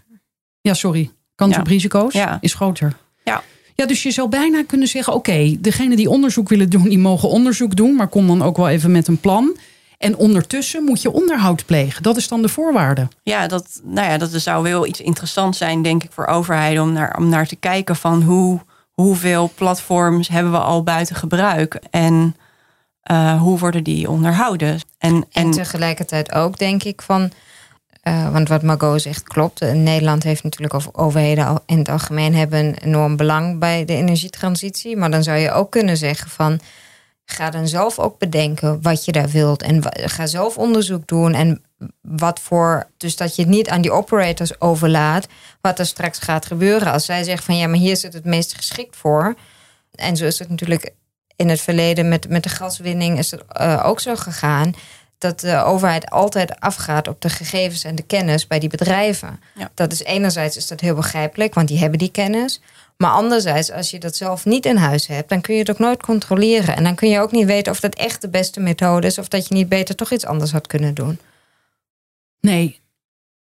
Ja, 0.62 0.74
sorry. 0.74 1.12
Kans 1.36 1.54
ja. 1.54 1.60
op 1.60 1.68
risico's 1.68 2.14
ja. 2.14 2.38
is 2.42 2.54
groter. 2.54 2.98
Ja. 3.24 3.44
Ja, 3.76 3.86
dus 3.86 4.04
je 4.04 4.12
zou 4.12 4.30
bijna 4.30 4.64
kunnen 4.64 4.88
zeggen: 4.88 5.14
oké, 5.14 5.32
okay, 5.32 5.58
degene 5.60 5.96
die 5.96 6.10
onderzoek 6.10 6.50
willen 6.50 6.70
doen, 6.70 6.90
die 6.90 7.00
mogen 7.00 7.30
onderzoek 7.30 7.76
doen, 7.76 7.96
maar 7.96 8.08
kom 8.08 8.28
dan 8.28 8.42
ook 8.42 8.58
wel 8.58 8.70
even 8.70 8.92
met 8.92 9.08
een 9.08 9.20
plan. 9.20 9.58
En 9.98 10.18
ondertussen 10.18 10.84
moet 10.84 11.02
je 11.02 11.12
onderhoud 11.12 11.66
plegen. 11.66 12.04
Dat 12.04 12.18
is 12.18 12.28
dan 12.28 12.42
de 12.42 12.50
voorwaarde. 12.50 13.08
Ja, 13.24 13.48
dat, 13.48 13.82
nou 13.84 14.10
ja, 14.10 14.18
dat 14.18 14.32
zou 14.32 14.64
wel 14.64 14.86
iets 14.86 15.02
interessants 15.02 15.58
zijn, 15.58 15.82
denk 15.82 16.04
ik, 16.04 16.12
voor 16.12 16.26
overheden 16.26 16.84
om 16.84 16.92
naar, 16.92 17.18
om 17.18 17.30
naar 17.30 17.48
te 17.48 17.56
kijken 17.56 17.96
van 17.96 18.22
hoe, 18.22 18.60
hoeveel 18.92 19.52
platforms 19.56 20.28
hebben 20.28 20.52
we 20.52 20.60
al 20.60 20.84
buiten 20.84 21.16
gebruik 21.16 21.80
en 21.92 22.36
uh, 23.12 23.42
hoe 23.42 23.60
worden 23.60 23.84
die 23.84 24.10
onderhouden. 24.10 24.80
En, 24.98 25.16
en, 25.16 25.26
en 25.32 25.52
tegelijkertijd 25.52 26.32
ook, 26.32 26.58
denk 26.58 26.84
ik, 26.84 27.02
van. 27.02 27.32
Uh, 28.04 28.32
want 28.32 28.48
wat 28.48 28.64
Margot 28.64 29.02
zegt 29.02 29.24
klopt. 29.24 29.60
Nederland 29.74 30.24
heeft 30.24 30.44
natuurlijk, 30.44 30.74
of 30.74 30.90
overheden 30.92 31.62
in 31.66 31.78
het 31.78 31.90
algemeen, 31.90 32.36
hebben 32.36 32.60
een 32.60 32.76
enorm 32.76 33.16
belang 33.16 33.60
bij 33.60 33.86
de 33.86 33.94
energietransitie. 33.94 34.98
Maar 34.98 35.12
dan 35.12 35.24
zou 35.24 35.38
je 35.38 35.52
ook 35.52 35.72
kunnen 35.72 35.98
zeggen 35.98 36.30
van 36.30 36.60
Ga 37.30 37.50
dan 37.50 37.68
zelf 37.68 38.00
ook 38.00 38.20
bedenken 38.20 38.82
wat 38.82 39.06
je 39.06 39.12
daar 39.12 39.30
wilt. 39.30 39.62
En 39.62 39.84
ga 39.92 40.26
zelf 40.26 40.58
onderzoek 40.58 41.08
doen. 41.08 41.34
En 41.34 41.64
wat 42.02 42.40
voor. 42.40 42.88
Dus 42.98 43.16
dat 43.16 43.36
je 43.36 43.42
het 43.42 43.52
niet 43.52 43.70
aan 43.70 43.82
die 43.82 43.92
operators 43.92 44.62
overlaat. 44.62 45.28
Wat 45.62 45.80
er 45.80 45.86
straks 45.86 46.20
gaat 46.20 46.46
gebeuren. 46.46 46.92
Als 46.92 47.06
zij 47.06 47.24
zeggen 47.24 47.46
van 47.46 47.58
ja, 47.58 47.68
maar 47.68 47.80
hier 47.80 47.92
is 47.92 48.04
het 48.04 48.14
het 48.14 48.26
meest 48.26 48.54
geschikt 48.56 48.96
voor. 48.96 49.36
En 49.96 50.18
zo 50.18 50.26
is 50.26 50.40
het 50.40 50.50
natuurlijk 50.50 50.94
in 51.36 51.50
het 51.50 51.62
verleden 51.62 52.08
met, 52.08 52.30
met 52.30 52.44
de 52.44 52.50
gaswinning 52.50 53.18
is 53.18 53.32
het 53.32 53.44
uh, 53.62 53.84
ook 53.86 54.00
zo 54.00 54.16
gegaan. 54.16 54.74
Dat 55.18 55.40
de 55.40 55.64
overheid 55.64 56.10
altijd 56.10 56.60
afgaat 56.60 57.08
op 57.08 57.22
de 57.22 57.30
gegevens 57.30 57.84
en 57.84 57.96
de 57.96 58.04
kennis 58.04 58.48
bij 58.48 58.60
die 58.60 58.70
bedrijven. 58.70 59.40
Ja. 59.56 59.72
Dat 59.74 59.92
is 59.92 60.04
enerzijds 60.04 60.58
is 60.58 60.68
dat 60.68 60.80
heel 60.80 60.96
begrijpelijk, 60.96 61.54
want 61.54 61.68
die 61.68 61.80
hebben 61.80 62.00
die 62.00 62.12
kennis. 62.12 62.62
Maar 62.98 63.12
anderzijds, 63.12 63.72
als 63.72 63.90
je 63.92 64.00
dat 64.00 64.16
zelf 64.16 64.46
niet 64.46 64.66
in 64.66 64.76
huis 64.76 65.08
hebt, 65.08 65.30
dan 65.30 65.42
kun 65.42 65.54
je 65.54 65.60
het 65.60 65.70
ook 65.70 65.80
nooit 65.80 66.02
controleren. 66.02 66.76
En 66.76 66.84
dan 66.84 66.96
kun 66.96 67.10
je 67.10 67.20
ook 67.20 67.32
niet 67.32 67.46
weten 67.46 67.72
of 67.72 67.80
dat 67.80 67.96
echt 67.96 68.22
de 68.22 68.30
beste 68.30 68.60
methode 68.60 69.08
is, 69.08 69.18
of 69.18 69.28
dat 69.28 69.48
je 69.48 69.54
niet 69.54 69.70
beter 69.70 69.96
toch 69.96 70.12
iets 70.12 70.26
anders 70.26 70.52
had 70.52 70.68
kunnen 70.68 70.94
doen. 70.94 71.20
Nee. 72.40 72.80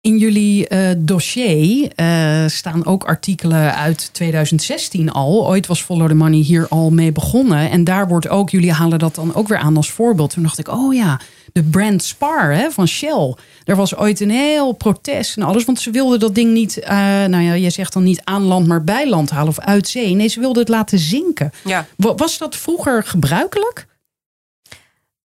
In 0.02 0.18
jullie 0.18 0.70
uh, 0.70 0.90
dossier 0.98 1.92
uh, 1.96 2.48
staan 2.48 2.86
ook 2.86 3.04
artikelen 3.04 3.76
uit 3.76 4.14
2016 4.14 5.12
al. 5.12 5.48
Ooit 5.48 5.68
was 5.68 5.84
Follow 5.84 6.08
the 6.08 6.14
Money 6.14 6.40
hier 6.40 6.68
al 6.68 6.92
mee 6.92 7.12
begonnen. 7.12 7.70
En 7.70 7.84
daar 7.84 8.08
wordt 8.08 8.28
ook, 8.28 8.50
jullie 8.50 8.72
halen 8.72 9.00
dat 9.00 9.16
dan 9.16 9.36
ook 9.36 9.48
weer 9.48 9.58
aan 9.58 9.78
als 9.78 9.92
voorbeeld. 9.92 10.30
Toen 10.30 10.44
dacht 10.44 10.60
ik, 10.60 10.68
oh 10.68 10.94
ja, 10.94 11.20
de 11.54 11.64
brand 11.64 12.04
Spar 12.04 12.54
hè, 12.54 12.72
van 12.72 12.88
Shell. 12.88 13.36
Er 13.66 13.76
was 13.76 13.96
ooit 13.96 14.20
een 14.20 14.30
heel 14.30 14.72
protest 14.72 15.38
en 15.38 15.44
alles. 15.44 15.66
Want 15.66 15.80
ze 15.80 15.92
wilden 15.92 16.20
dat 16.20 16.36
ding 16.36 16.52
niet, 16.52 16.78
uh, 16.78 16.88
nou 17.26 17.42
ja, 17.42 17.54
je 17.54 17.70
zegt 17.70 17.94
dan 17.94 18.04
niet 18.04 18.22
aan 18.24 18.44
land, 18.44 18.68
maar 18.68 18.84
bij 18.84 19.10
land 19.10 19.30
halen 19.30 19.50
of 19.50 19.60
uit 19.60 19.88
zee. 19.88 20.14
Nee, 20.14 20.28
ze 20.28 20.40
wilden 20.40 20.62
het 20.62 20.72
laten 20.72 21.00
zinken. 21.00 21.52
Ja. 21.64 21.86
Was 21.98 22.38
dat 22.38 22.56
vroeger 22.56 23.04
gebruikelijk? 23.04 23.86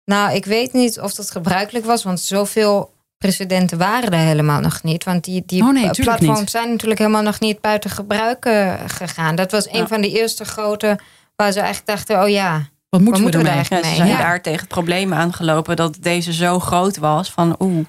Nou, 0.04 0.34
ik 0.34 0.44
weet 0.44 0.72
niet 0.72 1.00
of 1.00 1.14
dat 1.14 1.30
gebruikelijk 1.30 1.84
was, 1.84 2.02
want 2.02 2.20
zoveel 2.20 2.94
precedenten 3.18 3.78
waren 3.78 4.10
er 4.10 4.18
helemaal 4.18 4.60
nog 4.60 4.82
niet. 4.82 5.04
Want 5.04 5.24
die, 5.24 5.42
die 5.46 5.62
oh 5.62 5.72
nee, 5.72 5.90
platforms 5.90 6.40
niet. 6.40 6.50
zijn 6.50 6.70
natuurlijk 6.70 6.98
helemaal 6.98 7.22
nog 7.22 7.40
niet 7.40 7.60
buiten 7.60 7.90
gebruik 7.90 8.44
uh, 8.44 8.74
gegaan. 8.86 9.34
Dat 9.36 9.50
was 9.50 9.68
een 9.68 9.78
ja. 9.78 9.86
van 9.86 10.00
de 10.00 10.10
eerste 10.10 10.44
grote 10.44 10.98
Waar 11.36 11.52
ze 11.52 11.60
eigenlijk 11.60 11.86
dachten, 11.86 12.22
oh 12.22 12.28
ja, 12.28 12.68
Wat 12.89 13.01
moeten 13.01 13.22
Wat 13.22 13.32
we 13.32 13.39
moeten 13.39 13.41
we 13.41 13.61
ermee? 13.61 13.68
daar 13.68 13.78
Ja, 13.82 13.89
ze 13.91 13.95
zijn 13.97 14.09
ja. 14.09 14.18
daar 14.18 14.43
tegen 14.43 14.59
het 14.61 14.68
probleem 14.68 15.12
aangelopen 15.12 15.76
dat 15.76 15.97
deze 16.01 16.32
zo 16.32 16.59
groot 16.61 16.97
was 16.97 17.30
van 17.30 17.57
oeh, 17.59 17.87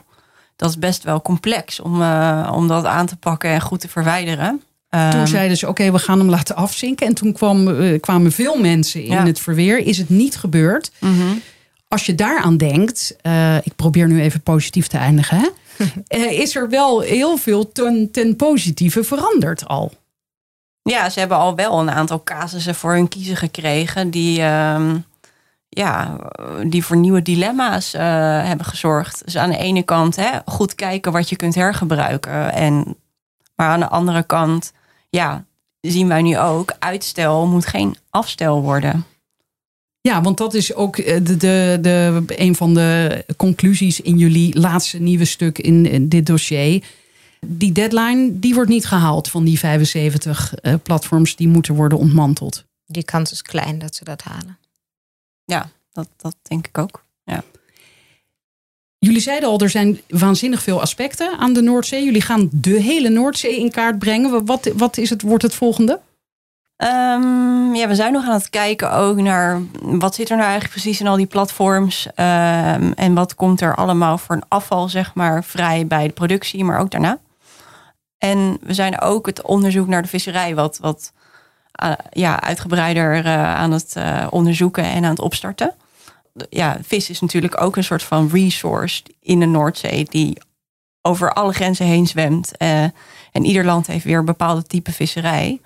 dat 0.55 0.69
is 0.69 0.77
best 0.79 1.03
wel 1.03 1.21
complex 1.21 1.79
om, 1.79 2.01
eh, 2.01 2.51
om 2.55 2.67
dat 2.67 2.85
aan 2.85 3.05
te 3.05 3.15
pakken 3.15 3.49
en 3.49 3.61
goed 3.61 3.79
te 3.79 3.87
verwijderen. 3.89 4.61
Toen 4.89 4.99
Ehm, 4.99 5.25
zeiden 5.25 5.57
ze, 5.57 5.67
oké, 5.67 5.91
we 5.91 5.99
gaan 5.99 6.19
hem 6.19 6.29
laten 6.29 6.55
afzinken. 6.55 7.07
En 7.07 7.13
toen 7.13 7.33
kwam, 7.33 7.67
eh, 7.81 7.99
kwamen 7.99 8.31
veel 8.31 8.57
mensen 8.59 9.03
in 9.03 9.11
Ja. 9.11 9.25
het 9.25 9.39
verweer. 9.39 9.77
Is 9.77 9.97
het 9.97 10.09
niet 10.09 10.35
gebeurd? 10.37 10.91
mhm. 10.99 11.23
Als 11.87 12.05
je 12.05 12.15
daaraan 12.15 12.57
denkt, 12.57 13.15
eh, 13.21 13.55
ik 13.63 13.75
probeer 13.75 14.07
nu 14.07 14.21
even 14.21 14.41
positief 14.41 14.87
te 14.87 14.97
eindigen. 14.97 15.37
Hè? 15.37 15.47
Eh, 16.07 16.39
is 16.39 16.55
er 16.55 16.69
wel 16.69 16.99
heel 16.99 17.37
veel 17.37 17.71
ten, 17.71 18.11
ten 18.11 18.35
positieve 18.35 19.03
veranderd 19.03 19.67
al. 19.67 19.91
Ja, 20.89 21.09
ze 21.09 21.19
hebben 21.19 21.37
al 21.37 21.55
wel 21.55 21.79
een 21.79 21.91
aantal 21.91 22.23
casussen 22.23 22.75
voor 22.75 22.93
hun 22.93 23.07
kiezen 23.07 23.35
gekregen 23.37 24.09
die, 24.09 24.41
ehm, 24.41 24.97
ja, 25.69 26.15
die 26.67 26.85
voor 26.85 26.97
nieuwe 26.97 27.21
dilemma's 27.21 27.93
eh, 27.93 28.01
hebben 28.45 28.65
gezorgd. 28.65 29.21
Dus 29.25 29.37
aan 29.37 29.49
de 29.49 29.57
ene 29.57 29.83
kant 29.83 30.15
hè, 30.15 30.29
goed 30.45 30.75
kijken 30.75 31.11
wat 31.11 31.29
je 31.29 31.35
kunt 31.35 31.55
hergebruiken. 31.55 32.53
En, 32.53 32.95
maar 33.55 33.67
aan 33.67 33.79
de 33.79 33.87
andere 33.87 34.23
kant, 34.23 34.73
ja, 35.09 35.45
zien 35.81 36.07
wij 36.07 36.21
nu 36.21 36.37
ook, 36.37 36.75
uitstel 36.79 37.47
moet 37.47 37.65
geen 37.65 37.95
afstel 38.09 38.61
worden. 38.61 39.05
Ja, 40.01 40.21
want 40.21 40.37
dat 40.37 40.53
is 40.53 40.73
ook 40.73 40.97
eh, 40.97 41.19
de, 41.23 41.37
de, 41.37 41.77
de, 41.81 42.23
een 42.27 42.55
van 42.55 42.73
de 42.73 43.25
conclusies 43.37 44.01
in 44.01 44.17
jullie 44.17 44.59
laatste 44.59 44.99
nieuwe 44.99 45.25
stuk 45.25 45.59
in, 45.59 45.85
in 45.85 46.09
dit 46.09 46.25
dossier. 46.25 46.83
Die 47.49 47.71
deadline 47.71 48.39
die 48.39 48.53
wordt 48.53 48.69
niet 48.69 48.85
gehaald 48.85 49.29
van 49.29 49.43
die 49.43 49.59
75 49.59 50.55
eh, 50.55 50.73
platforms 50.83 51.35
die 51.35 51.47
moeten 51.47 51.75
worden 51.75 51.97
ontmanteld. 51.97 52.65
die 52.85 53.03
kans 53.03 53.31
is 53.31 53.41
klein 53.41 53.79
dat 53.79 53.95
ze 53.95 54.03
dat 54.03 54.21
halen. 54.21 54.57
Ja, 55.45 55.69
dat, 55.91 56.07
dat 56.17 56.35
denk 56.41 56.67
ik 56.67 56.77
ook. 56.77 57.05
Jullie 58.99 59.21
zeiden 59.21 59.49
al, 59.49 59.59
er 59.59 59.69
zijn 59.69 59.99
waanzinnig 60.07 60.61
veel 60.61 60.81
aspecten 60.81 61.37
aan 61.37 61.53
de 61.53 61.61
Noordzee. 61.61 62.03
Jullie 62.03 62.21
gaan 62.21 62.49
de 62.51 62.81
hele 62.81 63.09
Noordzee 63.09 63.59
in 63.59 63.71
kaart 63.71 63.99
brengen. 63.99 64.45
Wat, 64.45 64.69
wat 64.75 64.97
is 64.97 65.09
het, 65.09 65.21
wordt 65.21 65.43
het 65.43 65.53
volgende? 65.53 65.99
Ehm, 66.75 67.73
ja, 67.73 67.87
we 67.87 67.95
zijn 67.95 68.13
nog 68.13 68.25
aan 68.25 68.33
het 68.33 68.49
kijken 68.49 68.91
ook 68.91 69.17
naar 69.17 69.61
wat 69.79 70.15
zit 70.15 70.29
er 70.29 70.35
nou 70.35 70.49
eigenlijk 70.49 70.81
precies 70.81 70.99
in 70.99 71.07
al 71.07 71.15
die 71.15 71.25
platforms. 71.25 72.07
ehm, 72.15 72.91
en 72.95 73.13
wat 73.13 73.35
komt 73.35 73.61
er 73.61 73.75
allemaal 73.75 74.17
voor 74.17 74.35
een 74.35 74.43
afval, 74.47 74.89
zeg 74.89 75.13
maar, 75.13 75.43
vrij 75.43 75.87
bij 75.87 76.07
de 76.07 76.13
productie, 76.13 76.63
maar 76.63 76.79
ook 76.79 76.91
daarna. 76.91 77.19
En 78.17 78.57
we 78.61 78.73
zijn 78.73 79.01
ook 79.01 79.25
het 79.25 79.41
onderzoek 79.41 79.87
naar 79.87 80.01
de 80.01 80.07
visserij 80.07 80.55
wat, 80.55 80.77
wat 80.77 81.11
eh, 81.77 81.91
ja, 82.11 82.41
uitgebreider 82.41 83.25
eh, 83.25 83.55
aan 83.55 83.71
het 83.71 83.95
eh, 83.95 84.27
onderzoeken 84.29 84.83
en 84.83 85.03
aan 85.03 85.09
het 85.09 85.19
opstarten. 85.19 85.73
Ja, 86.49 86.77
vis 86.81 87.09
is 87.09 87.19
natuurlijk 87.19 87.61
ook 87.61 87.75
een 87.75 87.83
soort 87.83 88.03
van 88.03 88.29
resource 88.33 89.03
in 89.21 89.39
de 89.39 89.45
Noordzee 89.45 90.05
die 90.05 90.37
over 91.01 91.33
alle 91.33 91.53
grenzen 91.53 91.85
heen 91.85 92.07
zwemt. 92.07 92.57
en 92.57 93.45
ieder 93.45 93.65
land 93.65 93.87
heeft 93.87 94.03
weer 94.03 94.17
een 94.19 94.25
bepaalde 94.25 94.63
type 94.63 94.91
visserij. 94.91 95.61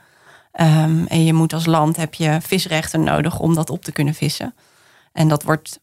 Ehm, 0.52 1.06
en 1.06 1.26
je 1.26 1.34
moet 1.34 1.54
als 1.54 1.66
land 1.66 1.96
heb 1.96 2.14
je 2.14 2.38
visrechten 2.42 3.04
nodig 3.04 3.40
om 3.40 3.56
dat 3.56 3.70
op 3.70 3.84
te 3.84 3.92
kunnen 3.92 4.14
vissen. 4.14 4.54
En 5.14 5.28
dat 5.28 5.44
wordt 5.44 5.80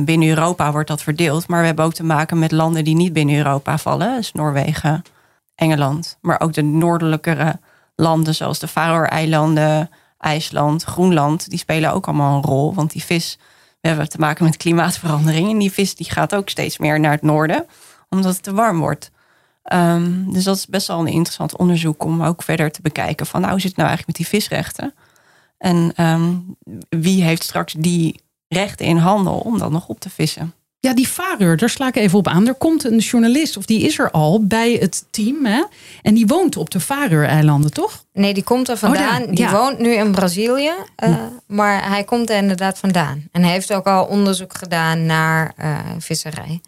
binnen 0.00 0.28
Europa 0.28 0.72
wordt 0.72 0.88
dat 0.88 1.02
verdeeld. 1.02 1.48
Maar 1.48 1.60
we 1.60 1.66
hebben 1.66 1.84
ook 1.84 1.94
te 1.94 2.04
maken 2.04 2.38
met 2.38 2.52
landen 2.52 2.84
die 2.84 2.96
niet 2.96 3.12
binnen 3.12 3.36
Europa 3.36 3.78
vallen. 3.78 4.16
Dus 4.16 4.32
Noorwegen, 4.32 5.02
Engeland. 5.60 6.18
Maar 6.20 6.40
ook 6.40 6.52
de 6.52 6.62
noordelijkere 6.62 7.60
landen 7.96 8.34
zoals 8.34 8.58
de 8.58 8.68
Faroe-eilanden, 8.68 9.90
IJsland, 10.18 10.82
Groenland. 10.82 11.50
Die 11.50 11.58
spelen 11.58 11.92
ook 11.92 12.06
allemaal 12.06 12.36
een 12.36 12.44
rol. 12.44 12.74
Want 12.74 12.92
die 12.92 13.04
vis, 13.04 13.38
we 13.80 13.88
hebben 13.88 14.08
te 14.08 14.18
maken 14.18 14.44
met 14.44 14.56
klimaatverandering. 14.56 15.50
En 15.50 15.58
die 15.58 15.72
vis 15.72 15.94
die 15.94 16.10
gaat 16.10 16.34
ook 16.34 16.48
steeds 16.48 16.78
meer 16.78 17.00
naar 17.00 17.12
het 17.12 17.22
noorden. 17.22 17.66
Omdat 18.08 18.32
het 18.32 18.42
te 18.42 18.52
warm 18.52 18.78
wordt. 18.78 19.10
Ehm, 19.62 20.30
dus 20.32 20.44
dat 20.44 20.56
is 20.56 20.66
best 20.66 20.86
wel 20.86 20.98
een 20.98 21.06
interessant 21.06 21.56
onderzoek 21.56 22.04
om 22.04 22.22
ook 22.22 22.42
verder 22.42 22.70
te 22.70 22.82
bekijken 22.82 23.26
van 23.26 23.40
nou 23.40 23.52
hoe 23.52 23.60
zit 23.60 23.70
het 23.70 23.78
nou 23.78 23.88
eigenlijk 23.88 24.18
met 24.18 24.28
die 24.28 24.40
visrechten? 24.40 24.94
En 25.58 25.92
ehm, 25.94 26.36
wie 26.88 27.22
heeft 27.22 27.42
straks 27.42 27.72
die 27.72 28.20
rechten 28.48 28.86
in 28.86 28.96
handen 28.96 29.32
om 29.32 29.58
dat 29.58 29.70
nog 29.70 29.88
op 29.88 30.00
te 30.00 30.10
vissen? 30.10 30.54
Ja, 30.82 30.94
die 30.94 31.08
vareur, 31.08 31.56
daar 31.56 31.70
sla 31.70 31.86
ik 31.88 31.96
even 31.96 32.18
op 32.18 32.28
aan. 32.28 32.46
Er 32.48 32.54
komt 32.54 32.84
een 32.84 32.98
journalist, 32.98 33.56
of 33.56 33.64
die 33.64 33.80
is 33.80 33.98
er 33.98 34.10
al, 34.10 34.44
bij 34.46 34.72
het 34.72 35.04
team. 35.10 35.44
Hè? 35.46 35.64
En 36.02 36.14
die 36.14 36.26
woont 36.26 36.56
op 36.56 36.70
de 36.70 36.80
Vareur-eilanden, 36.80 37.72
toch? 37.72 38.04
Nee, 38.12 38.34
die 38.34 38.42
komt 38.42 38.68
er 38.68 38.76
vandaan. 38.76 39.18
daar, 39.18 39.30
die 39.34 39.38
ja. 39.44 39.52
woont 39.52 39.78
nu 39.78 39.92
in 39.94 40.10
Brazilië. 40.12 40.72
eh, 40.96 41.16
Maar 41.46 41.88
hij 41.88 42.04
komt 42.04 42.30
er 42.30 42.36
inderdaad 42.36 42.78
vandaan. 42.78 43.28
En 43.32 43.42
hij 43.42 43.52
heeft 43.52 43.72
ook 43.72 43.86
al 43.86 44.04
onderzoek 44.04 44.56
gedaan 44.58 45.06
naar 45.06 45.52
eh, 45.56 45.78
visserij. 45.98 46.60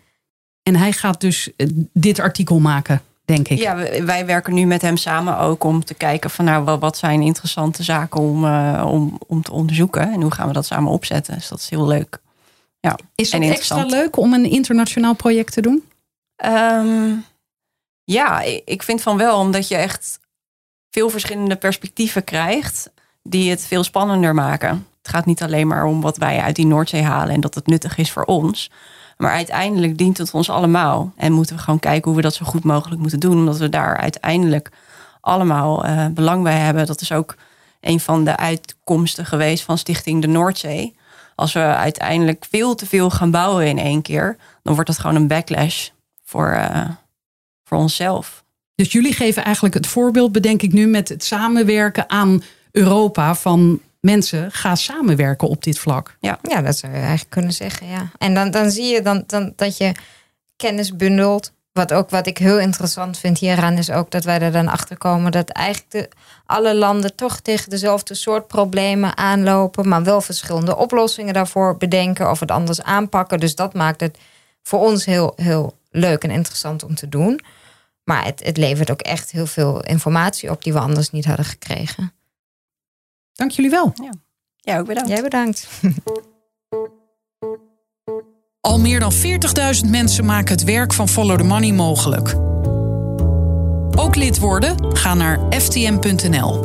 En 0.62 0.76
hij 0.76 0.92
gaat 0.92 1.20
dus 1.20 1.50
eh, 1.56 1.66
dit 1.92 2.20
artikel 2.20 2.58
maken, 2.58 3.02
denk 3.24 3.48
ik. 3.48 3.58
Ja, 3.58 3.76
wij 4.04 4.26
werken 4.26 4.54
nu 4.54 4.64
met 4.64 4.82
hem 4.82 4.96
samen 4.96 5.38
ook 5.38 5.64
om 5.64 5.84
te 5.84 5.94
kijken 5.94 6.30
van 6.30 6.44
nou 6.44 6.78
wat 6.78 6.96
zijn 6.96 7.22
interessante 7.22 7.82
zaken 7.82 8.20
om, 8.20 8.44
eh, 8.44 8.84
om, 8.88 9.18
om 9.26 9.42
te 9.42 9.52
onderzoeken. 9.52 10.12
En 10.12 10.20
hoe 10.22 10.30
gaan 10.32 10.46
we 10.46 10.52
dat 10.52 10.66
samen 10.66 10.92
opzetten. 10.92 11.34
Dus 11.34 11.48
dat 11.48 11.58
is 11.58 11.68
heel 11.68 11.86
leuk. 11.86 12.20
Ja, 12.82 12.98
Is 13.14 13.32
het 13.32 13.42
extra 13.42 13.84
leuk 13.84 14.16
om 14.16 14.32
een 14.32 14.44
internationaal 14.44 15.14
project 15.14 15.52
te 15.52 15.60
doen? 15.60 15.84
Ehm, 16.36 17.14
ja, 18.04 18.40
ik 18.40 18.62
ik 18.64 18.82
vind 18.82 19.02
van 19.02 19.16
wel, 19.16 19.38
omdat 19.38 19.68
je 19.68 19.76
echt 19.76 20.20
veel 20.90 21.10
verschillende 21.10 21.56
perspectieven 21.56 22.24
krijgt, 22.24 22.90
die 23.22 23.50
het 23.50 23.66
veel 23.66 23.84
spannender 23.84 24.34
maken. 24.34 24.86
Het 25.02 25.10
gaat 25.10 25.26
niet 25.26 25.42
alleen 25.42 25.66
maar 25.66 25.84
om 25.84 26.00
wat 26.00 26.16
wij 26.16 26.40
uit 26.40 26.56
die 26.56 26.66
Noordzee 26.66 27.02
halen 27.02 27.34
en 27.34 27.40
dat 27.40 27.54
het 27.54 27.66
nuttig 27.66 27.98
is 27.98 28.10
voor 28.10 28.24
ons. 28.24 28.70
Maar 29.16 29.32
uiteindelijk 29.32 29.98
dient 29.98 30.18
het 30.18 30.34
ons 30.34 30.50
allemaal. 30.50 31.12
En 31.16 31.32
moeten 31.32 31.56
we 31.56 31.62
gewoon 31.62 31.80
kijken 31.80 32.04
hoe 32.04 32.16
we 32.16 32.22
dat 32.22 32.34
zo 32.34 32.44
goed 32.44 32.64
mogelijk 32.64 33.00
moeten 33.00 33.20
doen. 33.20 33.38
Omdat 33.38 33.58
we 33.58 33.68
daar 33.68 33.96
uiteindelijk 33.96 34.70
allemaal 35.20 35.84
eh, 35.84 36.06
belang 36.06 36.42
bij 36.42 36.58
hebben. 36.58 36.86
Dat 36.86 37.00
is 37.00 37.12
ook 37.12 37.34
een 37.80 38.00
van 38.00 38.24
de 38.24 38.36
uitkomsten 38.36 39.26
geweest 39.26 39.64
van 39.64 39.78
Stichting 39.78 40.20
de 40.20 40.28
Noordzee. 40.28 40.94
Als 41.34 41.52
we 41.52 41.60
uiteindelijk 41.60 42.44
veel 42.50 42.74
te 42.74 42.86
veel 42.86 43.10
gaan 43.10 43.30
bouwen 43.30 43.66
in 43.66 43.78
één 43.78 44.02
keer, 44.02 44.36
dan 44.62 44.74
wordt 44.74 44.88
dat 44.88 44.98
gewoon 44.98 45.16
een 45.16 45.26
backlash 45.26 45.88
voor, 46.24 46.50
eh, 46.50 46.88
voor 47.64 47.78
onszelf. 47.78 48.44
Dus 48.74 48.92
jullie 48.92 49.12
geven 49.12 49.44
eigenlijk 49.44 49.74
het 49.74 49.86
voorbeeld, 49.86 50.32
bedenk 50.32 50.62
ik 50.62 50.72
nu, 50.72 50.86
met 50.86 51.08
het 51.08 51.24
samenwerken 51.24 52.10
aan 52.10 52.42
Europa 52.70 53.34
van 53.34 53.80
mensen. 54.00 54.52
Ga 54.52 54.74
samenwerken 54.74 55.48
op 55.48 55.62
dit 55.62 55.78
vlak. 55.78 56.16
Ja, 56.20 56.38
dat 56.62 56.76
zou 56.78 56.92
je 56.92 56.98
eigenlijk 56.98 57.30
kunnen 57.30 57.52
zeggen, 57.52 57.86
ja. 57.86 58.10
En 58.18 58.34
dan, 58.34 58.50
dan 58.50 58.70
zie 58.70 58.84
je 58.84 59.02
dan, 59.02 59.24
dan, 59.26 59.52
dat 59.56 59.76
je 59.76 59.92
kennis 60.56 60.96
bundelt. 60.96 61.52
Wat 61.72 61.92
ook 61.92 62.10
wat 62.10 62.26
ik 62.26 62.38
heel 62.38 62.58
interessant 62.58 63.18
vind 63.18 63.38
hieraan 63.38 63.78
is 63.78 63.90
ook 63.90 64.10
dat 64.10 64.24
wij 64.24 64.40
er 64.40 64.52
dan 64.52 64.68
achter 64.68 64.98
komen 64.98 65.32
dat 65.32 65.48
eigenlijk 65.48 65.90
de, 65.90 66.08
alle 66.46 66.74
landen 66.74 67.14
toch 67.16 67.40
tegen 67.40 67.70
dezelfde 67.70 68.14
soort 68.14 68.46
problemen 68.46 69.16
aanlopen, 69.16 69.88
maar 69.88 70.04
wel 70.04 70.20
verschillende 70.20 70.76
oplossingen 70.76 71.34
daarvoor 71.34 71.76
bedenken 71.76 72.30
of 72.30 72.40
het 72.40 72.50
anders 72.50 72.82
aanpakken. 72.82 73.40
Dus 73.40 73.54
dat 73.54 73.74
maakt 73.74 74.00
het 74.00 74.18
voor 74.62 74.80
ons 74.80 75.04
heel, 75.04 75.32
heel 75.36 75.78
leuk 75.90 76.24
en 76.24 76.30
interessant 76.30 76.82
om 76.82 76.94
te 76.94 77.08
doen. 77.08 77.40
Maar 78.04 78.24
het, 78.24 78.44
het 78.44 78.56
levert 78.56 78.90
ook 78.90 79.00
echt 79.00 79.30
heel 79.30 79.46
veel 79.46 79.82
informatie 79.82 80.50
op 80.50 80.62
die 80.62 80.72
we 80.72 80.78
anders 80.78 81.10
niet 81.10 81.24
hadden 81.24 81.44
gekregen. 81.44 82.12
Dank 83.32 83.50
jullie 83.50 83.70
wel. 83.70 83.92
Ja, 84.56 84.78
ook 84.78 84.86
bedankt. 84.86 85.08
Jij 85.08 85.22
bedankt. 85.22 85.68
Al 88.68 88.78
meer 88.78 89.00
dan 89.00 89.12
40.000 89.84 89.90
mensen 89.90 90.24
maken 90.24 90.54
het 90.54 90.64
werk 90.64 90.92
van 90.92 91.08
Follow 91.08 91.38
the 91.38 91.44
Money 91.44 91.72
mogelijk. 91.72 92.34
Ook 93.98 94.14
lid 94.14 94.38
worden? 94.38 94.96
Ga 94.96 95.14
naar 95.14 95.38
ftm.nl. 95.50 96.60